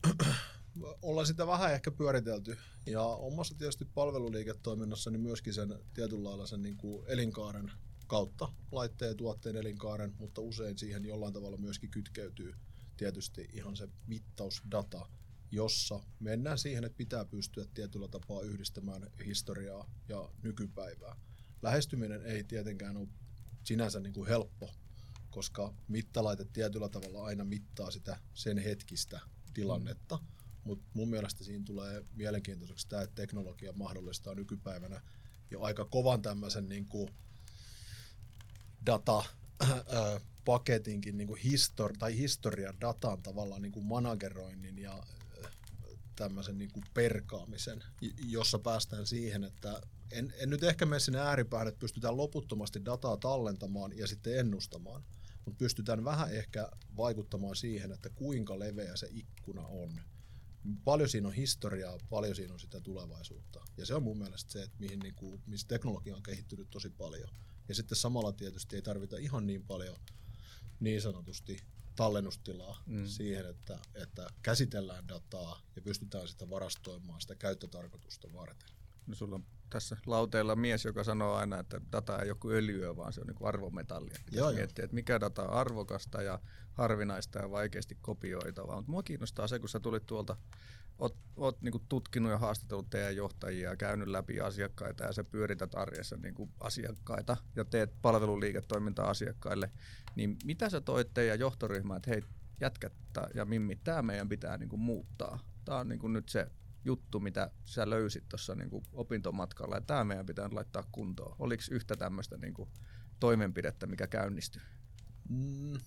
ollaan 1.03 1.27
sitä 1.27 1.47
vähän 1.47 1.73
ehkä 1.73 1.91
pyöritelty. 1.91 2.57
Ja 2.87 3.03
omassa 3.03 3.55
tietysti 3.55 3.85
palveluliiketoiminnassa 3.85 5.11
niin 5.11 5.21
myöskin 5.21 5.55
sen 5.55 5.79
tietyllä 5.95 6.29
lailla 6.29 6.47
sen 6.47 6.62
niin 6.62 6.77
kuin 6.77 7.05
elinkaaren 7.07 7.73
kautta 8.07 8.49
laitteen 8.73 9.09
ja 9.09 9.14
tuotteen 9.14 9.57
elinkaaren, 9.57 10.14
mutta 10.18 10.41
usein 10.41 10.79
siihen 10.79 11.05
jollain 11.05 11.33
tavalla 11.33 11.57
myöskin 11.57 11.91
kytkeytyy 11.91 12.55
tietysti 12.97 13.49
ihan 13.53 13.77
se 13.77 13.89
mittausdata, 14.07 15.07
jossa 15.51 16.01
mennään 16.21 16.59
siihen, 16.59 16.85
että 16.85 16.97
pitää 16.97 17.25
pystyä 17.25 17.64
tietyllä 17.75 18.09
tapaa 18.09 18.43
yhdistämään 18.43 19.11
historiaa 19.27 19.91
ja 20.09 20.29
nykypäivää. 20.43 21.16
Lähestyminen 21.62 22.23
ei 22.23 22.45
tietenkään 22.45 22.97
ole 22.97 23.09
sinänsä 23.65 24.01
niin 24.01 24.13
kuin 24.13 24.29
helppo, 24.29 24.71
koska 25.31 25.75
mittalaite 25.89 26.45
tietyllä 26.45 26.89
tavalla 26.89 27.25
aina 27.25 27.45
mittaa 27.45 27.91
sitä 27.91 28.19
sen 28.35 28.59
hetkistä 28.59 29.21
tilannetta, 29.55 30.17
mm. 30.17 30.25
mutta 30.65 30.85
mun 30.95 31.09
mielestä 31.09 31.45
siinä 31.45 31.65
tulee 31.65 32.05
mielenkiintoiseksi 32.15 32.89
tämä, 32.89 33.03
että 33.03 33.15
teknologia 33.15 33.73
mahdollistaa 33.73 34.35
nykypäivänä 34.35 35.01
jo 35.51 35.61
aika 35.61 35.85
kovan 35.85 36.23
tämmöisen 36.23 36.69
niin 36.69 36.87
kuin 36.87 37.11
data 38.87 39.25
paketinkin 40.45 41.19
niin 41.19 41.29
kuin 41.29 41.41
histor- 41.41 41.97
tai 41.99 42.17
historian 42.19 42.81
datan 42.81 43.23
tavallaan 43.23 43.63
niin 43.63 43.73
kuin 43.73 43.87
manageroinnin 43.87 44.79
ja 44.79 45.03
tämmöisen 46.21 46.59
niin 46.59 46.71
kuin 46.73 46.85
perkaamisen, 46.95 47.85
jossa 48.27 48.59
päästään 48.59 49.07
siihen, 49.07 49.45
että 49.45 49.81
en, 50.12 50.35
en 50.39 50.51
nyt 50.51 50.62
ehkä 50.62 50.87
mene 50.87 51.01
sinne 51.01 51.18
ääripäähän, 51.18 51.68
että 51.68 51.79
pystytään 51.79 52.16
loputtomasti 52.16 52.85
dataa 52.85 53.16
tallentamaan 53.16 53.99
ja 53.99 54.07
sitten 54.07 54.39
ennustamaan, 54.39 55.05
mutta 55.45 55.59
pystytään 55.59 56.05
vähän 56.05 56.33
ehkä 56.33 56.68
vaikuttamaan 56.97 57.57
siihen, 57.57 57.93
että 57.93 58.11
kuinka 58.11 58.59
leveä 58.59 58.97
se 58.97 59.09
ikkuna 59.11 59.66
on. 59.66 60.01
Paljon 60.85 61.09
siinä 61.09 61.29
on 61.29 61.35
historiaa, 61.35 61.99
paljon 62.11 62.37
siinä 62.37 62.53
on 62.55 62.61
sitä 62.61 62.81
tulevaisuutta. 62.81 63.64
Ja 63.77 63.87
se 63.87 63.95
on 63.95 64.03
mun 64.03 64.18
mielestä 64.18 64.53
se, 64.53 64.62
että 64.62 64.77
mihin, 64.79 64.99
niin 64.99 65.14
kuin, 65.14 65.43
missä 65.47 65.68
teknologia 65.68 66.16
on 66.16 66.23
kehittynyt 66.23 66.71
tosi 66.71 66.91
paljon. 66.91 67.31
Ja 67.68 67.75
sitten 67.75 67.99
samalla 67.99 68.33
tietysti 68.33 68.77
ei 68.77 68.83
tarvita 68.83 69.16
ihan 69.16 69.47
niin 69.47 69.62
paljon 69.66 69.97
niin 70.81 71.03
sanotusti 71.03 71.57
tallennustilaa 71.97 72.82
mm. 72.86 73.07
siihen, 73.07 73.47
että, 73.47 73.78
että 73.95 74.26
käsitellään 74.43 75.09
dataa 75.09 75.61
ja 75.76 75.82
pystytään 75.82 76.28
sitä 76.28 76.51
varastoimaan 76.51 77.20
sitä 77.20 77.34
käyttötarkoitusta 77.34 78.28
varten. 78.32 78.68
No 79.07 79.14
sulla 79.14 79.34
on 79.34 79.45
tässä 79.70 79.97
lauteella 80.07 80.57
mies, 80.57 80.84
joka 80.84 81.05
sanoo 81.05 81.34
aina, 81.34 81.59
että 81.59 81.80
data 81.93 82.22
ei 82.22 82.30
ole 82.30 82.38
kuin 82.41 82.57
öljyä, 82.57 82.97
vaan 82.97 83.12
se 83.12 83.20
on 83.20 83.26
niin 83.26 83.49
arvometallia. 83.49 84.18
Pitäisi 84.26 84.55
miettiä, 84.55 84.84
että 84.84 84.95
mikä 84.95 85.20
data 85.20 85.43
on 85.43 85.51
arvokasta 85.51 86.22
ja 86.22 86.38
harvinaista 86.72 87.38
ja 87.38 87.51
vaikeasti 87.51 87.99
kopioitavaa. 88.01 88.76
Mutta 88.76 88.91
mua 88.91 89.03
kiinnostaa 89.03 89.47
se, 89.47 89.59
kun 89.59 89.68
sä 89.68 89.80
tulit 89.80 90.07
tuolta 90.07 90.36
oot, 91.01 91.16
oot 91.36 91.62
niin 91.62 91.86
tutkinut 91.88 92.30
ja 92.30 92.38
haastatellut 92.38 92.90
teidän 92.90 93.16
johtajia 93.16 93.70
ja 93.70 93.76
käynyt 93.76 94.09
läpi 94.09 94.40
asiakkaita 94.40 95.05
ja 95.05 95.12
sä 95.12 95.24
pyörität 95.24 95.74
arjessa 95.74 96.16
niin 96.16 96.34
asiakkaita 96.61 97.36
ja 97.57 97.64
teet 97.64 97.94
palveluliiketoimintaa 98.03 99.11
asiakkaille, 99.11 99.70
niin 100.14 100.36
mitä 100.44 100.70
sä 100.70 100.80
toit 100.80 101.14
teidän 101.14 101.38
johtoryhmään, 101.38 101.96
että 101.96 102.11
hei 102.11 102.22
jätkättä 102.61 103.28
ja 103.34 103.44
Mimmi, 103.44 103.76
tämä 103.76 104.03
meidän 104.03 104.28
pitää 104.28 104.59
niin 104.59 104.80
muuttaa. 104.80 105.38
Tämä 105.64 105.78
on 105.78 105.88
niin 105.88 106.12
nyt 106.12 106.28
se 106.28 106.46
juttu, 106.84 107.20
mitä 107.20 107.51
sä 107.64 107.90
löysit 107.90 108.28
tuossa 108.28 108.55
niin 108.55 108.70
opintomatkalla 108.92 109.74
ja 109.74 109.80
tämä 109.80 110.05
meidän 110.05 110.26
pitää 110.26 110.48
laittaa 110.53 110.84
kuntoon. 110.92 111.36
Oliko 111.38 111.62
yhtä 111.70 111.96
tämmöistä 111.96 112.36
niin 112.36 112.55
toimenpidettä, 113.20 113.86
mikä 113.86 114.07
käynnistyi? 114.07 114.62
Mm, 115.28 115.78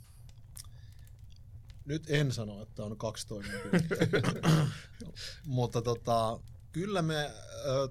nyt 1.86 2.10
en 2.10 2.32
sano, 2.32 2.62
että 2.62 2.84
on 2.84 2.98
kaksi 2.98 3.28
toimenpidettä. 3.28 3.96
Mutta 5.46 5.82
tota, 5.82 6.40
kyllä 6.72 7.02
me 7.02 7.26
äh, 7.26 7.32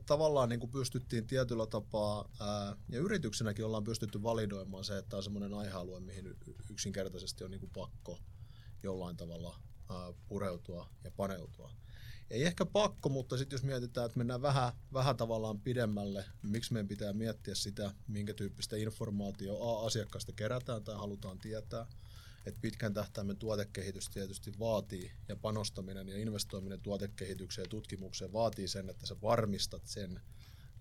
tavallaan 0.07 0.49
niin 0.49 0.61
kuin 0.61 0.70
pystyttiin 0.70 1.26
tietyllä 1.26 1.66
tapaa, 1.66 2.28
äh, 2.40 2.76
ja 2.88 3.01
yrityksenäkin 3.01 3.64
ollaan 3.64 3.84
pystytty 3.84 4.22
validoimaan 4.22 4.84
se, 4.84 4.99
että 4.99 5.16
on 5.16 5.22
semmoinen 5.22 5.55
aihealue, 5.55 6.01
mihin 6.01 6.36
yksinkertaisesti 6.70 7.45
on 7.45 7.51
niin 7.51 7.61
kuin 7.61 7.72
pakko 7.72 8.18
jollain 8.82 9.16
tavalla 9.16 9.61
äh, 9.90 9.97
pureutua 10.28 10.88
ja 11.05 11.11
paneutua. 11.11 11.72
Ei 12.30 12.45
ehkä 12.45 12.66
pakko, 12.66 13.09
mutta 13.09 13.36
sitten 13.36 13.57
jos 13.57 13.62
mietitään, 13.62 14.07
että 14.07 14.18
mennään 14.18 14.43
vähän, 14.43 14.72
vähän 14.93 15.16
tavallaan 15.16 15.61
pidemmälle, 15.61 16.24
niin 16.43 16.51
miksi 16.51 16.72
meidän 16.72 16.88
pitää 16.88 17.12
miettiä 17.12 17.55
sitä, 17.55 17.95
minkä 18.09 18.34
tyyppistä 18.34 18.76
informaatiota 18.76 19.86
asiakkaasta 19.86 20.32
kerätään 20.32 20.84
tai 20.84 20.95
halutaan 20.95 21.38
tietää– 21.38 21.86
että 22.47 22.61
pitkän 22.61 22.95
tähtäimen 22.95 23.36
tuotekehitys 23.36 24.11
tietysti 24.11 24.53
vaatii 24.59 25.12
ja 25.28 25.36
panostaminen 25.36 26.09
ja 26.09 26.18
investoiminen 26.18 26.80
tuotekehitykseen 26.80 27.64
ja 27.64 27.68
tutkimukseen 27.68 28.32
vaatii 28.32 28.68
sen, 28.68 28.90
että 28.90 29.07
sä 29.07 29.16
varmistat 29.22 29.86
sen, 29.86 30.20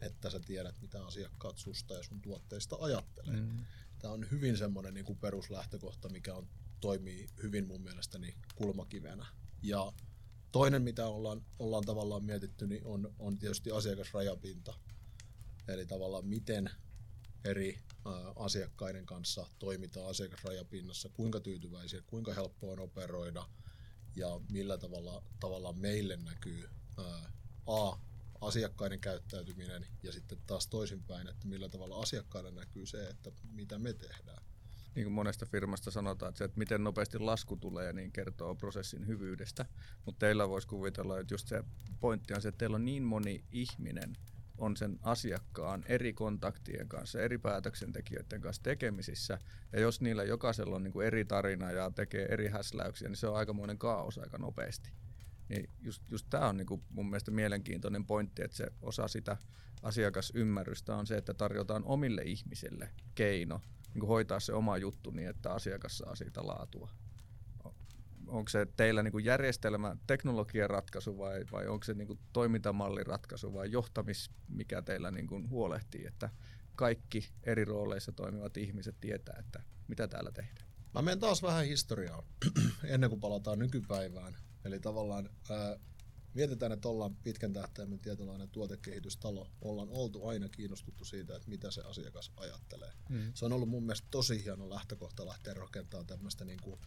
että 0.02 0.30
sä 0.30 0.40
tiedät, 0.40 0.82
mitä 0.82 1.06
asiakkaat 1.06 1.58
susta 1.58 1.94
ja 1.94 2.04
sun 2.04 2.22
tuotteista 2.22 2.78
ajattelee. 2.80 3.42
Mm. 3.42 3.66
Tämä 4.00 4.14
on 4.14 4.28
hyvin 4.32 4.58
semmoinen 4.58 4.94
niin 4.94 5.06
kuin 5.06 5.20
peruslähtökohta, 5.20 6.10
mikä 6.10 6.36
on, 6.36 6.48
toimii 6.80 7.28
hyvin 7.44 7.68
mun 7.68 7.82
mielestäni 7.82 8.36
kulmakivenä. 8.56 9.26
Ja 9.62 9.94
toinen, 10.52 10.82
mitä 10.82 11.08
ollaan, 11.08 11.46
ollaan 11.60 11.84
tavallaan 11.84 12.24
mietitty, 12.24 12.68
niin 12.68 12.86
on, 12.86 13.16
on 13.20 13.38
tietysti 13.38 13.72
asiakasrajapinta. 13.72 14.74
Eli 15.68 15.86
tavallaan 15.86 16.26
miten 16.26 16.70
eri 17.46 17.80
asiakkaiden 18.36 19.06
kanssa 19.06 19.48
toimitaan 19.60 20.10
asiakasrajapinnassa, 20.10 21.10
kuinka 21.10 21.40
tyytyväisiä, 21.40 22.02
kuinka 22.08 22.34
helppoa 22.34 22.72
on 22.72 22.80
operoida 22.80 23.48
ja 24.16 24.40
millä 24.50 24.78
tavalla, 24.78 25.24
tavalla 25.40 25.74
meille 25.74 26.18
näkyy 26.18 26.70
ää, 26.98 27.32
A, 27.68 27.98
asiakkaiden 28.42 29.00
käyttäytyminen 29.00 29.88
ja 30.04 30.12
sitten 30.12 30.38
taas 30.48 30.68
toisinpäin, 30.68 31.28
että 31.28 31.48
millä 31.48 31.70
tavalla 31.70 32.00
asiakkaille 32.00 32.52
näkyy 32.52 32.86
se, 32.86 33.08
että 33.08 33.32
mitä 33.52 33.80
me 33.80 33.94
tehdään. 33.94 34.44
Niin 34.96 35.06
kuin 35.06 35.14
monesta 35.14 35.46
firmasta 35.46 35.92
sanotaan, 35.92 36.30
että, 36.30 36.38
se, 36.38 36.44
että 36.44 36.58
miten 36.58 36.84
nopeasti 36.84 37.20
lasku 37.20 37.56
tulee, 37.56 37.94
niin 37.94 38.12
kertoo 38.12 38.56
prosessin 38.56 39.08
hyvyydestä. 39.08 39.66
Mutta 40.06 40.20
teillä 40.20 40.50
voisi 40.50 40.68
kuvitella, 40.68 41.20
että 41.20 41.34
just 41.34 41.48
se 41.48 41.64
pointti 42.00 42.34
on 42.34 42.42
se, 42.42 42.48
että 42.48 42.60
teillä 42.60 42.76
on 42.76 42.86
niin 42.86 43.04
moni 43.04 43.44
ihminen, 43.52 44.18
on 44.62 44.78
sen 44.78 45.00
asiakkaan 45.02 45.84
eri 45.88 46.14
kontaktien 46.14 46.88
kanssa, 46.88 47.22
eri 47.22 47.38
päätöksentekijöiden 47.38 48.42
kanssa 48.42 48.64
tekemisissä. 48.64 49.38
Ja 49.74 49.80
jos 49.80 50.02
niillä 50.02 50.24
jokaisella 50.24 50.76
on 50.76 50.84
niin 50.84 50.94
kuin 50.94 51.08
eri 51.08 51.26
tarina 51.26 51.72
ja 51.72 51.92
tekee 51.92 52.26
eri 52.26 52.48
häsläyksiä, 52.48 53.10
niin 53.10 53.18
se 53.18 53.28
on 53.28 53.36
aikamoinen 53.36 53.78
kaos 53.78 54.18
aika 54.18 54.38
nopeasti. 54.38 54.92
Niin 55.50 55.70
just, 55.80 56.04
just 56.12 56.28
tämä 56.30 56.50
on 56.50 56.58
niin 56.58 56.66
kuin 56.66 56.84
mun 56.90 57.10
mielestä 57.10 57.32
mielenkiintoinen 57.32 58.06
pointti, 58.06 58.44
että 58.44 58.58
se 58.58 58.68
osa 58.82 59.08
sitä 59.08 59.38
asiakasymmärrystä 59.84 60.96
on 60.96 61.08
se, 61.08 61.18
että 61.18 61.34
tarjotaan 61.34 61.84
omille 61.86 62.22
ihmisille 62.22 62.90
keino 63.16 63.62
niin 63.94 64.00
kuin 64.00 64.08
hoitaa 64.08 64.40
se 64.40 64.54
oma 64.54 64.78
juttu 64.78 65.12
niin, 65.12 65.30
että 65.30 65.52
asiakas 65.52 65.98
saa 65.98 66.16
siitä 66.16 66.48
laatua. 66.48 66.90
Onko 68.32 68.50
se 68.50 68.68
teillä 68.78 69.04
niin 69.04 69.12
kuin 69.12 69.26
järjestelmä, 69.26 69.96
teknologian 70.08 70.70
ratkaisu 70.70 71.18
vai, 71.18 71.46
vai 71.52 71.68
onko 71.68 71.84
se 71.84 71.94
niin 71.94 72.08
kuin 72.08 72.20
toimintamallin 72.34 73.06
ratkaisu 73.06 73.54
vai 73.54 73.72
johtamis, 73.72 74.32
mikä 74.48 74.82
teillä 74.82 75.12
niin 75.12 75.28
kuin 75.28 75.50
huolehtii, 75.50 76.06
että 76.06 76.30
kaikki 76.76 77.30
eri 77.44 77.66
rooleissa 77.66 78.12
toimivat 78.12 78.58
ihmiset 78.58 78.96
tietää, 79.02 79.36
että 79.40 79.64
mitä 79.88 80.08
täällä 80.08 80.32
tehdään? 80.32 80.68
Mä 80.94 81.02
menen 81.02 81.20
taas 81.20 81.44
vähän 81.44 81.66
historiaa 81.66 82.24
ennen 82.84 83.10
kuin 83.10 83.20
palataan 83.20 83.60
nykypäivään. 83.60 84.38
Eli 84.66 84.80
tavallaan 84.80 85.30
ää, 85.50 85.78
mietitään, 86.34 86.72
että 86.72 86.90
ollaan 86.90 87.16
pitkän 87.16 87.54
tähtäimen 87.54 88.00
tietynlainen 88.00 88.50
tuotekehitystalo. 88.50 89.48
Ollaan 89.62 89.90
oltu 89.90 90.28
aina 90.28 90.50
kiinnostuttu 90.50 91.06
siitä, 91.06 91.36
että 91.36 91.50
mitä 91.50 91.72
se 91.72 91.82
asiakas 91.82 92.32
ajattelee. 92.38 92.92
Mm. 93.10 93.32
Se 93.34 93.46
on 93.46 93.54
ollut 93.54 93.70
mun 93.70 93.84
mielestä 93.84 94.08
tosi 94.12 94.44
hieno 94.44 94.70
lähtökohta 94.70 95.26
lähteä 95.26 95.54
rakentamaan 95.54 96.08
tämmöistä 96.08 96.46
niin 96.46 96.60
kuin 96.64 96.80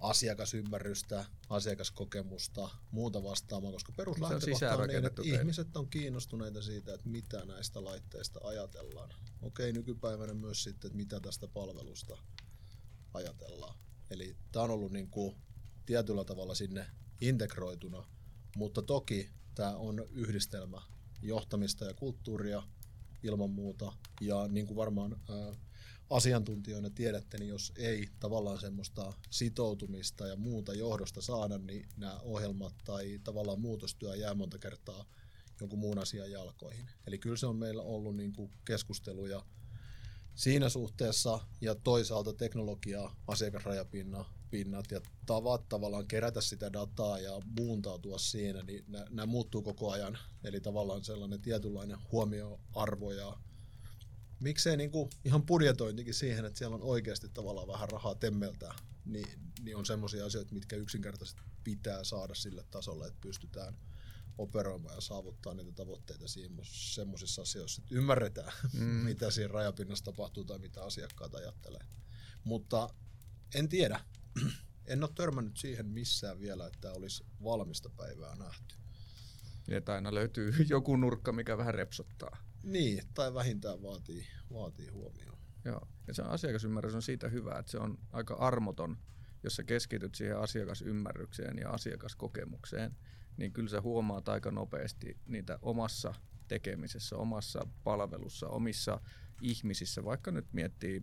asiakasymmärrystä, 0.00 1.24
asiakaskokemusta, 1.48 2.70
muuta 2.90 3.22
vastaavaa, 3.22 3.72
koska 3.72 3.92
peruslähtökohta 3.96 4.74
on, 4.74 4.80
on 4.80 4.88
niin, 4.88 5.04
että 5.04 5.22
teille. 5.22 5.38
ihmiset 5.38 5.76
on 5.76 5.88
kiinnostuneita 5.88 6.62
siitä, 6.62 6.94
että 6.94 7.08
mitä 7.08 7.44
näistä 7.44 7.84
laitteista 7.84 8.40
ajatellaan. 8.44 9.10
Okei, 9.42 9.72
nykypäivänä 9.72 10.34
myös 10.34 10.62
sitten, 10.62 10.88
että 10.88 10.96
mitä 10.96 11.20
tästä 11.20 11.48
palvelusta 11.48 12.18
ajatellaan. 13.14 13.78
Eli 14.10 14.36
tämä 14.52 14.62
on 14.62 14.70
ollut 14.70 14.92
niin 14.92 15.10
kuin 15.10 15.36
tietyllä 15.86 16.24
tavalla 16.24 16.54
sinne 16.54 16.86
integroituna, 17.20 18.04
mutta 18.56 18.82
toki 18.82 19.30
tämä 19.54 19.76
on 19.76 20.06
yhdistelmä 20.10 20.82
johtamista 21.22 21.84
ja 21.84 21.94
kulttuuria 21.94 22.62
ilman 23.22 23.50
muuta. 23.50 23.92
Ja 24.20 24.48
niin 24.48 24.66
kuin 24.66 24.76
varmaan 24.76 25.20
asiantuntijoina 26.10 26.90
tiedätte, 26.90 27.38
niin 27.38 27.48
jos 27.48 27.72
ei 27.76 28.08
tavallaan 28.20 28.60
semmoista 28.60 29.12
sitoutumista 29.30 30.26
ja 30.26 30.36
muuta 30.36 30.74
johdosta 30.74 31.20
saada, 31.20 31.58
niin 31.58 31.88
nämä 31.96 32.18
ohjelmat 32.22 32.74
tai 32.84 33.20
tavallaan 33.24 33.60
muutostyö 33.60 34.16
jää 34.16 34.34
monta 34.34 34.58
kertaa 34.58 35.04
jonkun 35.60 35.78
muun 35.78 35.98
asian 35.98 36.30
jalkoihin. 36.30 36.86
Eli 37.06 37.18
kyllä 37.18 37.36
se 37.36 37.46
on 37.46 37.56
meillä 37.56 37.82
ollut 37.82 38.16
niin 38.16 38.32
kuin 38.32 38.50
keskusteluja 38.64 39.42
siinä 40.34 40.68
suhteessa 40.68 41.40
ja 41.60 41.74
toisaalta 41.74 42.32
teknologia, 42.32 43.10
asiakasrajapinnat 43.26 44.90
ja 44.90 45.00
tavat 45.26 45.68
tavallaan 45.68 46.06
kerätä 46.06 46.40
sitä 46.40 46.72
dataa 46.72 47.18
ja 47.18 47.40
muuntautua 47.60 48.18
siinä, 48.18 48.62
niin 48.62 48.84
nämä 49.10 49.26
muuttuu 49.26 49.62
koko 49.62 49.90
ajan. 49.90 50.18
Eli 50.44 50.60
tavallaan 50.60 51.04
sellainen 51.04 51.40
tietynlainen 51.40 51.98
huomioarvo 52.12 53.12
ja 53.12 53.36
miksei 54.40 54.76
niin 54.76 54.90
kuin 54.90 55.10
ihan 55.24 55.42
budjetointikin 55.42 56.14
siihen, 56.14 56.44
että 56.44 56.58
siellä 56.58 56.74
on 56.76 56.82
oikeasti 56.82 57.28
tavallaan 57.28 57.68
vähän 57.68 57.88
rahaa 57.88 58.14
temmeltää, 58.14 58.74
niin, 59.04 59.26
niin 59.62 59.76
on 59.76 59.86
semmoisia 59.86 60.26
asioita, 60.26 60.54
mitkä 60.54 60.76
yksinkertaisesti 60.76 61.42
pitää 61.64 62.04
saada 62.04 62.34
sille 62.34 62.64
tasolle, 62.70 63.06
että 63.06 63.20
pystytään 63.20 63.76
operoimaan 64.38 64.94
ja 64.94 65.00
saavuttaa 65.00 65.54
niitä 65.54 65.72
tavoitteita 65.72 66.24
semmoisissa 66.72 67.42
asioissa, 67.42 67.82
että 67.82 67.94
ymmärretään, 67.94 68.52
mm. 68.72 68.84
mitä 69.10 69.30
siinä 69.30 69.52
rajapinnassa 69.52 70.04
tapahtuu 70.04 70.44
tai 70.44 70.58
mitä 70.58 70.84
asiakkaat 70.84 71.34
ajattelee. 71.34 71.84
Mutta 72.44 72.88
en 73.54 73.68
tiedä. 73.68 74.00
En 74.86 75.04
ole 75.04 75.10
törmännyt 75.14 75.56
siihen 75.56 75.86
missään 75.86 76.40
vielä, 76.40 76.66
että 76.66 76.92
olisi 76.92 77.24
valmista 77.44 77.90
päivää 77.90 78.36
nähty. 78.36 78.74
Että 79.68 79.94
aina 79.94 80.14
löytyy 80.14 80.54
joku 80.68 80.96
nurkka, 80.96 81.32
mikä 81.32 81.58
vähän 81.58 81.74
repsottaa. 81.74 82.45
Niin, 82.66 83.02
tai 83.14 83.34
vähintään 83.34 83.82
vaatii, 83.82 84.26
vaatii 84.52 84.88
huomioon. 84.88 85.38
Joo, 85.64 85.88
ja 86.06 86.14
se 86.14 86.22
asiakasymmärrys 86.22 86.94
on 86.94 87.02
siitä 87.02 87.28
hyvä, 87.28 87.58
että 87.58 87.72
se 87.72 87.78
on 87.78 87.98
aika 88.12 88.34
armoton, 88.34 88.96
jos 89.42 89.56
sä 89.56 89.64
keskityt 89.64 90.14
siihen 90.14 90.38
asiakasymmärrykseen 90.38 91.58
ja 91.58 91.70
asiakaskokemukseen, 91.70 92.96
niin 93.36 93.52
kyllä 93.52 93.68
sä 93.68 93.80
huomaat 93.80 94.28
aika 94.28 94.50
nopeasti 94.50 95.16
niitä 95.26 95.58
omassa 95.62 96.14
tekemisessä, 96.48 97.16
omassa 97.16 97.66
palvelussa, 97.84 98.48
omissa 98.48 99.00
ihmisissä, 99.42 100.04
vaikka 100.04 100.30
nyt 100.30 100.52
miettii 100.52 101.02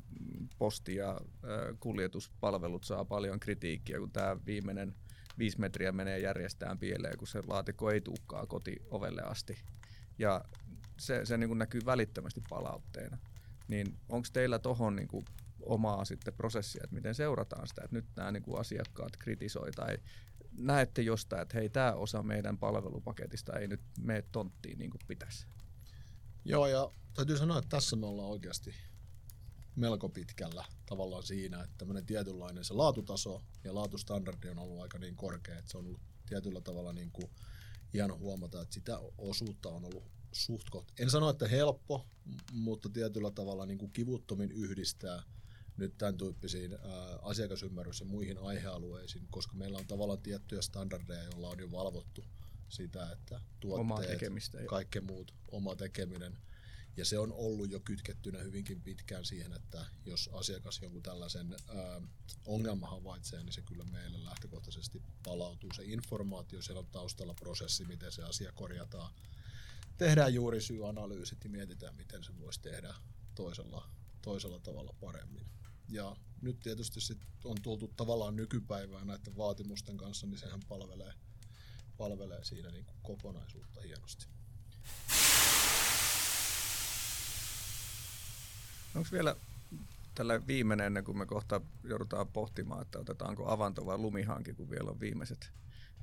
posti- 0.57 0.95
ja 0.95 1.21
kuljetuspalvelut 1.79 2.83
saa 2.83 3.05
paljon 3.05 3.39
kritiikkiä, 3.39 3.99
kun 3.99 4.11
tämä 4.11 4.37
viimeinen 4.45 4.95
viisi 5.37 5.59
metriä 5.59 5.91
menee 5.91 6.19
järjestään 6.19 6.79
pieleen, 6.79 7.17
kun 7.17 7.27
se 7.27 7.41
laatikko 7.47 7.91
ei 7.91 8.01
tuukkaa 8.01 8.45
kotiovelle 8.45 9.21
asti. 9.21 9.57
Ja 10.19 10.45
se, 11.05 11.25
se 11.25 11.37
niin 11.37 11.47
kuin 11.47 11.57
näkyy 11.57 11.81
välittömästi 11.85 12.41
palautteena. 12.49 13.17
Niin 13.67 13.97
onko 14.09 14.27
teillä 14.33 14.59
tuohon 14.59 14.95
niin 14.95 15.07
omaa 15.61 16.05
sitten 16.05 16.33
prosessia, 16.33 16.81
että 16.83 16.95
miten 16.95 17.15
seurataan 17.15 17.67
sitä, 17.67 17.81
että 17.83 17.95
nyt 17.95 18.05
nämä 18.15 18.31
niin 18.31 18.43
kuin 18.43 18.59
asiakkaat 18.59 19.17
kritisoi 19.17 19.71
tai 19.71 19.97
näette 20.57 21.01
jostain, 21.01 21.41
että 21.41 21.57
hei, 21.57 21.69
tämä 21.69 21.93
osa 21.93 22.23
meidän 22.23 22.57
palvelupaketista 22.57 23.59
ei 23.59 23.67
nyt 23.67 23.81
mene 23.99 24.21
tonttiin 24.21 24.79
niin 24.79 24.91
kuin 24.91 25.01
pitäisi? 25.07 25.47
Joo, 26.45 26.67
ja 26.67 26.91
täytyy 27.13 27.37
sanoa, 27.37 27.57
että 27.57 27.69
tässä 27.69 27.95
me 27.95 28.05
ollaan 28.05 28.29
oikeasti 28.29 28.75
melko 29.75 30.09
pitkällä 30.09 30.65
tavallaan 30.85 31.23
siinä, 31.23 31.63
että 31.63 31.75
tämmöinen 31.77 32.05
tietynlainen 32.05 32.65
se 32.65 32.73
laatutaso 32.73 33.41
ja 33.63 33.75
laatustandardi 33.75 34.49
on 34.49 34.59
ollut 34.59 34.81
aika 34.81 34.99
niin 34.99 35.15
korkea, 35.15 35.57
että 35.57 35.71
se 35.71 35.77
on 35.77 35.85
ollut 35.85 36.01
tietyllä 36.25 36.61
tavalla 36.61 36.93
niin 36.93 37.11
kuin 37.11 37.29
hieno 37.93 38.17
huomata, 38.17 38.61
että 38.61 38.73
sitä 38.73 38.99
osuutta 39.17 39.69
on 39.69 39.85
ollut 39.85 40.03
suht 40.33 40.67
En 40.99 41.09
sano, 41.09 41.29
että 41.29 41.47
helppo, 41.47 42.05
mutta 42.51 42.89
tietyllä 42.89 43.31
tavalla 43.31 43.65
niin 43.65 43.77
kuin 43.77 43.91
kivuttomin 43.91 44.51
yhdistää 44.51 45.23
nyt 45.77 45.97
tämän 45.97 46.17
tyyppisiin 46.17 46.73
ää, 46.73 46.79
asiakasymmärrys 47.21 47.99
ja 47.99 48.05
muihin 48.05 48.37
aihealueisiin, 48.37 49.27
koska 49.31 49.53
meillä 49.53 49.77
on 49.77 49.87
tavallaan 49.87 50.21
tiettyjä 50.21 50.61
standardeja, 50.61 51.23
joilla 51.23 51.49
on 51.49 51.59
jo 51.59 51.71
valvottu 51.71 52.23
sitä, 52.69 53.11
että 53.11 53.41
tuotteet, 53.59 54.19
kaikki 54.67 55.01
muut, 55.01 55.33
oma 55.51 55.75
tekeminen. 55.75 56.37
Ja 56.97 57.05
se 57.05 57.19
on 57.19 57.33
ollut 57.33 57.71
jo 57.71 57.79
kytkettynä 57.79 58.39
hyvinkin 58.39 58.81
pitkään 58.81 59.25
siihen, 59.25 59.53
että 59.53 59.85
jos 60.05 60.29
asiakas 60.33 60.81
jonkun 60.81 61.03
tällaisen 61.03 61.55
ää, 61.67 62.01
ongelman 62.45 62.89
havaitsee, 62.89 63.43
niin 63.43 63.53
se 63.53 63.61
kyllä 63.61 63.83
meille 63.83 64.23
lähtökohtaisesti 64.23 65.01
palautuu. 65.23 65.69
Se 65.75 65.83
informaatio, 65.83 66.61
siellä 66.61 66.79
on 66.79 66.87
taustalla 66.91 67.33
prosessi, 67.33 67.85
miten 67.85 68.11
se 68.11 68.23
asia 68.23 68.51
korjataan. 68.51 69.13
Tehdään 69.97 70.33
juuri 70.33 70.61
syyanalyysit 70.61 71.43
ja 71.43 71.49
mietitään, 71.49 71.95
miten 71.95 72.23
se 72.23 72.39
voisi 72.39 72.61
tehdä 72.61 72.93
toisella, 73.35 73.89
toisella 74.21 74.59
tavalla 74.59 74.93
paremmin. 75.01 75.45
Ja 75.89 76.15
nyt 76.41 76.59
tietysti 76.59 77.01
sit 77.01 77.17
on 77.43 77.57
tultu 77.61 77.87
tavallaan 77.87 78.35
nykypäivään 78.35 79.07
näiden 79.07 79.37
vaatimusten 79.37 79.97
kanssa, 79.97 80.27
niin 80.27 80.37
sehän 80.37 80.59
palvelee, 80.69 81.13
palvelee 81.97 82.43
siinä 82.43 82.71
niin 82.71 82.85
kuin 82.85 82.97
kokonaisuutta 83.03 83.81
hienosti. 83.81 84.25
Onko 88.95 89.09
vielä 89.11 89.35
tällä 90.15 90.47
viimeinen, 90.47 90.87
ennen 90.87 91.03
kuin 91.03 91.17
me 91.17 91.25
kohta 91.25 91.61
joudutaan 91.83 92.27
pohtimaan, 92.27 92.81
että 92.81 92.99
otetaanko 92.99 93.51
avanto 93.51 93.85
vai 93.85 93.97
lumihanki, 93.97 94.53
kun 94.53 94.69
vielä 94.69 94.91
on 94.91 94.99
viimeiset, 94.99 95.51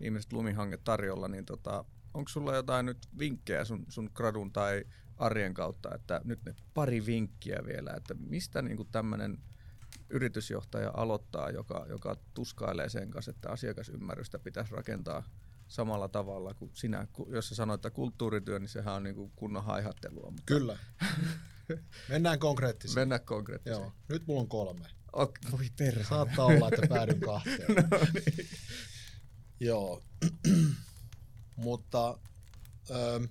viimeiset 0.00 0.32
lumihanget 0.32 0.84
tarjolla, 0.84 1.28
niin 1.28 1.46
tota, 1.46 1.84
onko 2.14 2.28
sulla 2.28 2.56
jotain 2.56 2.86
nyt 2.86 3.08
vinkkejä 3.18 3.64
sun, 3.64 3.86
sun 3.88 4.10
gradun 4.14 4.52
tai 4.52 4.84
arjen 5.16 5.54
kautta, 5.54 5.94
että 5.94 6.20
nyt 6.24 6.44
ne 6.44 6.54
pari 6.74 7.06
vinkkiä 7.06 7.58
vielä, 7.66 7.92
että 7.96 8.14
mistä 8.14 8.62
niin 8.62 8.88
tämmöinen 8.92 9.38
yritysjohtaja 10.10 10.90
aloittaa, 10.94 11.50
joka, 11.50 11.86
joka 11.88 12.16
tuskailee 12.34 12.88
sen 12.88 13.10
kanssa, 13.10 13.30
että 13.30 13.50
asiakasymmärrystä 13.50 14.38
pitäisi 14.38 14.74
rakentaa 14.74 15.22
samalla 15.68 16.08
tavalla 16.08 16.54
kuin 16.54 16.70
sinä. 16.74 17.06
Jos 17.28 17.48
sä 17.48 17.54
sanoit, 17.54 17.78
että 17.78 17.90
kulttuurityö, 17.90 18.58
niin 18.58 18.68
sehän 18.68 18.94
on 18.94 19.02
niin 19.02 19.14
kuin 19.14 19.32
kunnon 19.36 19.64
haihattelua. 19.64 20.30
Mutta... 20.30 20.42
Kyllä. 20.46 20.78
Mennään 22.08 22.38
konkreettisesti. 22.38 23.00
Mennään 23.00 23.24
konkreettisesti. 23.24 23.82
Joo. 23.82 23.92
Nyt 24.08 24.26
mulla 24.26 24.40
on 24.40 24.48
kolme. 24.48 24.86
Ok, 25.12 25.34
voi 25.52 25.66
perhana. 25.78 26.08
Saattaa 26.08 26.44
olla, 26.44 26.68
että 26.68 26.86
päädyn 26.88 27.20
kahteen. 27.20 27.74
no 27.90 27.98
niin. 28.14 28.48
Joo. 29.60 30.02
Mutta 31.60 32.18
ähm, 32.90 33.24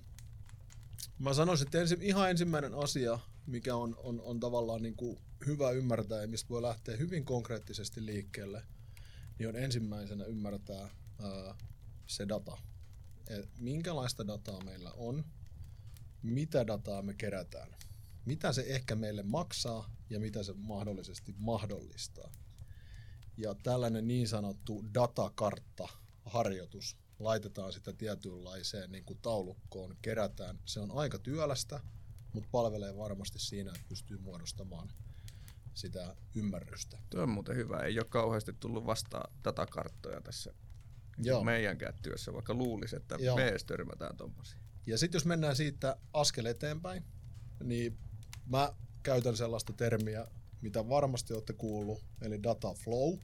mä 1.18 1.34
sanoisin, 1.34 1.66
että 1.66 1.80
ensi, 1.80 1.96
ihan 2.00 2.30
ensimmäinen 2.30 2.74
asia, 2.74 3.18
mikä 3.46 3.76
on, 3.76 3.96
on, 3.98 4.20
on 4.20 4.40
tavallaan 4.40 4.82
niin 4.82 4.96
kuin 4.96 5.18
hyvä 5.46 5.70
ymmärtää 5.70 6.20
ja 6.20 6.28
mistä 6.28 6.48
voi 6.48 6.62
lähteä 6.62 6.96
hyvin 6.96 7.24
konkreettisesti 7.24 8.06
liikkeelle, 8.06 8.62
niin 9.38 9.48
on 9.48 9.56
ensimmäisenä 9.56 10.24
ymmärtää 10.24 10.80
ää, 11.22 11.54
se 12.06 12.28
data. 12.28 12.58
Et 13.28 13.48
minkälaista 13.58 14.26
dataa 14.26 14.64
meillä 14.64 14.92
on, 14.92 15.24
mitä 16.22 16.66
dataa 16.66 17.02
me 17.02 17.14
kerätään, 17.14 17.76
mitä 18.24 18.52
se 18.52 18.64
ehkä 18.66 18.94
meille 18.94 19.22
maksaa 19.22 19.90
ja 20.10 20.20
mitä 20.20 20.42
se 20.42 20.52
mahdollisesti 20.52 21.34
mahdollistaa. 21.38 22.32
Ja 23.36 23.54
tällainen 23.54 24.08
niin 24.08 24.28
sanottu 24.28 24.84
datakartta 24.94 25.88
harjoitus 26.24 26.96
laitetaan 27.20 27.72
sitä 27.72 27.92
tietynlaiseen 27.92 28.92
niin 28.92 29.04
kuin 29.04 29.18
taulukkoon, 29.22 29.96
kerätään. 30.02 30.58
Se 30.64 30.80
on 30.80 30.90
aika 30.90 31.18
työlästä, 31.18 31.80
mutta 32.32 32.48
palvelee 32.52 32.96
varmasti 32.96 33.38
siinä, 33.38 33.70
että 33.70 33.88
pystyy 33.88 34.18
muodostamaan 34.18 34.88
sitä 35.74 36.16
ymmärrystä. 36.34 36.98
Tuo 37.10 37.22
on 37.22 37.28
muuten 37.28 37.56
hyvä. 37.56 37.78
Ei 37.78 37.98
ole 37.98 38.06
kauheasti 38.08 38.52
tullut 38.60 38.86
vastaan 38.86 39.32
datakarttoja 39.44 40.20
tässä 40.20 40.54
Joo. 41.18 41.44
meidänkään 41.44 41.94
työssä, 42.02 42.32
vaikka 42.32 42.54
luulisi, 42.54 42.96
että 42.96 43.16
Joo. 43.18 43.36
me 43.36 43.48
edes 43.48 43.64
törmätään 43.64 44.16
tuommoisiin. 44.16 44.60
Ja 44.86 44.98
sitten 44.98 45.16
jos 45.18 45.24
mennään 45.24 45.56
siitä 45.56 45.96
askel 46.12 46.44
eteenpäin, 46.44 47.04
niin 47.64 47.98
mä 48.46 48.74
käytän 49.02 49.36
sellaista 49.36 49.72
termiä, 49.72 50.26
mitä 50.60 50.88
varmasti 50.88 51.34
olette 51.34 51.52
kuullut, 51.52 52.04
eli 52.22 52.42
data 52.42 52.74
flow. 52.74 53.18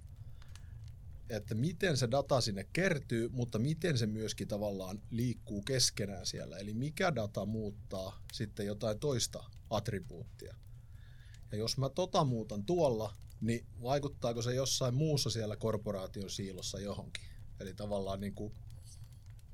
Että 1.31 1.55
miten 1.55 1.97
se 1.97 2.11
data 2.11 2.41
sinne 2.41 2.66
kertyy, 2.72 3.29
mutta 3.29 3.59
miten 3.59 3.99
se 3.99 4.07
myöskin 4.07 4.49
tavallaan 4.49 5.03
liikkuu 5.11 5.62
keskenään 5.62 6.27
siellä. 6.27 6.59
Eli 6.59 6.74
mikä 6.74 7.14
data 7.14 7.47
muuttaa 7.47 8.20
sitten 8.33 8.66
jotain 8.66 8.99
toista 8.99 9.45
attribuuttia. 9.70 10.57
Ja 11.53 11.59
jos 11.59 11.79
mä 11.79 11.89
tota 11.89 12.24
muutan 12.24 12.64
tuolla, 12.64 13.14
niin 13.41 13.66
vaikuttaako 13.83 14.43
se 14.43 14.55
jossain 14.55 14.95
muussa 14.95 15.31
siellä 15.31 15.57
korporaation 15.57 16.31
siilossa 16.31 16.81
johonkin? 16.81 17.24
Eli 17.61 17.74
tavallaan 17.74 18.20
niin 18.20 18.35
kuin 18.35 18.55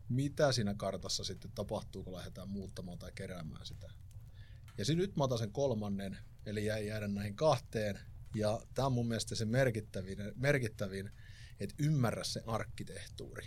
mitä 0.08 0.52
siinä 0.52 0.74
kartassa 0.74 1.24
sitten 1.24 1.50
tapahtuu, 1.54 2.04
kun 2.04 2.12
lähdetään 2.12 2.48
muuttamaan 2.48 2.98
tai 2.98 3.12
keräämään 3.14 3.66
sitä. 3.66 3.90
Ja 4.78 4.84
sitten 4.84 5.06
nyt 5.06 5.16
mä 5.16 5.24
otan 5.24 5.38
sen 5.38 5.52
kolmannen, 5.52 6.18
eli 6.46 6.64
jäi 6.64 6.86
jäädä 6.86 7.08
näihin 7.08 7.36
kahteen. 7.36 7.98
Ja 8.34 8.60
tämä 8.74 8.86
on 8.86 8.92
mun 8.92 9.08
mielestä 9.08 9.34
se 9.34 9.44
merkittävin, 9.44 10.18
merkittävin, 10.36 11.10
että 11.60 11.74
ymmärrä 11.78 12.24
se 12.24 12.42
arkkitehtuuri. 12.46 13.46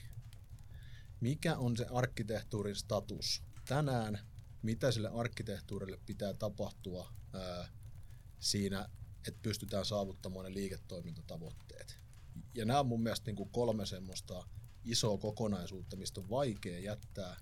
Mikä 1.19 1.57
on 1.57 1.77
se 1.77 1.85
arkkitehtuurin 1.91 2.75
status 2.75 3.43
tänään? 3.65 4.19
Mitä 4.61 4.91
sille 4.91 5.09
arkkitehtuurille 5.09 5.99
pitää 6.05 6.33
tapahtua 6.33 7.13
ää, 7.33 7.69
siinä, 8.39 8.89
että 9.27 9.39
pystytään 9.41 9.85
saavuttamaan 9.85 10.45
ne 10.45 10.53
liiketoimintatavoitteet? 10.53 11.99
Ja 12.55 12.65
nämä 12.65 12.79
on 12.79 12.87
mun 12.87 13.03
mielestä 13.03 13.25
niin 13.25 13.35
kuin 13.35 13.49
kolme 13.49 13.85
semmoista 13.85 14.47
isoa 14.83 15.17
kokonaisuutta, 15.17 15.95
mistä 15.95 16.21
on 16.21 16.29
vaikea 16.29 16.79
jättää 16.79 17.37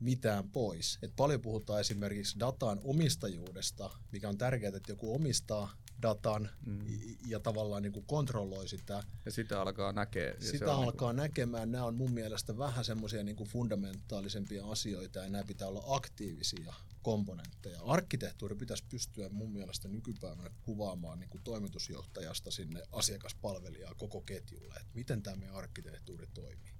mitään 0.00 0.50
pois. 0.50 0.98
Et 1.02 1.12
paljon 1.16 1.40
puhutaan 1.40 1.80
esimerkiksi 1.80 2.38
datan 2.38 2.80
omistajuudesta, 2.84 3.90
mikä 4.12 4.28
on 4.28 4.38
tärkeää, 4.38 4.76
että 4.76 4.92
joku 4.92 5.14
omistaa 5.14 5.76
datan 6.02 6.50
mm. 6.66 6.78
ja 7.26 7.40
tavallaan 7.40 7.82
niin 7.82 7.92
kuin 7.92 8.06
kontrolloi 8.06 8.68
sitä. 8.68 9.04
Ja 9.24 9.30
sitä 9.30 9.60
alkaa 9.60 9.92
näkee. 9.92 10.36
Sitä 10.40 10.74
on 10.74 10.84
alkaa 10.84 11.12
näkemään. 11.12 11.72
Nämä 11.72 11.84
on 11.84 11.94
mun 11.94 12.12
mielestä 12.12 12.58
vähän 12.58 12.84
semmoisia 12.84 13.22
niin 13.22 13.36
fundamentaalisempia 13.44 14.66
asioita 14.66 15.18
ja 15.18 15.28
nämä 15.28 15.44
pitää 15.44 15.68
olla 15.68 15.82
aktiivisia 15.86 16.74
komponentteja. 17.02 17.80
Arkkitehtuuri 17.82 18.54
pitäisi 18.54 18.84
pystyä 18.88 19.28
mun 19.28 19.52
mielestä 19.52 19.88
nykypäivänä 19.88 20.50
kuvaamaan 20.62 21.20
niin 21.20 21.30
kuin 21.30 21.42
toimitusjohtajasta 21.44 22.50
sinne 22.50 22.82
asiakaspalvelijaa 22.92 23.94
koko 23.94 24.20
ketjulle, 24.20 24.74
että 24.74 24.94
miten 24.94 25.22
tämä 25.22 25.36
meidän 25.36 25.56
arkkitehtuuri 25.56 26.26
toimii. 26.34 26.72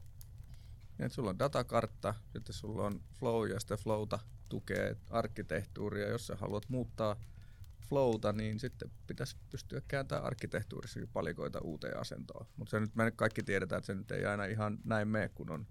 Niin, 0.99 1.07
että 1.07 1.15
sulla 1.15 1.31
on 1.31 1.39
datakartta, 1.39 2.15
sitten 2.33 2.55
sulla 2.55 2.87
on 2.87 3.03
flow 3.19 3.49
ja 3.49 3.61
sitten 3.61 3.79
flowta 3.79 4.19
tukee 4.49 4.97
arkkitehtuuria. 5.11 6.09
Jos 6.09 6.27
sä 6.27 6.37
haluat 6.37 6.69
muuttaa 6.69 7.17
flowta, 7.91 8.33
niin 8.33 8.61
sitten 8.61 8.91
pitäisi 9.07 9.37
pystyä 9.51 9.83
kääntämään 9.89 10.25
arkkitehtuurissakin 10.25 11.09
palikoita 11.09 11.61
uuteen 11.61 12.01
asentoon. 12.01 12.47
Mutta 12.57 12.71
se 12.71 12.81
nyt 12.81 12.97
me 12.97 13.11
kaikki 13.11 13.43
tiedetään, 13.43 13.79
että 13.79 13.87
se 13.87 13.95
nyt 13.95 14.11
ei 14.11 14.25
aina 14.25 14.45
ihan 14.45 14.79
näin 14.85 15.09
mene, 15.09 15.29
kun 15.29 15.51
on 15.51 15.67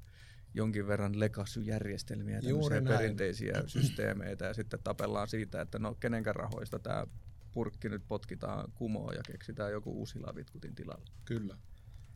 jonkin 0.53 0.87
verran 0.87 1.19
legacy-järjestelmiä, 1.19 2.39
Juuri 2.39 2.75
tämmöisiä 2.75 2.97
perinteisiä 2.97 3.63
systeemeitä 3.67 4.45
ja 4.45 4.53
sitten 4.53 4.79
tapellaan 4.83 5.27
siitä, 5.27 5.61
että 5.61 5.79
no 5.79 5.95
kenenkä 5.95 6.33
rahoista 6.33 6.79
tämä 6.79 7.07
purkki 7.51 7.89
nyt 7.89 8.03
potkitaan 8.07 8.71
kumoon 8.75 9.15
ja 9.15 9.21
keksitään 9.23 9.71
joku 9.71 9.91
uusi 9.91 10.19
lavitkutin 10.19 10.75
tilalle. 10.75 11.11
Kyllä, 11.25 11.57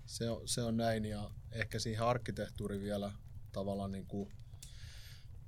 se 0.06 0.30
on, 0.30 0.47
se 0.47 0.62
on 0.62 0.78
näin 0.78 1.06
ja 1.06 1.32
ehkä 1.51 1.80
siihen 1.80 2.04
arkkitehtuuri 2.04 2.82
vielä 2.82 3.12
tavallaan 3.51 3.91
niin 3.91 4.06
kuin 4.06 4.32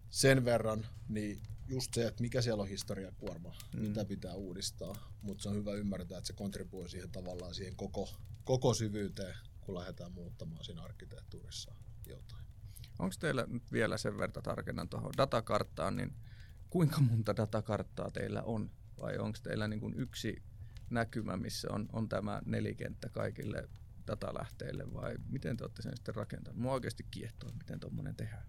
sen 0.10 0.46
verran, 0.46 0.86
niin 1.10 1.42
just 1.68 1.94
se, 1.94 2.08
että 2.08 2.22
mikä 2.22 2.42
siellä 2.42 2.64
on 2.64 2.70
historiakuorma, 2.70 3.56
mm. 3.74 3.82
mitä 3.82 4.06
pitää 4.06 4.34
uudistaa, 4.34 5.12
mutta 5.22 5.44
se 5.44 5.50
on 5.50 5.56
hyvä 5.56 5.74
ymmärtää, 5.74 6.18
että 6.18 6.28
se 6.28 6.34
kontribuoi 6.34 6.90
siihen 6.90 7.12
tavallaan 7.12 7.54
siihen 7.56 7.76
koko, 7.76 8.10
koko 8.44 8.74
syvyyteen, 8.74 9.36
kun 9.62 9.76
lähdetään 9.76 10.12
muuttamaan 10.12 10.66
siinä 10.66 10.82
arkkitehtuurissa 10.84 11.76
jotain. 12.06 12.46
Onko 13.00 13.16
teillä 13.20 13.46
nyt 13.50 13.72
vielä 13.72 13.98
sen 13.98 14.18
verran 14.18 14.44
tarkennan 14.44 14.90
tuohon 14.90 15.12
datakarttaan, 15.18 15.96
niin 15.96 16.14
kuinka 16.70 17.02
monta 17.02 17.38
datakarttaa 17.38 18.12
teillä 18.12 18.42
on? 18.42 18.72
Vai 19.02 19.18
onko 19.18 19.40
teillä 19.44 19.68
niin 19.68 19.96
yksi 19.96 20.44
näkymä, 20.90 21.38
missä 21.38 21.68
on, 21.72 21.90
on 21.94 22.10
tämä 22.10 22.42
nelikenttä 22.46 23.10
kaikille 23.10 23.70
datalähteille 24.08 24.94
vai 24.94 25.16
miten 25.30 25.58
te 25.58 25.64
olette 25.64 25.82
sen 25.82 25.96
sitten 25.96 26.16
rakentaneet? 26.16 26.62
Mua 26.62 26.74
oikeasti 26.74 27.06
kiehtoo, 27.12 27.52
miten 27.52 27.80
tuommoinen 27.80 28.16
tehdään. 28.16 28.46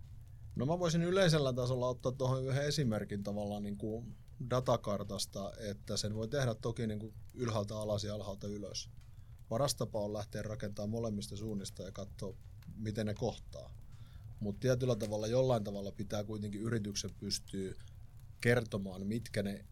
No 0.57 0.67
mä 0.67 0.79
voisin 0.79 1.03
yleisellä 1.03 1.53
tasolla 1.53 1.89
ottaa 1.89 2.13
tuohon 2.13 2.45
yhden 2.45 2.67
esimerkin 2.67 3.23
tavallaan 3.23 3.63
niin 3.63 3.77
kuin 3.77 4.17
datakartasta, 4.51 5.53
että 5.59 5.97
sen 5.97 6.15
voi 6.15 6.29
tehdä 6.29 6.55
toki 6.55 6.87
niin 6.87 6.99
kuin 6.99 7.15
ylhäältä 7.35 7.77
alas 7.77 8.05
ja 8.05 8.15
alhaalta 8.15 8.47
ylös. 8.47 8.91
Paras 9.49 9.75
tapa 9.75 10.01
on 10.01 10.13
lähteä 10.13 10.43
rakentamaan 10.43 10.91
molemmista 10.91 11.37
suunnista 11.37 11.83
ja 11.83 11.93
katsoa, 11.93 12.37
miten 12.77 13.07
ne 13.07 13.15
kohtaa. 13.15 13.71
Mutta 14.41 14.61
tietyllä 14.61 14.97
tavalla, 14.97 15.27
jollain 15.27 15.65
tavalla 15.65 15.93
pitää 15.93 16.25
kuitenkin 16.25 16.61
yrityksen 16.61 17.11
pystyä 17.19 17.75
kertomaan, 18.41 19.07
mitkä 19.07 19.43
ne 19.43 19.65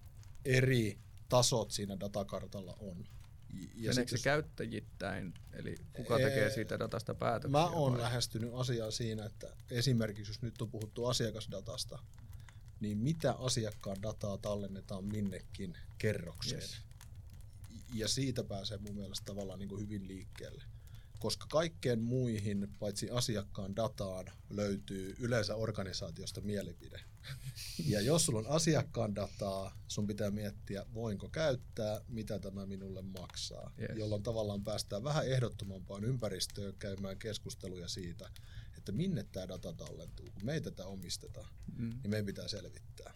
eri 0.45 0.99
tasot 1.28 1.70
siinä 1.70 2.01
datakartalla 2.01 2.76
on. 2.80 3.05
Ja 3.74 3.88
Meneekö 3.90 4.11
se 4.11 4.14
jos- 4.14 4.22
käyttäjittäin, 4.22 5.34
eli 5.52 5.76
kuka 5.92 6.16
tekee 6.16 6.50
siitä 6.50 6.78
datasta 6.78 7.14
päätöksiä? 7.14 7.50
Mä 7.50 7.66
oon 7.66 7.92
vai? 7.92 8.00
lähestynyt 8.00 8.50
asiaa 8.55 8.90
siinä, 8.90 9.24
että 9.24 9.57
esimerkiksi 9.70 10.30
jos 10.32 10.42
nyt 10.42 10.62
on 10.62 10.70
puhuttu 10.70 11.07
asiakasdatasta, 11.07 11.98
niin 12.80 12.98
mitä 12.98 13.32
asiakkaan 13.32 14.02
dataa 14.02 14.38
tallennetaan 14.38 15.05
minnekin 15.05 15.76
kerrokseen. 15.98 16.61
Yes. 16.62 16.82
Ja 17.94 18.09
siitä 18.09 18.44
pääsee 18.44 18.78
mun 18.78 18.94
mielestä 18.94 19.24
tavallaan 19.24 19.59
niin 19.59 19.68
kuin 19.68 19.80
hyvin 19.80 20.09
liikkeelle. 20.09 20.64
Koska 21.24 21.46
kaikkeen 21.50 22.02
muihin, 22.02 22.68
paitsi 22.78 23.10
asiakkaan 23.10 23.76
dataan, 23.76 24.26
löytyy 24.50 25.16
yleensä 25.18 25.54
organisaatiosta 25.54 26.40
mielipide. 26.40 27.00
Ja 27.86 28.00
jos 28.00 28.26
sulla 28.26 28.38
on 28.38 28.46
asiakkaan 28.46 29.14
dataa, 29.14 29.78
sun 29.88 30.06
pitää 30.06 30.30
miettiä, 30.30 30.86
voinko 30.94 31.28
käyttää, 31.28 32.00
mitä 32.08 32.38
tämä 32.38 32.66
minulle 32.66 33.02
maksaa. 33.02 33.72
Yes. 33.80 33.98
Jolloin 33.98 34.22
tavallaan 34.22 34.64
päästään 34.64 35.04
vähän 35.04 35.26
ehdottomampaan 35.26 36.04
ympäristöön 36.04 36.74
käymään 36.78 37.18
keskusteluja 37.18 37.88
siitä, 37.88 38.30
että 38.78 38.92
minne 38.92 39.26
tämä 39.32 39.48
data 39.48 39.72
tallentuu. 39.72 40.26
Kun 40.34 40.44
me 40.44 40.54
ei 40.54 40.60
tätä 40.60 40.86
omisteta, 40.86 41.48
Mm. 41.76 41.90
niin 41.90 42.10
meidän 42.10 42.26
pitää 42.26 42.48
selvittää. 42.48 43.14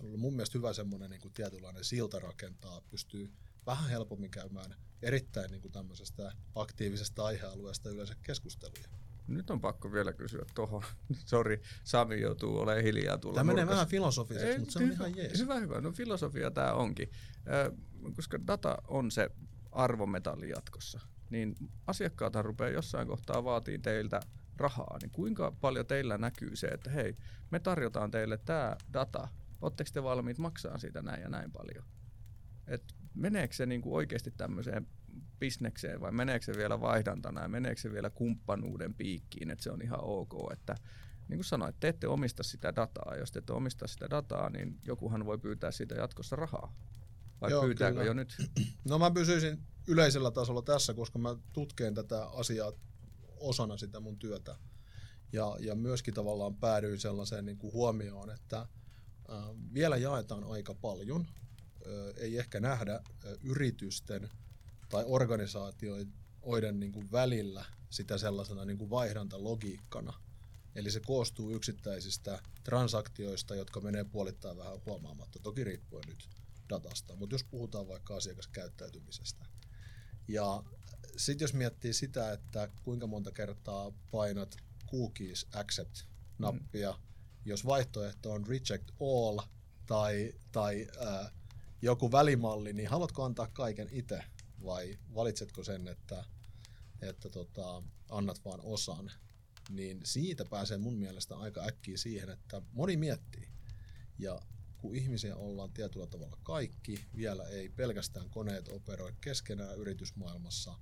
On 0.00 0.06
ollut 0.06 0.20
mun 0.20 0.34
mielestä 0.34 0.58
hyvä 0.58 0.72
semmoinen 0.72 1.10
niin 1.10 1.20
kuin 1.20 1.34
tietynlainen 1.34 1.84
silta 1.84 2.18
rakentaa, 2.18 2.80
pystyy 2.90 3.32
vähän 3.66 3.90
helpommin 3.90 4.30
käymään 4.30 4.74
erittäin 5.02 5.50
niin 5.50 5.62
kuin 5.62 5.72
tämmöisestä 5.72 6.32
aktiivisesta 6.54 7.24
aihealueesta 7.24 7.90
yleensä 7.90 8.14
keskusteluja. 8.22 8.88
Nyt 9.26 9.50
on 9.50 9.60
pakko 9.60 9.92
vielä 9.92 10.12
kysyä 10.12 10.44
tuohon. 10.54 10.82
Sori, 11.30 11.62
Sami 11.84 12.20
joutuu 12.20 12.58
olemaan 12.58 12.84
hiljaa 12.84 13.18
tuolla 13.18 13.38
Tämä 13.38 13.52
menee 13.52 13.66
vähän 13.66 13.86
filosofiseksi, 13.86 14.48
Ei, 14.48 14.58
mutta 14.58 14.72
se 14.72 14.78
on 14.78 14.84
hyvä, 14.84 14.94
ihan 14.94 15.16
jees. 15.16 15.38
Hyvä, 15.38 15.54
hyvä. 15.54 15.80
No 15.80 15.92
filosofia 15.92 16.50
tämä 16.50 16.72
onkin. 16.72 17.10
Ö, 17.48 17.72
koska 18.16 18.46
data 18.46 18.78
on 18.88 19.10
se 19.10 19.30
arvometalli 19.72 20.50
jatkossa, 20.50 21.00
niin 21.30 21.56
asiakkaathan 21.86 22.44
rupeaa 22.44 22.70
jossain 22.70 23.08
kohtaa 23.08 23.44
vaatii 23.44 23.78
teiltä 23.78 24.20
rahaa, 24.56 24.98
niin 25.02 25.10
kuinka 25.10 25.52
paljon 25.60 25.86
teillä 25.86 26.18
näkyy 26.18 26.56
se, 26.56 26.66
että 26.66 26.90
hei, 26.90 27.16
me 27.50 27.60
tarjotaan 27.60 28.10
teille 28.10 28.38
tämä 28.38 28.76
data, 28.92 29.28
oletteko 29.62 29.90
te 29.92 30.02
valmiit 30.02 30.38
maksaa 30.38 30.78
siitä 30.78 31.02
näin 31.02 31.22
ja 31.22 31.28
näin 31.28 31.52
paljon? 31.52 31.84
Et 32.66 32.95
meneekö 33.16 33.54
se 33.54 33.66
niinku 33.66 33.94
oikeasti 33.94 34.30
tämmöiseen 34.30 34.86
bisnekseen 35.38 36.00
vai 36.00 36.12
meneekö 36.12 36.44
se 36.44 36.52
vielä 36.56 36.80
vaihdantana 36.80 37.42
ja 37.42 37.48
meneekö 37.48 37.80
se 37.80 37.92
vielä 37.92 38.10
kumppanuuden 38.10 38.94
piikkiin, 38.94 39.50
että 39.50 39.62
se 39.62 39.70
on 39.70 39.82
ihan 39.82 40.00
ok, 40.02 40.34
että 40.52 40.74
niin 41.28 41.38
kuin 41.38 41.44
sanoit, 41.44 41.80
te 41.80 41.88
ette 41.88 42.08
omista 42.08 42.42
sitä 42.42 42.72
dataa. 42.76 43.16
Jos 43.16 43.32
te 43.32 43.38
ette 43.38 43.52
omista 43.52 43.86
sitä 43.86 44.10
dataa, 44.10 44.50
niin 44.50 44.78
jokuhan 44.84 45.26
voi 45.26 45.38
pyytää 45.38 45.70
siitä 45.70 45.94
jatkossa 45.94 46.36
rahaa. 46.36 46.74
Vai 47.40 47.50
Joo, 47.50 47.62
pyytääkö 47.62 47.94
kyllä. 47.94 48.06
jo 48.06 48.12
nyt? 48.14 48.36
No 48.88 48.98
mä 48.98 49.10
pysyisin 49.10 49.58
yleisellä 49.86 50.30
tasolla 50.30 50.62
tässä, 50.62 50.94
koska 50.94 51.18
mä 51.18 51.36
tutkeen 51.52 51.94
tätä 51.94 52.26
asiaa 52.26 52.72
osana 53.36 53.76
sitä 53.76 54.00
mun 54.00 54.18
työtä. 54.18 54.56
Ja, 55.32 55.56
ja 55.60 55.74
myöskin 55.74 56.14
tavallaan 56.14 56.56
päädyin 56.56 57.00
sellaiseen 57.00 57.44
niin 57.44 57.58
kuin 57.58 57.72
huomioon, 57.72 58.30
että 58.30 58.58
äh, 58.58 58.68
vielä 59.74 59.96
jaetaan 59.96 60.44
aika 60.44 60.74
paljon. 60.74 61.26
Ei 62.16 62.38
ehkä 62.38 62.60
nähdä 62.60 62.94
äh, 62.94 63.32
yritysten 63.42 64.30
tai 64.88 65.04
organisaatioiden 65.06 66.80
niin 66.80 66.92
kuin 66.92 67.12
välillä 67.12 67.64
sitä 67.90 68.18
sellaisena 68.18 68.64
niin 68.64 68.78
kuin 68.78 68.90
vaihdantalogiikkana. 68.90 70.12
Eli 70.74 70.90
se 70.90 71.00
koostuu 71.00 71.50
yksittäisistä 71.50 72.42
transaktioista, 72.64 73.54
jotka 73.54 73.80
menee 73.80 74.04
puolittain 74.04 74.56
vähän 74.56 74.80
huomaamatta, 74.86 75.38
toki 75.38 75.64
riippuen 75.64 76.04
nyt 76.06 76.28
datasta, 76.68 77.16
mutta 77.16 77.34
jos 77.34 77.44
puhutaan 77.44 77.88
vaikka 77.88 78.16
asiakaskäyttäytymisestä. 78.16 79.46
Ja 80.28 80.62
sitten 81.16 81.44
jos 81.44 81.54
miettii 81.54 81.92
sitä, 81.92 82.32
että 82.32 82.68
kuinka 82.82 83.06
monta 83.06 83.32
kertaa 83.32 83.92
painat 84.10 84.56
cookies 84.90 85.46
accept-nappia, 85.52 86.92
mm. 86.92 87.02
jos 87.44 87.66
vaihtoehto 87.66 88.32
on 88.32 88.46
reject 88.46 88.90
all 89.00 89.38
tai, 89.86 90.32
tai 90.52 90.86
äh, 91.06 91.32
joku 91.82 92.12
välimalli, 92.12 92.72
niin 92.72 92.88
haluatko 92.88 93.24
antaa 93.24 93.46
kaiken 93.46 93.88
itse 93.92 94.24
vai 94.64 94.98
valitsetko 95.14 95.64
sen, 95.64 95.88
että, 95.88 96.24
että 97.02 97.30
tota, 97.30 97.82
annat 98.10 98.44
vaan 98.44 98.60
osan? 98.62 99.10
Niin 99.70 100.00
siitä 100.04 100.44
pääsee 100.44 100.78
mun 100.78 100.94
mielestä 100.94 101.36
aika 101.36 101.64
äkkiä 101.64 101.96
siihen, 101.96 102.28
että 102.30 102.62
moni 102.72 102.96
miettii. 102.96 103.48
Ja 104.18 104.40
kun 104.78 104.96
ihmisiä 104.96 105.36
ollaan 105.36 105.72
tietyllä 105.72 106.06
tavalla 106.06 106.38
kaikki, 106.42 107.04
vielä 107.16 107.48
ei 107.48 107.68
pelkästään 107.68 108.30
koneet 108.30 108.68
operoi 108.68 109.12
keskenään 109.20 109.78
yritysmaailmassa, 109.78 110.78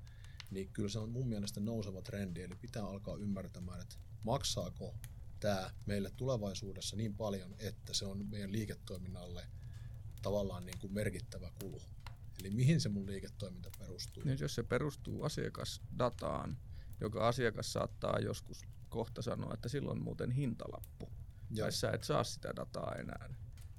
niin 0.51 0.68
kyllä 0.72 0.88
se 0.88 0.99
on 0.99 1.11
mun 1.11 1.28
mielestä 1.28 1.61
nouseva 1.61 2.03
trendi, 2.03 2.42
eli 2.42 2.55
pitää 2.55 2.84
alkaa 2.84 3.16
ymmärtämään, 3.16 3.80
että 3.80 3.97
maksaako 4.22 4.95
tämä 5.40 5.70
meille 5.86 6.11
tulevaisuudessa 6.16 6.97
niin 6.97 7.14
paljon, 7.14 7.55
että 7.59 7.95
se 7.95 8.05
on 8.05 8.26
meidän 8.30 8.53
liiketoiminnalle 8.53 9.47
tavallaan 10.24 10.66
niin 10.66 10.78
kuin 10.78 10.92
merkittävä 10.92 11.50
kulu. 11.60 11.82
Eli 12.40 12.50
mihin 12.50 12.80
se 12.80 12.88
mun 12.88 13.06
liiketoiminta 13.06 13.70
perustuu? 13.78 14.22
Nyt 14.26 14.40
jos 14.40 14.54
se 14.54 14.62
perustuu 14.62 15.22
asiakasdataan, 15.22 16.58
joka 17.00 17.28
asiakas 17.28 17.72
saattaa 17.72 18.18
joskus 18.18 18.64
kohta 18.88 19.22
sanoa, 19.22 19.54
että 19.54 19.68
silloin 19.68 20.02
muuten 20.02 20.30
hintalappu, 20.30 21.08
Joo. 21.50 21.64
tai 21.64 21.72
sä 21.72 21.90
et 21.90 22.04
saa 22.04 22.24
sitä 22.24 22.56
dataa 22.56 22.94
enää, 22.98 23.34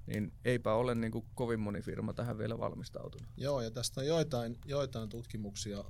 niin 0.07 0.33
eipä 0.45 0.73
ole 0.73 0.95
niin 0.95 1.11
kuin 1.11 1.25
kovin 1.35 1.59
moni 1.59 1.81
firma 1.81 2.13
tähän 2.13 2.37
vielä 2.37 2.57
valmistautunut. 2.57 3.29
Joo, 3.37 3.61
ja 3.61 3.71
tästä 3.71 4.01
on 4.01 4.07
joitain, 4.07 4.57
joitain 4.65 5.09
tutkimuksia 5.09 5.83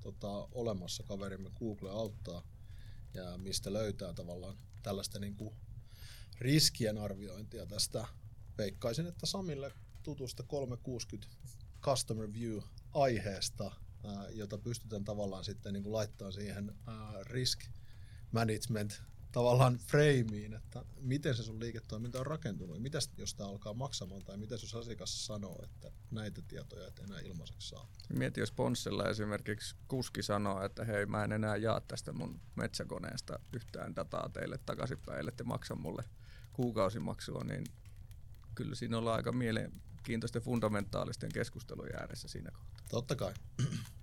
tota, 0.00 0.48
olemassa, 0.52 1.02
kaverimme 1.02 1.50
Google 1.58 1.90
auttaa, 1.90 2.42
ja 3.14 3.38
mistä 3.38 3.72
löytää 3.72 4.12
tavallaan 4.12 4.56
tällaista 4.82 5.18
niin 5.18 5.36
kuin 5.36 5.54
riskien 6.38 6.98
arviointia 6.98 7.66
tästä. 7.66 8.06
Veikkaisin, 8.58 9.06
että 9.06 9.26
Samille 9.26 9.72
tutusta 10.08 10.42
360 10.42 11.36
Customer 11.82 12.32
View-aiheesta, 12.32 13.72
jota 14.30 14.58
pystytään 14.58 15.04
tavallaan 15.04 15.44
sitten 15.44 15.72
niin 15.72 15.82
kuin 15.82 15.92
laittaa 15.92 16.30
siihen 16.30 16.74
risk 17.22 17.60
management 18.32 19.02
tavallaan 19.32 19.78
frameen, 19.78 20.54
että 20.54 20.84
miten 21.00 21.34
se 21.34 21.42
sun 21.42 21.60
liiketoiminta 21.60 22.20
on 22.20 22.26
rakentunut 22.26 22.82
mitä 22.82 22.98
jos 23.16 23.34
tämä 23.34 23.50
alkaa 23.50 23.74
maksamaan 23.74 24.24
tai 24.24 24.36
mitä 24.36 24.54
jos 24.54 24.74
asiakas 24.74 25.26
sanoo, 25.26 25.60
että 25.64 25.92
näitä 26.10 26.42
tietoja 26.48 26.88
et 26.88 26.98
enää 26.98 27.20
ilmaiseksi 27.20 27.68
saa. 27.68 27.88
Mieti, 28.12 28.40
jos 28.40 28.52
Ponssella 28.52 29.08
esimerkiksi 29.08 29.76
kuski 29.88 30.22
sanoo, 30.22 30.64
että 30.64 30.84
hei 30.84 31.06
mä 31.06 31.24
en 31.24 31.32
enää 31.32 31.56
jaa 31.56 31.80
tästä 31.80 32.12
mun 32.12 32.40
metsäkoneesta 32.56 33.38
yhtään 33.52 33.96
dataa 33.96 34.28
teille 34.32 34.58
takaisinpäin, 34.66 35.28
että 35.28 35.44
maksa 35.44 35.74
mulle 35.74 36.04
kuukausimaksua, 36.52 37.44
niin 37.44 37.64
kyllä 38.54 38.74
siinä 38.74 38.98
ollaan 38.98 39.16
aika 39.16 39.32
mielenkiintoisten 40.08 40.42
fundamentaalisten 40.42 41.32
keskustelujen 41.32 42.00
ääressä 42.00 42.28
siinä 42.28 42.50
kohtaa. 42.50 42.86
Totta 42.88 43.16
kai 43.16 43.34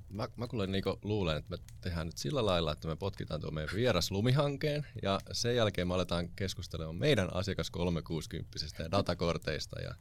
mä, 0.10 0.28
mä 0.36 0.48
kuulen 0.48 0.72
niinku 0.72 1.00
luulen, 1.04 1.38
että 1.38 1.50
me 1.50 1.58
tehdään 1.82 2.08
nyt 2.08 2.18
sillä 2.18 2.46
lailla, 2.46 2.72
että 2.72 2.88
me 2.88 2.96
potkitaan 2.96 3.42
tuo 3.42 3.52
meidän 3.52 3.76
vieras 3.76 4.12
lumihankkeen 4.12 4.86
ja 5.04 5.20
sen 5.32 5.56
jälkeen 5.56 5.88
me 5.88 5.94
aletaan 5.94 6.30
keskustelemaan 6.30 6.96
meidän 6.96 7.34
asiakas 7.34 7.72
360 7.72 8.58
ja 8.80 8.92
datakorteista 8.92 9.82
ja 9.82 9.96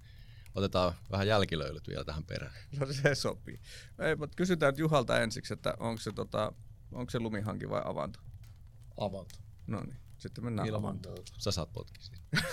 otetaan 0.55 0.95
vähän 1.11 1.27
jälkilöilyt 1.27 1.89
vielä 1.89 2.05
tähän 2.05 2.25
perään. 2.25 2.55
No 2.81 2.87
se 2.93 3.15
sopii. 3.15 3.61
Ei, 3.99 4.17
mutta 4.17 4.37
kysytään 4.37 4.73
nyt 4.73 4.79
Juhalta 4.79 5.21
ensiksi, 5.21 5.55
että 5.55 5.75
onko 5.79 6.01
se, 6.01 6.13
tota, 6.13 6.53
onko 6.93 7.11
se 7.11 7.21
lumihanki 7.21 7.71
vai 7.71 7.83
avanto? 7.85 8.21
Avanto. 8.97 9.35
No 9.67 9.81
niin, 9.81 9.97
sitten 10.29 10.45
mennään 10.45 10.69
Ilman 10.69 10.85
avantoon. 10.85 11.15
Muuta. 11.15 11.33
Sä 11.39 11.51
saat 11.51 11.73
potkisi. 11.73 12.13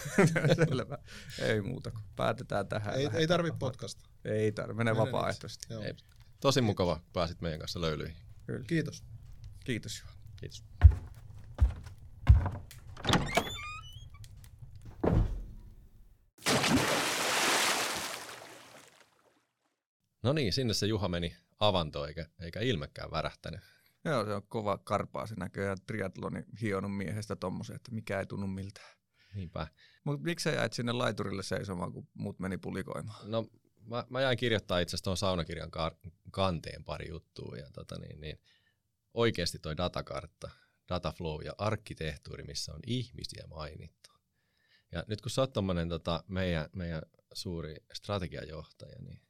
Selvä. 0.69 0.97
Ei 1.41 1.61
muuta 1.61 1.91
kuin 1.91 2.03
päätetään 2.15 2.67
tähän. 2.67 2.93
Ei, 2.95 3.09
ei 3.13 3.27
tarvitse 3.27 3.57
potkasta. 3.59 4.09
Ei 4.25 4.51
tarvitse, 4.51 4.77
mene 4.77 4.97
vapaaehtoisesti. 4.97 5.73
Ei. 5.73 5.93
Tosi 6.39 6.61
mukava, 6.61 6.99
pääsit 7.13 7.41
meidän 7.41 7.59
kanssa 7.59 7.81
löylyihin. 7.81 8.17
Kyllä. 8.45 8.65
Kiitos. 8.67 9.03
Kiitos 9.63 9.99
Juha. 9.99 10.13
Kiitos. 10.35 10.63
No 20.23 20.33
niin, 20.33 20.53
sinne 20.53 20.73
se 20.73 20.85
Juha 20.85 21.07
meni 21.07 21.35
avantoon 21.59 22.07
eikä, 22.07 22.25
eikä 22.39 22.59
ilmekään 22.59 23.11
värähtänyt. 23.11 23.61
Joo, 24.05 24.25
se 24.25 24.33
on 24.33 24.43
kova 24.47 24.77
karpaa 24.77 25.27
se 25.27 25.35
näköjään 25.37 25.77
triatloni 25.87 26.43
hionut 26.61 26.97
miehestä 26.97 27.35
tommosen, 27.35 27.75
että 27.75 27.91
mikä 27.91 28.19
ei 28.19 28.25
tunnu 28.25 28.47
miltään. 28.47 28.97
Niinpä. 29.35 29.67
Mutta 30.03 30.23
miksi 30.23 30.43
sä 30.43 30.49
jäit 30.49 30.73
sinne 30.73 30.91
laiturille 30.91 31.43
seisomaan, 31.43 31.93
kun 31.93 32.07
muut 32.13 32.39
meni 32.39 32.57
pulikoimaan? 32.57 33.31
No 33.31 33.45
mä, 33.85 34.05
mä 34.09 34.21
jäin 34.21 34.37
kirjoittaa 34.37 34.79
itse 34.79 34.89
asiassa 34.89 35.03
tuon 35.03 35.17
saunakirjan 35.17 35.71
kanteen 36.31 36.83
pari 36.83 37.09
juttua. 37.09 37.57
Ja 37.57 37.71
tota 37.73 37.99
niin, 37.99 38.21
niin, 38.21 38.39
oikeasti 39.13 39.59
toi 39.59 39.77
datakartta, 39.77 40.49
dataflow 40.89 41.45
ja 41.45 41.53
arkkitehtuuri, 41.57 42.43
missä 42.43 42.73
on 42.73 42.79
ihmisiä 42.87 43.43
mainittu. 43.47 44.09
Ja 44.91 45.03
nyt 45.07 45.21
kun 45.21 45.31
sä 45.31 45.41
oot 45.41 45.53
tommonen, 45.53 45.89
tota, 45.89 46.23
meidän, 46.27 46.69
meidän 46.75 47.01
suuri 47.33 47.75
strategiajohtaja, 47.93 49.01
niin 49.01 49.21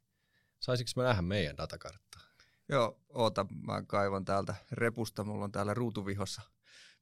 saisiko 0.60 0.92
mä 0.96 1.04
nähdä 1.04 1.22
meidän 1.22 1.58
datakarttaa? 1.58 2.31
Joo, 2.70 3.00
oota, 3.10 3.46
mä 3.68 3.84
kaivan 3.88 4.26
täältä 4.26 4.56
repusta, 4.72 5.24
mulla 5.24 5.46
on 5.46 5.52
täällä 5.52 5.74
ruutuvihossa 5.74 6.42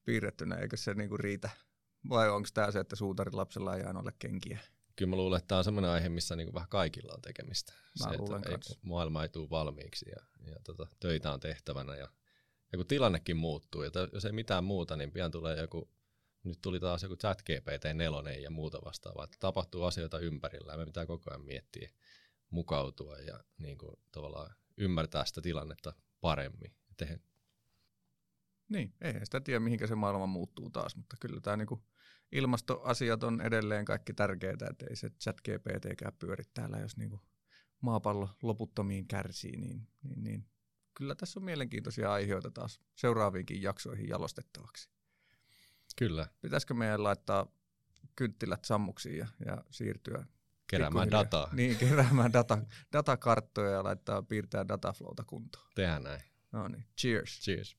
piirrettynä, 0.06 0.56
eikö 0.56 0.78
se 0.78 0.94
niinku 0.94 1.18
riitä? 1.18 1.50
Vai 2.10 2.30
onko 2.30 2.50
tämä 2.54 2.72
se, 2.72 2.80
että 2.80 2.96
suutarin 2.96 3.38
lapsella 3.38 3.76
ei 3.76 3.84
aina 3.84 4.00
ole 4.00 4.14
kenkiä? 4.20 4.60
kyllä 5.00 5.10
mä 5.10 5.16
luulen, 5.16 5.38
että 5.38 5.48
tämä 5.48 5.58
on 5.58 5.64
sellainen 5.64 5.92
aihe, 5.92 6.10
missä 6.10 6.36
niin 6.36 6.54
vähän 6.54 6.70
kaikilla 6.70 7.14
on 7.14 7.22
tekemistä. 7.22 7.74
Mä 7.74 8.10
se, 8.10 8.16
että 8.16 8.50
ei, 8.50 8.78
maailma 8.82 9.24
ei 9.24 9.30
tule 9.30 9.50
valmiiksi 9.50 10.10
ja, 10.10 10.24
ja 10.46 10.56
tota, 10.64 10.88
töitä 11.00 11.32
on 11.32 11.40
tehtävänä 11.40 11.96
ja, 11.96 12.08
ja 12.72 12.78
kun 12.78 12.88
tilannekin 12.88 13.38
muuttuu, 13.38 13.84
ja 13.84 13.92
jos 14.14 14.26
ei 14.26 14.32
mitään 14.32 14.64
muuta, 14.64 14.96
niin 14.96 15.12
pian 15.12 15.32
tulee 15.32 15.62
joku, 15.62 15.90
nyt 16.44 16.60
tuli 16.62 16.80
taas 16.80 17.04
joku 17.04 17.16
chat 17.16 17.42
GPT 17.42 17.86
4 17.94 18.32
ja 18.34 18.52
muuta 18.52 18.80
vastaavaa, 18.86 19.24
että 19.24 19.38
tapahtuu 19.40 19.84
asioita 19.84 20.20
ympärillä 20.20 20.72
ja 20.72 20.78
me 20.78 20.86
pitää 20.86 21.06
koko 21.06 21.32
ajan 21.32 21.46
miettiä, 21.46 21.90
mukautua 22.50 23.18
ja 23.18 23.44
niin 23.58 23.78
kuin, 23.78 23.96
tavallaan 24.12 24.56
ymmärtää 24.80 25.26
sitä 25.26 25.42
tilannetta 25.42 25.94
paremmin. 26.22 26.76
Tehän... 26.98 27.20
Niin, 28.70 28.94
eihän 29.02 29.26
sitä 29.26 29.42
tiedä, 29.42 29.60
mihinkä 29.60 29.88
se 29.88 29.96
maailma 29.96 30.26
muuttuu 30.26 30.70
taas, 30.70 30.96
mutta 30.96 31.16
kyllä 31.20 31.42
tämä 31.42 31.58
niinku, 31.58 31.84
ilmastoasiat 32.32 33.24
on 33.24 33.42
edelleen 33.42 33.86
kaikki 33.86 34.14
tärkeitä, 34.14 34.68
että 34.70 34.86
ei 34.90 34.96
se 34.96 35.10
chat 35.10 35.42
GPTkään 35.42 36.14
pyöri 36.20 36.44
täällä, 36.54 36.78
jos 36.80 36.98
niinku 36.98 37.22
maapallo 37.82 38.30
loputtomiin 38.44 39.08
kärsii, 39.08 39.58
niin, 39.58 39.88
niin, 40.04 40.24
niin 40.24 40.46
kyllä 40.94 41.16
tässä 41.16 41.40
on 41.40 41.44
mielenkiintoisia 41.44 42.14
aiheita 42.14 42.52
taas 42.52 42.80
seuraaviinkin 42.96 43.62
jaksoihin 43.62 44.10
jalostettavaksi. 44.10 44.90
Kyllä. 45.96 46.28
Pitäisikö 46.42 46.74
meidän 46.74 47.04
laittaa 47.04 47.52
kynttilät 48.16 48.66
sammuksiin 48.66 49.18
ja, 49.18 49.28
ja 49.46 49.64
siirtyä 49.72 50.26
keräämään 50.70 51.12
dataa. 51.12 51.50
Niin, 51.54 51.78
keräämään 51.78 52.34
data, 52.34 52.58
datakarttoja 52.94 53.72
ja 53.72 53.84
laittaa 53.84 54.22
piirtää 54.22 54.68
dataflowta 54.68 55.24
kuntoon. 55.24 55.66
Tehdään 55.76 56.04
näin. 56.04 56.22
No 56.52 56.68
niin, 56.68 56.86
cheers. 57.02 57.40
Cheers. 57.40 57.78